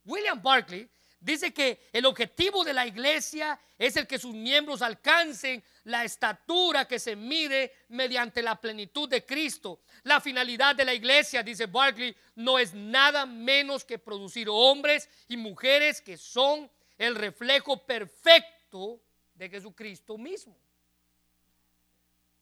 William 0.03 0.41
Barclay 0.41 0.89
Dice 1.21 1.53
que 1.53 1.87
el 1.93 2.07
objetivo 2.07 2.63
de 2.63 2.73
la 2.73 2.87
iglesia 2.87 3.59
es 3.77 3.95
el 3.95 4.07
que 4.07 4.17
sus 4.17 4.33
miembros 4.33 4.81
alcancen 4.81 5.63
la 5.83 6.03
estatura 6.03 6.87
que 6.87 6.97
se 6.97 7.15
mide 7.15 7.71
mediante 7.89 8.41
la 8.41 8.59
plenitud 8.59 9.07
de 9.07 9.23
Cristo. 9.23 9.81
La 10.01 10.19
finalidad 10.19 10.75
de 10.75 10.83
la 10.83 10.95
iglesia, 10.95 11.43
dice 11.43 11.67
Barclay, 11.67 12.15
no 12.37 12.57
es 12.57 12.73
nada 12.73 13.27
menos 13.27 13.85
que 13.85 13.99
producir 13.99 14.47
hombres 14.49 15.07
y 15.27 15.37
mujeres 15.37 16.01
que 16.01 16.17
son 16.17 16.67
el 16.97 17.13
reflejo 17.13 17.85
perfecto 17.85 18.99
de 19.35 19.47
Jesucristo 19.47 20.17
mismo. 20.17 20.57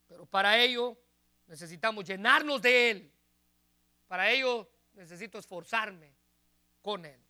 Pero 0.08 0.26
para 0.26 0.58
ello 0.58 0.98
necesitamos 1.48 2.06
llenarnos 2.06 2.62
de 2.62 2.92
Él. 2.92 3.12
Para 4.08 4.32
ello 4.32 4.70
necesito 4.94 5.38
esforzarme 5.38 6.14
con 6.82 7.06
Él 7.06 7.29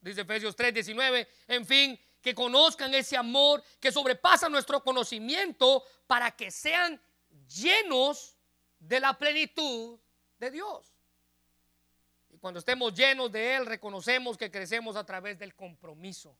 dice 0.00 0.22
Efesios 0.22 0.54
3, 0.54 0.74
19, 0.74 1.28
en 1.48 1.66
fin, 1.66 2.00
que 2.20 2.34
conozcan 2.34 2.94
ese 2.94 3.16
amor 3.16 3.62
que 3.80 3.92
sobrepasa 3.92 4.48
nuestro 4.48 4.82
conocimiento 4.82 5.84
para 6.06 6.30
que 6.32 6.50
sean 6.50 7.00
llenos 7.48 8.36
de 8.78 9.00
la 9.00 9.16
plenitud 9.16 9.98
de 10.38 10.50
Dios. 10.50 10.94
Y 12.30 12.38
cuando 12.38 12.58
estemos 12.58 12.94
llenos 12.94 13.30
de 13.32 13.56
Él, 13.56 13.66
reconocemos 13.66 14.36
que 14.36 14.50
crecemos 14.50 14.96
a 14.96 15.04
través 15.04 15.38
del 15.38 15.54
compromiso. 15.54 16.36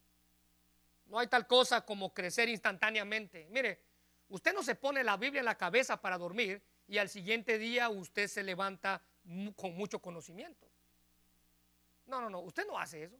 No 1.05 1.17
hay 1.17 1.27
tal 1.27 1.47
cosa 1.47 1.81
como 1.81 2.13
crecer 2.13 2.49
instantáneamente. 2.49 3.47
Mire, 3.49 3.81
usted 4.29 4.53
no 4.53 4.63
se 4.63 4.75
pone 4.75 5.03
la 5.03 5.17
Biblia 5.17 5.39
en 5.39 5.45
la 5.45 5.57
cabeza 5.57 5.99
para 5.99 6.17
dormir 6.17 6.61
y 6.87 6.97
al 6.97 7.09
siguiente 7.09 7.57
día 7.57 7.89
usted 7.89 8.27
se 8.27 8.43
levanta 8.43 9.01
con 9.55 9.75
mucho 9.75 9.99
conocimiento. 9.99 10.67
No, 12.05 12.21
no, 12.21 12.29
no, 12.29 12.39
usted 12.41 12.65
no 12.67 12.77
hace 12.77 13.03
eso. 13.03 13.17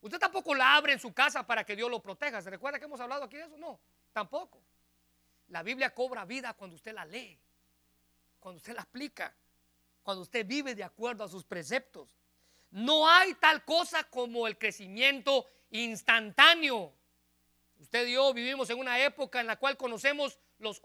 Usted 0.00 0.18
tampoco 0.18 0.54
la 0.54 0.76
abre 0.76 0.92
en 0.92 1.00
su 1.00 1.12
casa 1.12 1.46
para 1.46 1.64
que 1.64 1.74
Dios 1.74 1.90
lo 1.90 2.00
proteja. 2.00 2.40
¿Se 2.40 2.50
recuerda 2.50 2.78
que 2.78 2.84
hemos 2.84 3.00
hablado 3.00 3.24
aquí 3.24 3.36
de 3.36 3.44
eso? 3.44 3.56
No, 3.56 3.80
tampoco. 4.12 4.62
La 5.48 5.62
Biblia 5.62 5.94
cobra 5.94 6.24
vida 6.24 6.54
cuando 6.54 6.76
usted 6.76 6.92
la 6.92 7.04
lee, 7.04 7.38
cuando 8.38 8.58
usted 8.58 8.74
la 8.74 8.82
aplica, 8.82 9.34
cuando 10.02 10.22
usted 10.22 10.46
vive 10.46 10.74
de 10.74 10.84
acuerdo 10.84 11.24
a 11.24 11.28
sus 11.28 11.44
preceptos. 11.44 12.08
No 12.70 13.08
hay 13.08 13.34
tal 13.34 13.64
cosa 13.64 14.04
como 14.04 14.46
el 14.46 14.58
crecimiento 14.58 15.46
instantáneo. 15.70 16.92
Usted 17.78 18.06
y 18.06 18.12
yo 18.14 18.32
vivimos 18.34 18.68
en 18.70 18.78
una 18.78 19.00
época 19.00 19.40
en 19.40 19.46
la 19.46 19.56
cual 19.56 19.76
conocemos 19.76 20.38
los, 20.58 20.80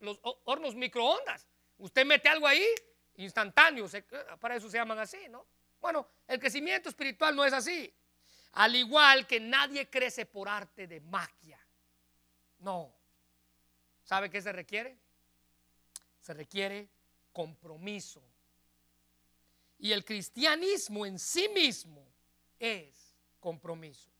los 0.00 0.20
hornos 0.44 0.74
microondas. 0.74 1.46
Usted 1.78 2.06
mete 2.06 2.28
algo 2.28 2.46
ahí, 2.46 2.66
instantáneo, 3.16 3.86
para 4.38 4.56
eso 4.56 4.70
se 4.70 4.78
llaman 4.78 4.98
así, 4.98 5.28
¿no? 5.28 5.46
Bueno, 5.80 6.06
el 6.28 6.38
crecimiento 6.38 6.88
espiritual 6.88 7.34
no 7.34 7.44
es 7.44 7.52
así. 7.52 7.92
Al 8.54 8.76
igual 8.76 9.26
que 9.26 9.40
nadie 9.40 9.90
crece 9.90 10.26
por 10.26 10.48
arte 10.48 10.86
de 10.86 11.00
magia. 11.00 11.58
No. 12.60 12.94
¿Sabe 14.04 14.30
qué 14.30 14.40
se 14.40 14.52
requiere? 14.52 14.96
Se 16.20 16.32
requiere 16.34 16.88
compromiso. 17.32 18.22
Y 19.78 19.92
el 19.92 20.04
cristianismo 20.04 21.04
en 21.04 21.18
sí 21.18 21.48
mismo 21.48 22.06
es 22.58 23.16
compromiso. 23.40 24.10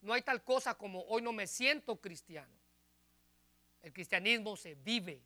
No 0.00 0.12
hay 0.12 0.22
tal 0.22 0.42
cosa 0.42 0.74
como 0.74 1.02
hoy 1.04 1.22
no 1.22 1.32
me 1.32 1.46
siento 1.46 2.00
cristiano. 2.00 2.52
El 3.80 3.92
cristianismo 3.92 4.56
se 4.56 4.74
vive. 4.74 5.22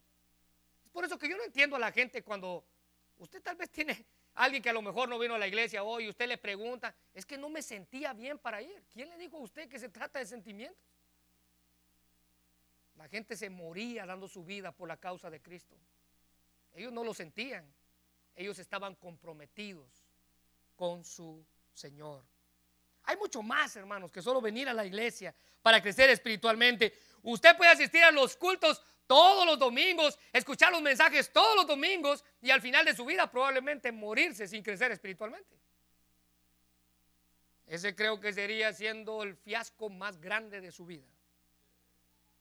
Es 0.84 0.90
por 0.90 1.04
eso 1.04 1.18
que 1.18 1.28
yo 1.28 1.36
no 1.36 1.44
entiendo 1.44 1.76
a 1.76 1.78
la 1.78 1.92
gente 1.92 2.22
cuando 2.22 2.64
usted 3.16 3.42
tal 3.42 3.56
vez 3.56 3.70
tiene 3.70 4.04
Alguien 4.38 4.62
que 4.62 4.70
a 4.70 4.72
lo 4.72 4.82
mejor 4.82 5.08
no 5.08 5.18
vino 5.18 5.34
a 5.34 5.38
la 5.38 5.48
iglesia 5.48 5.82
hoy 5.82 6.04
y 6.04 6.08
usted 6.08 6.28
le 6.28 6.38
pregunta, 6.38 6.94
es 7.12 7.26
que 7.26 7.36
no 7.36 7.48
me 7.48 7.60
sentía 7.60 8.12
bien 8.12 8.38
para 8.38 8.62
ir. 8.62 8.84
¿Quién 8.88 9.08
le 9.08 9.18
dijo 9.18 9.36
a 9.36 9.40
usted 9.40 9.68
que 9.68 9.80
se 9.80 9.88
trata 9.88 10.20
de 10.20 10.26
sentimientos? 10.26 10.80
La 12.94 13.08
gente 13.08 13.36
se 13.36 13.50
moría 13.50 14.06
dando 14.06 14.28
su 14.28 14.44
vida 14.44 14.70
por 14.70 14.86
la 14.86 14.96
causa 14.96 15.28
de 15.28 15.42
Cristo. 15.42 15.76
Ellos 16.72 16.92
no 16.92 17.02
lo 17.02 17.14
sentían. 17.14 17.66
Ellos 18.36 18.60
estaban 18.60 18.94
comprometidos 18.94 19.90
con 20.76 21.04
su 21.04 21.44
Señor. 21.74 22.24
Hay 23.02 23.16
mucho 23.16 23.42
más, 23.42 23.74
hermanos, 23.74 24.12
que 24.12 24.22
solo 24.22 24.40
venir 24.40 24.68
a 24.68 24.72
la 24.72 24.86
iglesia 24.86 25.34
para 25.62 25.82
crecer 25.82 26.10
espiritualmente. 26.10 26.96
Usted 27.24 27.56
puede 27.56 27.72
asistir 27.72 28.04
a 28.04 28.12
los 28.12 28.36
cultos 28.36 28.84
todos 29.08 29.46
los 29.46 29.58
domingos, 29.58 30.18
escuchar 30.32 30.70
los 30.70 30.82
mensajes 30.82 31.32
todos 31.32 31.56
los 31.56 31.66
domingos 31.66 32.22
y 32.40 32.50
al 32.50 32.60
final 32.60 32.84
de 32.84 32.94
su 32.94 33.04
vida 33.04 33.28
probablemente 33.28 33.90
morirse 33.90 34.46
sin 34.46 34.62
crecer 34.62 34.92
espiritualmente. 34.92 35.56
Ese 37.66 37.96
creo 37.96 38.20
que 38.20 38.32
sería 38.32 38.72
siendo 38.72 39.22
el 39.22 39.34
fiasco 39.34 39.88
más 39.88 40.20
grande 40.20 40.60
de 40.60 40.70
su 40.70 40.86
vida. 40.86 41.06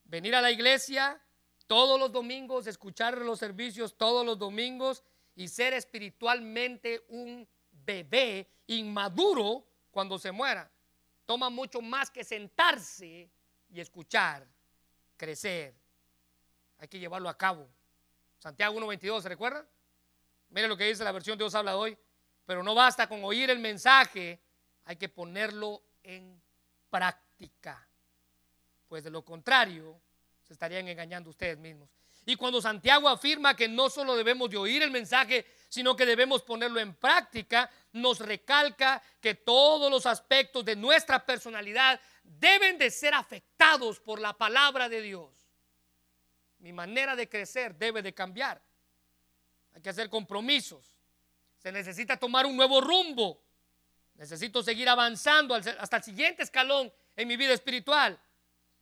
Venir 0.04 0.34
a 0.34 0.42
la 0.42 0.50
iglesia 0.50 1.20
todos 1.66 1.98
los 1.98 2.12
domingos, 2.12 2.66
escuchar 2.66 3.18
los 3.18 3.38
servicios 3.38 3.96
todos 3.96 4.24
los 4.24 4.38
domingos 4.38 5.02
y 5.34 5.48
ser 5.48 5.72
espiritualmente 5.72 7.02
un 7.08 7.48
bebé 7.72 8.46
inmaduro 8.66 9.66
cuando 9.90 10.18
se 10.18 10.32
muera. 10.32 10.70
Toma 11.24 11.48
mucho 11.48 11.80
más 11.80 12.10
que 12.10 12.24
sentarse 12.24 13.30
y 13.70 13.80
escuchar, 13.80 14.46
crecer 15.16 15.74
hay 16.78 16.88
que 16.88 16.98
llevarlo 16.98 17.28
a 17.28 17.36
cabo. 17.36 17.68
Santiago 18.38 18.78
1.22, 18.78 19.22
¿se 19.22 19.28
recuerda? 19.28 19.66
Mire 20.50 20.68
lo 20.68 20.76
que 20.76 20.84
dice 20.84 21.04
la 21.04 21.12
versión 21.12 21.36
Dios 21.36 21.54
habla 21.54 21.76
hoy. 21.76 21.96
Pero 22.46 22.62
no 22.62 22.74
basta 22.74 23.06
con 23.06 23.22
oír 23.24 23.50
el 23.50 23.58
mensaje, 23.58 24.40
hay 24.86 24.96
que 24.96 25.08
ponerlo 25.10 25.82
en 26.02 26.40
práctica. 26.88 27.86
Pues 28.88 29.04
de 29.04 29.10
lo 29.10 29.22
contrario, 29.22 30.00
se 30.42 30.54
estarían 30.54 30.88
engañando 30.88 31.28
ustedes 31.28 31.58
mismos. 31.58 31.90
Y 32.24 32.36
cuando 32.36 32.60
Santiago 32.60 33.08
afirma 33.08 33.54
que 33.54 33.68
no 33.68 33.90
solo 33.90 34.16
debemos 34.16 34.50
de 34.50 34.56
oír 34.56 34.82
el 34.82 34.90
mensaje, 34.90 35.46
sino 35.68 35.94
que 35.96 36.06
debemos 36.06 36.42
ponerlo 36.42 36.80
en 36.80 36.94
práctica, 36.94 37.70
nos 37.92 38.20
recalca 38.20 39.02
que 39.20 39.34
todos 39.34 39.90
los 39.90 40.06
aspectos 40.06 40.64
de 40.64 40.76
nuestra 40.76 41.24
personalidad 41.24 42.00
deben 42.22 42.78
de 42.78 42.90
ser 42.90 43.14
afectados 43.14 44.00
por 44.00 44.20
la 44.20 44.32
palabra 44.32 44.88
de 44.88 45.02
Dios. 45.02 45.37
Mi 46.58 46.72
manera 46.72 47.14
de 47.14 47.28
crecer 47.28 47.74
debe 47.74 48.02
de 48.02 48.12
cambiar. 48.12 48.60
Hay 49.74 49.82
que 49.82 49.90
hacer 49.90 50.10
compromisos. 50.10 50.96
Se 51.58 51.70
necesita 51.70 52.16
tomar 52.16 52.46
un 52.46 52.56
nuevo 52.56 52.80
rumbo. 52.80 53.42
Necesito 54.14 54.62
seguir 54.62 54.88
avanzando 54.88 55.54
hasta 55.54 55.96
el 55.98 56.02
siguiente 56.02 56.42
escalón 56.42 56.92
en 57.16 57.28
mi 57.28 57.36
vida 57.36 57.52
espiritual. 57.52 58.20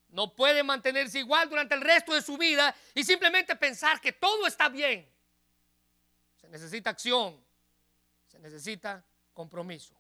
No 0.09 0.35
puede 0.35 0.63
mantenerse 0.63 1.19
igual 1.19 1.49
durante 1.49 1.75
el 1.75 1.81
resto 1.81 2.15
de 2.15 2.23
su 2.23 2.39
vida 2.39 2.75
y 2.95 3.05
simplemente 3.05 3.57
pensar 3.57 4.01
que 4.01 4.13
todo 4.13 4.47
está 4.47 4.69
bien. 4.69 5.07
Se 6.41 6.49
necesita 6.49 6.91
acción, 6.91 7.39
se 8.29 8.39
necesita 8.39 9.05
compromiso. 9.35 9.95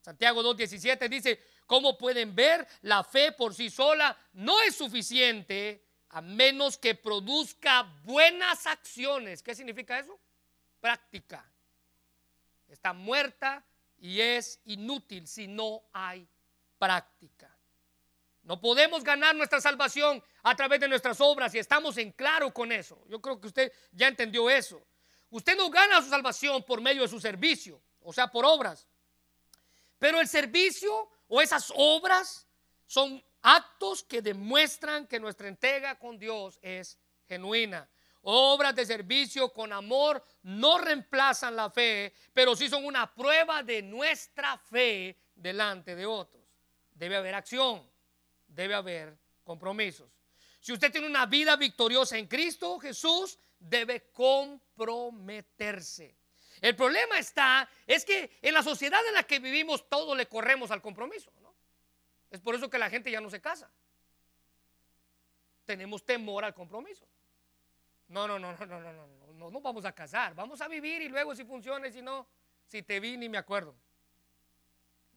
Santiago 0.00 0.42
2.17 0.42 1.08
dice, 1.08 1.42
¿cómo 1.66 1.98
pueden 1.98 2.34
ver? 2.34 2.66
La 2.82 3.02
fe 3.02 3.32
por 3.32 3.54
sí 3.54 3.70
sola 3.70 4.16
no 4.34 4.60
es 4.60 4.76
suficiente 4.76 5.85
a 6.10 6.20
menos 6.20 6.78
que 6.78 6.94
produzca 6.94 7.82
buenas 8.04 8.66
acciones. 8.66 9.42
¿Qué 9.42 9.54
significa 9.54 9.98
eso? 9.98 10.18
Práctica. 10.80 11.44
Está 12.68 12.92
muerta 12.92 13.64
y 13.98 14.20
es 14.20 14.60
inútil 14.64 15.26
si 15.26 15.46
no 15.46 15.82
hay 15.92 16.26
práctica. 16.78 17.56
No 18.42 18.60
podemos 18.60 19.02
ganar 19.02 19.34
nuestra 19.34 19.60
salvación 19.60 20.22
a 20.44 20.54
través 20.54 20.78
de 20.78 20.88
nuestras 20.88 21.20
obras 21.20 21.52
y 21.54 21.58
estamos 21.58 21.96
en 21.96 22.12
claro 22.12 22.54
con 22.54 22.70
eso. 22.70 23.02
Yo 23.08 23.20
creo 23.20 23.40
que 23.40 23.48
usted 23.48 23.72
ya 23.90 24.06
entendió 24.06 24.48
eso. 24.48 24.80
Usted 25.30 25.56
no 25.56 25.68
gana 25.68 26.00
su 26.00 26.08
salvación 26.08 26.62
por 26.62 26.80
medio 26.80 27.02
de 27.02 27.08
su 27.08 27.20
servicio, 27.20 27.82
o 28.00 28.12
sea, 28.12 28.28
por 28.28 28.44
obras. 28.44 28.86
Pero 29.98 30.20
el 30.20 30.28
servicio 30.28 31.10
o 31.26 31.40
esas 31.40 31.72
obras 31.74 32.46
son 32.86 33.22
actos 33.46 34.02
que 34.02 34.20
demuestran 34.22 35.06
que 35.06 35.20
nuestra 35.20 35.46
entrega 35.46 36.00
con 36.00 36.18
Dios 36.18 36.58
es 36.62 36.98
genuina. 37.28 37.88
Obras 38.22 38.74
de 38.74 38.84
servicio 38.84 39.52
con 39.52 39.72
amor 39.72 40.20
no 40.42 40.78
reemplazan 40.78 41.54
la 41.54 41.70
fe, 41.70 42.12
pero 42.32 42.56
sí 42.56 42.68
son 42.68 42.84
una 42.84 43.14
prueba 43.14 43.62
de 43.62 43.82
nuestra 43.82 44.58
fe 44.58 45.16
delante 45.32 45.94
de 45.94 46.06
otros. 46.06 46.42
Debe 46.92 47.14
haber 47.14 47.36
acción, 47.36 47.88
debe 48.48 48.74
haber 48.74 49.16
compromisos. 49.44 50.10
Si 50.58 50.72
usted 50.72 50.90
tiene 50.90 51.06
una 51.06 51.26
vida 51.26 51.54
victoriosa 51.54 52.18
en 52.18 52.26
Cristo 52.26 52.80
Jesús, 52.80 53.38
debe 53.60 54.10
comprometerse. 54.10 56.16
El 56.60 56.74
problema 56.74 57.20
está, 57.20 57.70
es 57.86 58.04
que 58.04 58.38
en 58.42 58.54
la 58.54 58.64
sociedad 58.64 59.06
en 59.06 59.14
la 59.14 59.22
que 59.22 59.38
vivimos 59.38 59.88
todo 59.88 60.16
le 60.16 60.26
corremos 60.26 60.72
al 60.72 60.82
compromiso. 60.82 61.30
Es 62.30 62.40
por 62.40 62.54
eso 62.54 62.68
que 62.68 62.78
la 62.78 62.90
gente 62.90 63.10
ya 63.10 63.20
no 63.20 63.30
se 63.30 63.40
casa. 63.40 63.70
Tenemos 65.64 66.04
temor 66.04 66.44
al 66.44 66.54
compromiso. 66.54 67.06
No, 68.08 68.28
no, 68.28 68.38
no, 68.38 68.52
no, 68.52 68.66
no, 68.66 68.80
no, 68.80 68.92
no, 68.92 69.06
no, 69.06 69.32
no 69.32 69.50
nos 69.50 69.62
vamos 69.62 69.84
a 69.84 69.92
casar. 69.92 70.34
Vamos 70.34 70.60
a 70.60 70.68
vivir 70.68 71.02
y 71.02 71.08
luego 71.08 71.34
si 71.34 71.44
funciona 71.44 71.88
y 71.88 71.92
si 71.92 72.02
no, 72.02 72.26
si 72.66 72.82
te 72.82 73.00
vi 73.00 73.16
ni 73.16 73.28
me 73.28 73.38
acuerdo. 73.38 73.74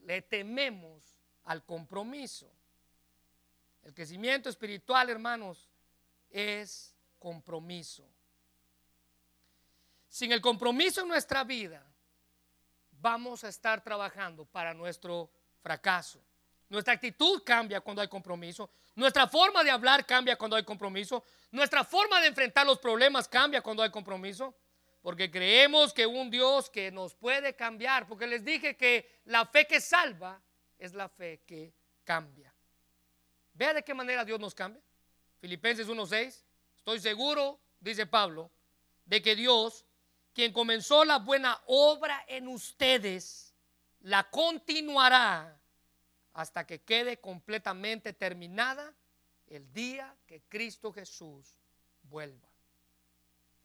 Le 0.02 0.22
tememos 0.22 1.18
al 1.46 1.64
compromiso. 1.64 2.52
El 3.84 3.94
crecimiento 3.94 4.50
espiritual, 4.50 5.10
hermanos, 5.10 5.70
es 6.30 6.96
compromiso. 7.18 8.08
Sin 10.08 10.32
el 10.32 10.42
compromiso 10.42 11.02
en 11.02 11.08
nuestra 11.08 11.44
vida, 11.44 11.86
vamos 12.92 13.44
a 13.44 13.50
estar 13.50 13.84
trabajando 13.84 14.46
para 14.46 14.74
nuestro 14.74 15.30
fracaso. 15.62 16.20
Nuestra 16.70 16.94
actitud 16.94 17.42
cambia 17.44 17.82
cuando 17.82 18.02
hay 18.02 18.08
compromiso. 18.08 18.70
Nuestra 18.96 19.28
forma 19.28 19.64
de 19.64 19.72
hablar 19.72 20.06
cambia 20.06 20.38
cuando 20.38 20.56
hay 20.56 20.64
compromiso. 20.64 21.24
Nuestra 21.52 21.84
forma 21.84 22.22
de 22.22 22.28
enfrentar 22.28 22.66
los 22.66 22.78
problemas 22.78 23.28
cambia 23.28 23.62
cuando 23.62 23.82
hay 23.82 23.90
compromiso. 23.90 24.56
Porque 25.02 25.32
creemos 25.32 25.94
que 25.94 26.06
un 26.06 26.30
Dios 26.30 26.70
que 26.70 26.92
nos 26.92 27.16
puede 27.16 27.56
cambiar. 27.56 28.08
Porque 28.08 28.28
les 28.28 28.46
dije 28.46 28.78
que 28.78 29.22
la 29.26 29.48
fe 29.48 29.66
que 29.66 29.82
salva 29.82 30.40
es 30.78 30.94
la 30.94 31.10
fe 31.10 31.42
que 31.48 31.74
cambia. 32.04 32.54
Vea 33.54 33.74
de 33.74 33.84
qué 33.84 33.96
manera 33.96 34.24
Dios 34.24 34.40
nos 34.40 34.54
cambia. 34.54 34.82
Filipenses 35.40 35.88
1.6. 35.88 36.44
Estoy 36.78 37.00
seguro, 37.00 37.60
dice 37.80 38.06
Pablo, 38.06 38.52
de 39.06 39.22
que 39.22 39.36
Dios, 39.36 39.86
quien 40.34 40.54
comenzó 40.54 41.04
la 41.04 41.18
buena 41.18 41.60
obra 41.66 42.24
en 42.28 42.48
ustedes, 42.48 43.56
la 44.02 44.30
continuará 44.30 45.59
hasta 46.40 46.66
que 46.66 46.80
quede 46.80 47.20
completamente 47.20 48.14
terminada 48.14 48.94
el 49.48 49.74
día 49.74 50.16
que 50.26 50.42
Cristo 50.44 50.94
Jesús 50.94 51.54
vuelva. 52.04 52.48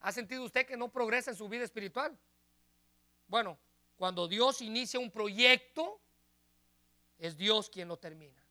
¿Ha 0.01 0.11
sentido 0.11 0.43
usted 0.43 0.66
que 0.66 0.77
no 0.77 0.91
progresa 0.91 1.31
en 1.31 1.37
su 1.37 1.49
vida 1.49 1.62
espiritual? 1.62 2.18
Bueno, 3.29 3.57
cuando 3.97 4.27
Dios 4.27 4.61
inicia 4.61 4.99
un 4.99 5.12
proyecto, 5.12 6.01
es 7.16 7.37
Dios 7.37 7.70
quien 7.70 7.87
lo 7.87 7.97
termina. 7.97 8.43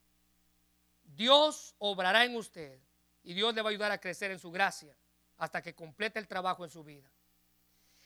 Dios 1.04 1.74
obrará 1.76 2.24
en 2.24 2.34
usted 2.34 2.80
y 3.24 3.34
Dios 3.34 3.54
le 3.54 3.60
va 3.60 3.68
a 3.68 3.72
ayudar 3.72 3.92
a 3.92 4.00
crecer 4.00 4.30
en 4.30 4.38
su 4.38 4.50
gracia 4.50 4.96
hasta 5.36 5.60
que 5.60 5.74
complete 5.74 6.18
el 6.18 6.26
trabajo 6.26 6.64
en 6.64 6.70
su 6.70 6.82
vida. 6.82 7.10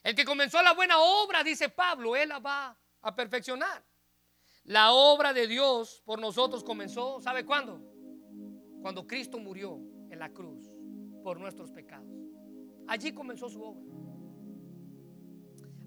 El 0.03 0.16
que 0.16 0.25
comenzó 0.25 0.61
la 0.62 0.73
buena 0.73 0.99
obra, 0.99 1.45
dice 1.45 1.69
Pablo, 1.69 2.16
Él 2.16 2.31
la 2.31 2.41
va 2.41 2.77
a 3.03 3.14
perfeccionar. 3.14 3.85
La 4.65 4.93
obra 4.93 5.33
de 5.33 5.47
Dios 5.47 6.03
por 6.05 6.19
nosotros 6.21 6.63
comenzó, 6.63 7.21
¿sabe 7.21 7.45
cuándo? 7.45 7.81
Cuando 8.83 9.07
Cristo 9.07 9.39
murió 9.39 9.81
en 10.11 10.19
la 10.19 10.33
cruz 10.33 10.71
por 11.23 11.41
nuestros 11.41 11.71
pecados. 11.71 12.09
Allí 12.87 13.13
comenzó 13.13 13.49
su 13.49 13.63
obra. 13.63 13.85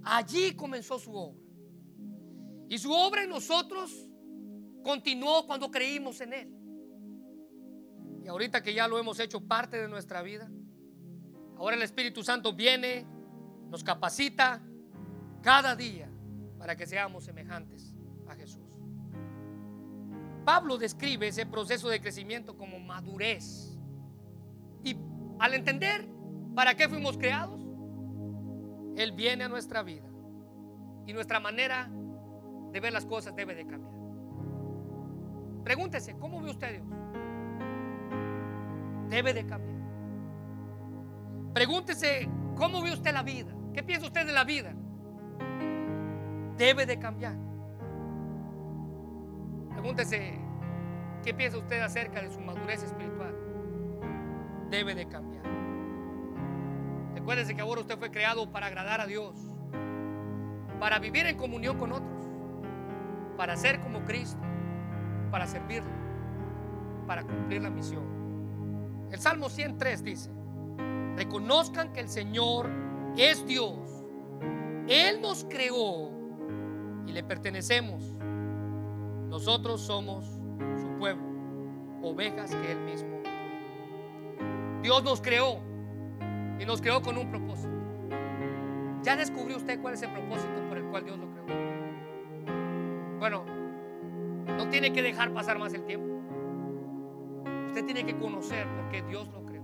Allí 0.04 0.56
comenzó 0.56 1.00
su 1.00 1.14
obra. 1.14 1.42
Y 2.70 2.78
su 2.78 2.92
obra 2.92 3.24
en 3.24 3.30
nosotros 3.30 4.10
continuó 4.84 5.46
cuando 5.46 5.70
creímos 5.70 6.22
en 6.22 6.34
Él. 6.34 6.62
Y 8.24 8.28
ahorita 8.28 8.62
que 8.62 8.74
ya 8.74 8.88
lo 8.88 9.00
hemos 9.00 9.20
hecho 9.20 9.42
parte 9.42 9.78
de 9.78 9.88
nuestra 9.88 10.22
vida, 10.22 10.50
ahora 11.58 11.76
el 11.76 11.82
Espíritu 11.82 12.24
Santo 12.24 12.54
viene, 12.54 13.06
nos 13.70 13.84
capacita 13.84 14.62
cada 15.42 15.76
día 15.76 16.10
para 16.58 16.76
que 16.76 16.86
seamos 16.86 17.24
semejantes. 17.24 17.91
Pablo 20.46 20.78
describe 20.78 21.28
ese 21.28 21.46
proceso 21.46 21.89
de 21.89 22.02
crecimiento 22.02 22.58
como 22.58 22.80
madurez. 22.80 23.78
Y 24.84 24.98
al 25.39 25.54
entender 25.54 26.08
para 26.56 26.76
qué 26.76 26.89
fuimos 26.89 27.18
creados, 27.18 27.60
Él 28.96 29.12
viene 29.14 29.44
a 29.44 29.50
nuestra 29.50 29.84
vida. 29.84 30.08
Y 31.06 31.14
nuestra 31.14 31.39
manera 31.39 31.89
de 32.72 32.80
ver 32.80 32.94
las 32.94 33.06
cosas 33.06 33.36
debe 33.36 33.56
de 33.56 33.66
cambiar. 33.66 33.94
Pregúntese, 35.64 36.16
¿cómo 36.18 36.42
ve 36.42 36.50
usted 36.50 36.72
Dios? 36.72 36.86
Debe 39.10 39.34
de 39.34 39.46
cambiar. 39.46 39.82
Pregúntese, 41.54 42.30
¿cómo 42.56 42.82
ve 42.82 42.94
usted 42.94 43.14
la 43.14 43.24
vida? 43.24 43.54
¿Qué 43.74 43.84
piensa 43.84 44.08
usted 44.08 44.26
de 44.26 44.34
la 44.34 44.44
vida? 44.44 44.74
Debe 46.58 46.86
de 46.86 46.98
cambiar. 46.98 47.51
Pregúntese, 49.82 50.38
¿qué 51.24 51.34
piensa 51.34 51.58
usted 51.58 51.82
acerca 51.82 52.22
de 52.22 52.30
su 52.30 52.40
madurez 52.40 52.84
espiritual? 52.84 53.36
Debe 54.70 54.94
de 54.94 55.08
cambiar. 55.08 55.44
Recuérdese 57.16 57.56
que 57.56 57.62
ahora 57.62 57.82
usted 57.82 57.98
fue 57.98 58.12
creado 58.12 58.52
para 58.52 58.68
agradar 58.68 59.02
a 59.02 59.08
Dios, 59.08 59.34
para 60.80 61.00
vivir 61.00 61.26
en 61.26 61.36
comunión 61.36 61.80
con 61.80 61.94
otros, 61.94 62.30
para 63.38 63.58
ser 63.58 63.80
como 63.80 64.06
Cristo, 64.06 64.40
para 65.32 65.48
servirle, 65.48 65.90
para 67.08 67.24
cumplir 67.24 67.64
la 67.64 67.72
misión. 67.72 68.04
El 69.12 69.20
Salmo 69.20 69.50
103 69.50 70.04
dice, 70.04 70.30
reconozcan 71.16 71.92
que 71.92 72.02
el 72.02 72.10
Señor 72.10 72.70
es 73.18 73.48
Dios. 73.48 73.80
Él 74.88 75.22
nos 75.22 75.44
creó 75.46 76.12
y 77.08 77.14
le 77.14 77.24
pertenecemos. 77.24 78.16
Nosotros 79.32 79.80
somos 79.80 80.26
su 80.26 80.90
pueblo, 81.00 81.24
ovejas 82.04 82.54
que 82.54 82.74
Él 82.74 82.80
mismo. 82.82 83.22
Dios 84.82 85.06
nos 85.06 85.22
creó 85.22 85.58
y 86.60 86.66
nos 86.66 86.82
creó 86.82 87.02
con 87.02 87.18
un 87.18 87.30
propósito. 87.30 87.72
¿Ya 89.04 89.16
descubrió 89.16 89.56
usted 89.56 89.80
cuál 89.82 89.94
es 89.94 90.04
el 90.04 90.12
propósito 90.12 90.68
por 90.68 90.78
el 90.78 90.84
cual 90.84 91.06
Dios 91.06 91.18
lo 91.18 91.32
creó? 91.32 91.46
Bueno, 93.20 93.46
no 94.48 94.68
tiene 94.68 94.92
que 94.92 95.02
dejar 95.02 95.34
pasar 95.34 95.58
más 95.58 95.74
el 95.74 95.86
tiempo. 95.86 96.22
Usted 97.68 97.86
tiene 97.86 98.06
que 98.06 98.18
conocer 98.18 98.68
por 98.68 98.90
qué 98.90 99.02
Dios 99.04 99.30
lo 99.30 99.46
creó. 99.46 99.64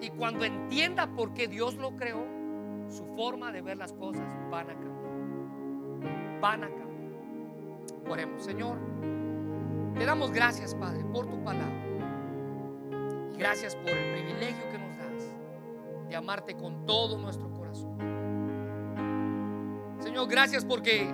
Y 0.00 0.10
cuando 0.10 0.44
entienda 0.44 1.08
por 1.08 1.34
qué 1.34 1.48
Dios 1.48 1.74
lo 1.74 1.96
creó, 1.96 2.24
su 2.88 3.04
forma 3.16 3.50
de 3.50 3.62
ver 3.62 3.78
las 3.78 3.92
cosas 3.94 4.32
van 4.48 4.70
a 4.70 4.74
cambiar. 4.74 6.40
van 6.40 6.62
a 6.62 6.68
cambiar. 6.68 6.83
Oremos, 8.08 8.44
Señor. 8.44 8.78
Te 9.94 10.04
damos 10.04 10.32
gracias, 10.32 10.74
Padre, 10.74 11.04
por 11.12 11.26
tu 11.26 11.42
palabra. 11.42 11.84
Y 13.32 13.36
gracias 13.36 13.76
por 13.76 13.90
el 13.90 14.12
privilegio 14.12 14.68
que 14.70 14.78
nos 14.78 14.98
das 14.98 15.34
de 16.08 16.16
amarte 16.16 16.54
con 16.56 16.84
todo 16.84 17.18
nuestro 17.18 17.50
corazón. 17.50 17.96
Señor, 20.00 20.28
gracias 20.28 20.64
porque 20.64 21.12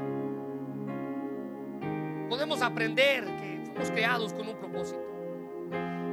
podemos 2.29 2.63
aprender 2.63 3.25
que 3.25 3.63
fuimos 3.67 3.91
creados 3.91 4.33
con 4.33 4.49
un 4.49 4.57
propósito. 4.57 5.01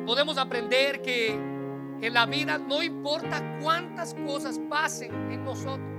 Podemos 0.05 0.38
aprender 0.38 1.01
que 1.01 1.34
en 2.01 2.14
la 2.14 2.26
vida 2.26 2.58
no 2.58 2.84
importa 2.84 3.60
cuántas 3.62 4.14
cosas 4.14 4.60
pasen 4.70 5.12
en 5.32 5.43
nosotros. 5.43 5.97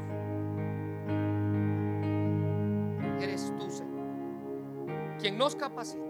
Quien 5.18 5.36
nos 5.36 5.56
capacita 5.56 6.04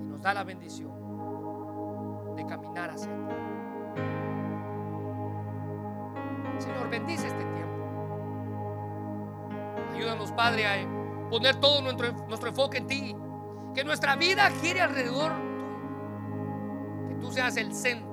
y 0.00 0.04
nos 0.08 0.20
da 0.22 0.34
la 0.34 0.44
bendición 0.44 0.90
de 2.36 2.44
caminar 2.46 2.90
hacia 2.90 3.10
ti. 3.12 3.22
Señor, 6.58 6.90
bendice 6.90 7.28
este 7.28 7.44
tiempo. 7.44 7.66
Ayúdanos, 9.94 10.32
Padre, 10.32 10.66
a 10.66 11.28
poner 11.30 11.56
todo 11.56 11.80
nuestro, 11.82 12.12
nuestro 12.26 12.48
enfoque 12.48 12.78
en 12.78 12.86
ti. 12.86 13.16
Que 13.74 13.84
nuestra 13.84 14.16
vida 14.16 14.50
gire 14.62 14.80
alrededor 14.80 15.32
tuyo. 15.32 17.08
Que 17.08 17.14
tú 17.16 17.30
seas 17.30 17.56
el 17.56 17.74
centro 17.74 18.05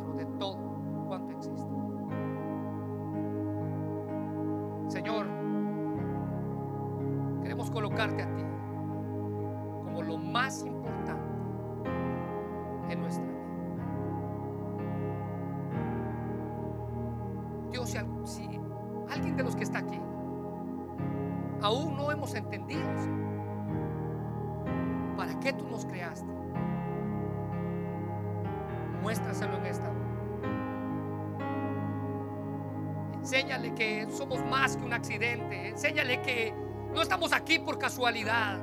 casualidad. 37.83 38.59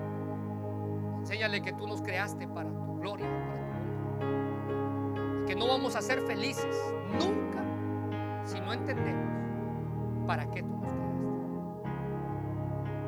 Enséñale 1.19 1.61
que 1.61 1.75
tú 1.75 1.87
nos 1.87 2.01
creaste 2.01 2.49
para 2.49 2.71
tu 2.71 2.99
gloria, 3.01 3.27
para 3.29 3.55
tu 3.61 4.25
honra. 4.25 5.43
Y 5.43 5.47
que 5.47 5.55
no 5.55 5.69
vamos 5.69 5.95
a 5.95 6.01
ser 6.01 6.23
felices 6.23 6.95
nunca 7.13 7.63
si 8.47 8.59
no 8.63 8.73
entendemos 8.73 10.27
para 10.27 10.51
qué 10.51 10.63
tú 10.63 10.75
nos 10.75 10.91
creaste. 10.91 11.21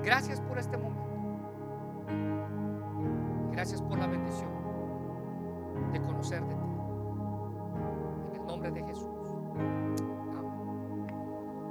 Gracias 0.02 0.40
por 0.42 0.58
este 0.58 0.76
momento. 0.76 1.02
Gracias 3.52 3.80
por 3.80 3.98
la 3.98 4.06
bendición 4.06 4.50
de 5.94 6.00
conocer 6.02 6.44
de 6.44 6.54
ti. 6.54 6.60
En 8.34 8.40
el 8.42 8.46
nombre 8.46 8.70
de 8.70 8.84
Jesús. 8.84 9.01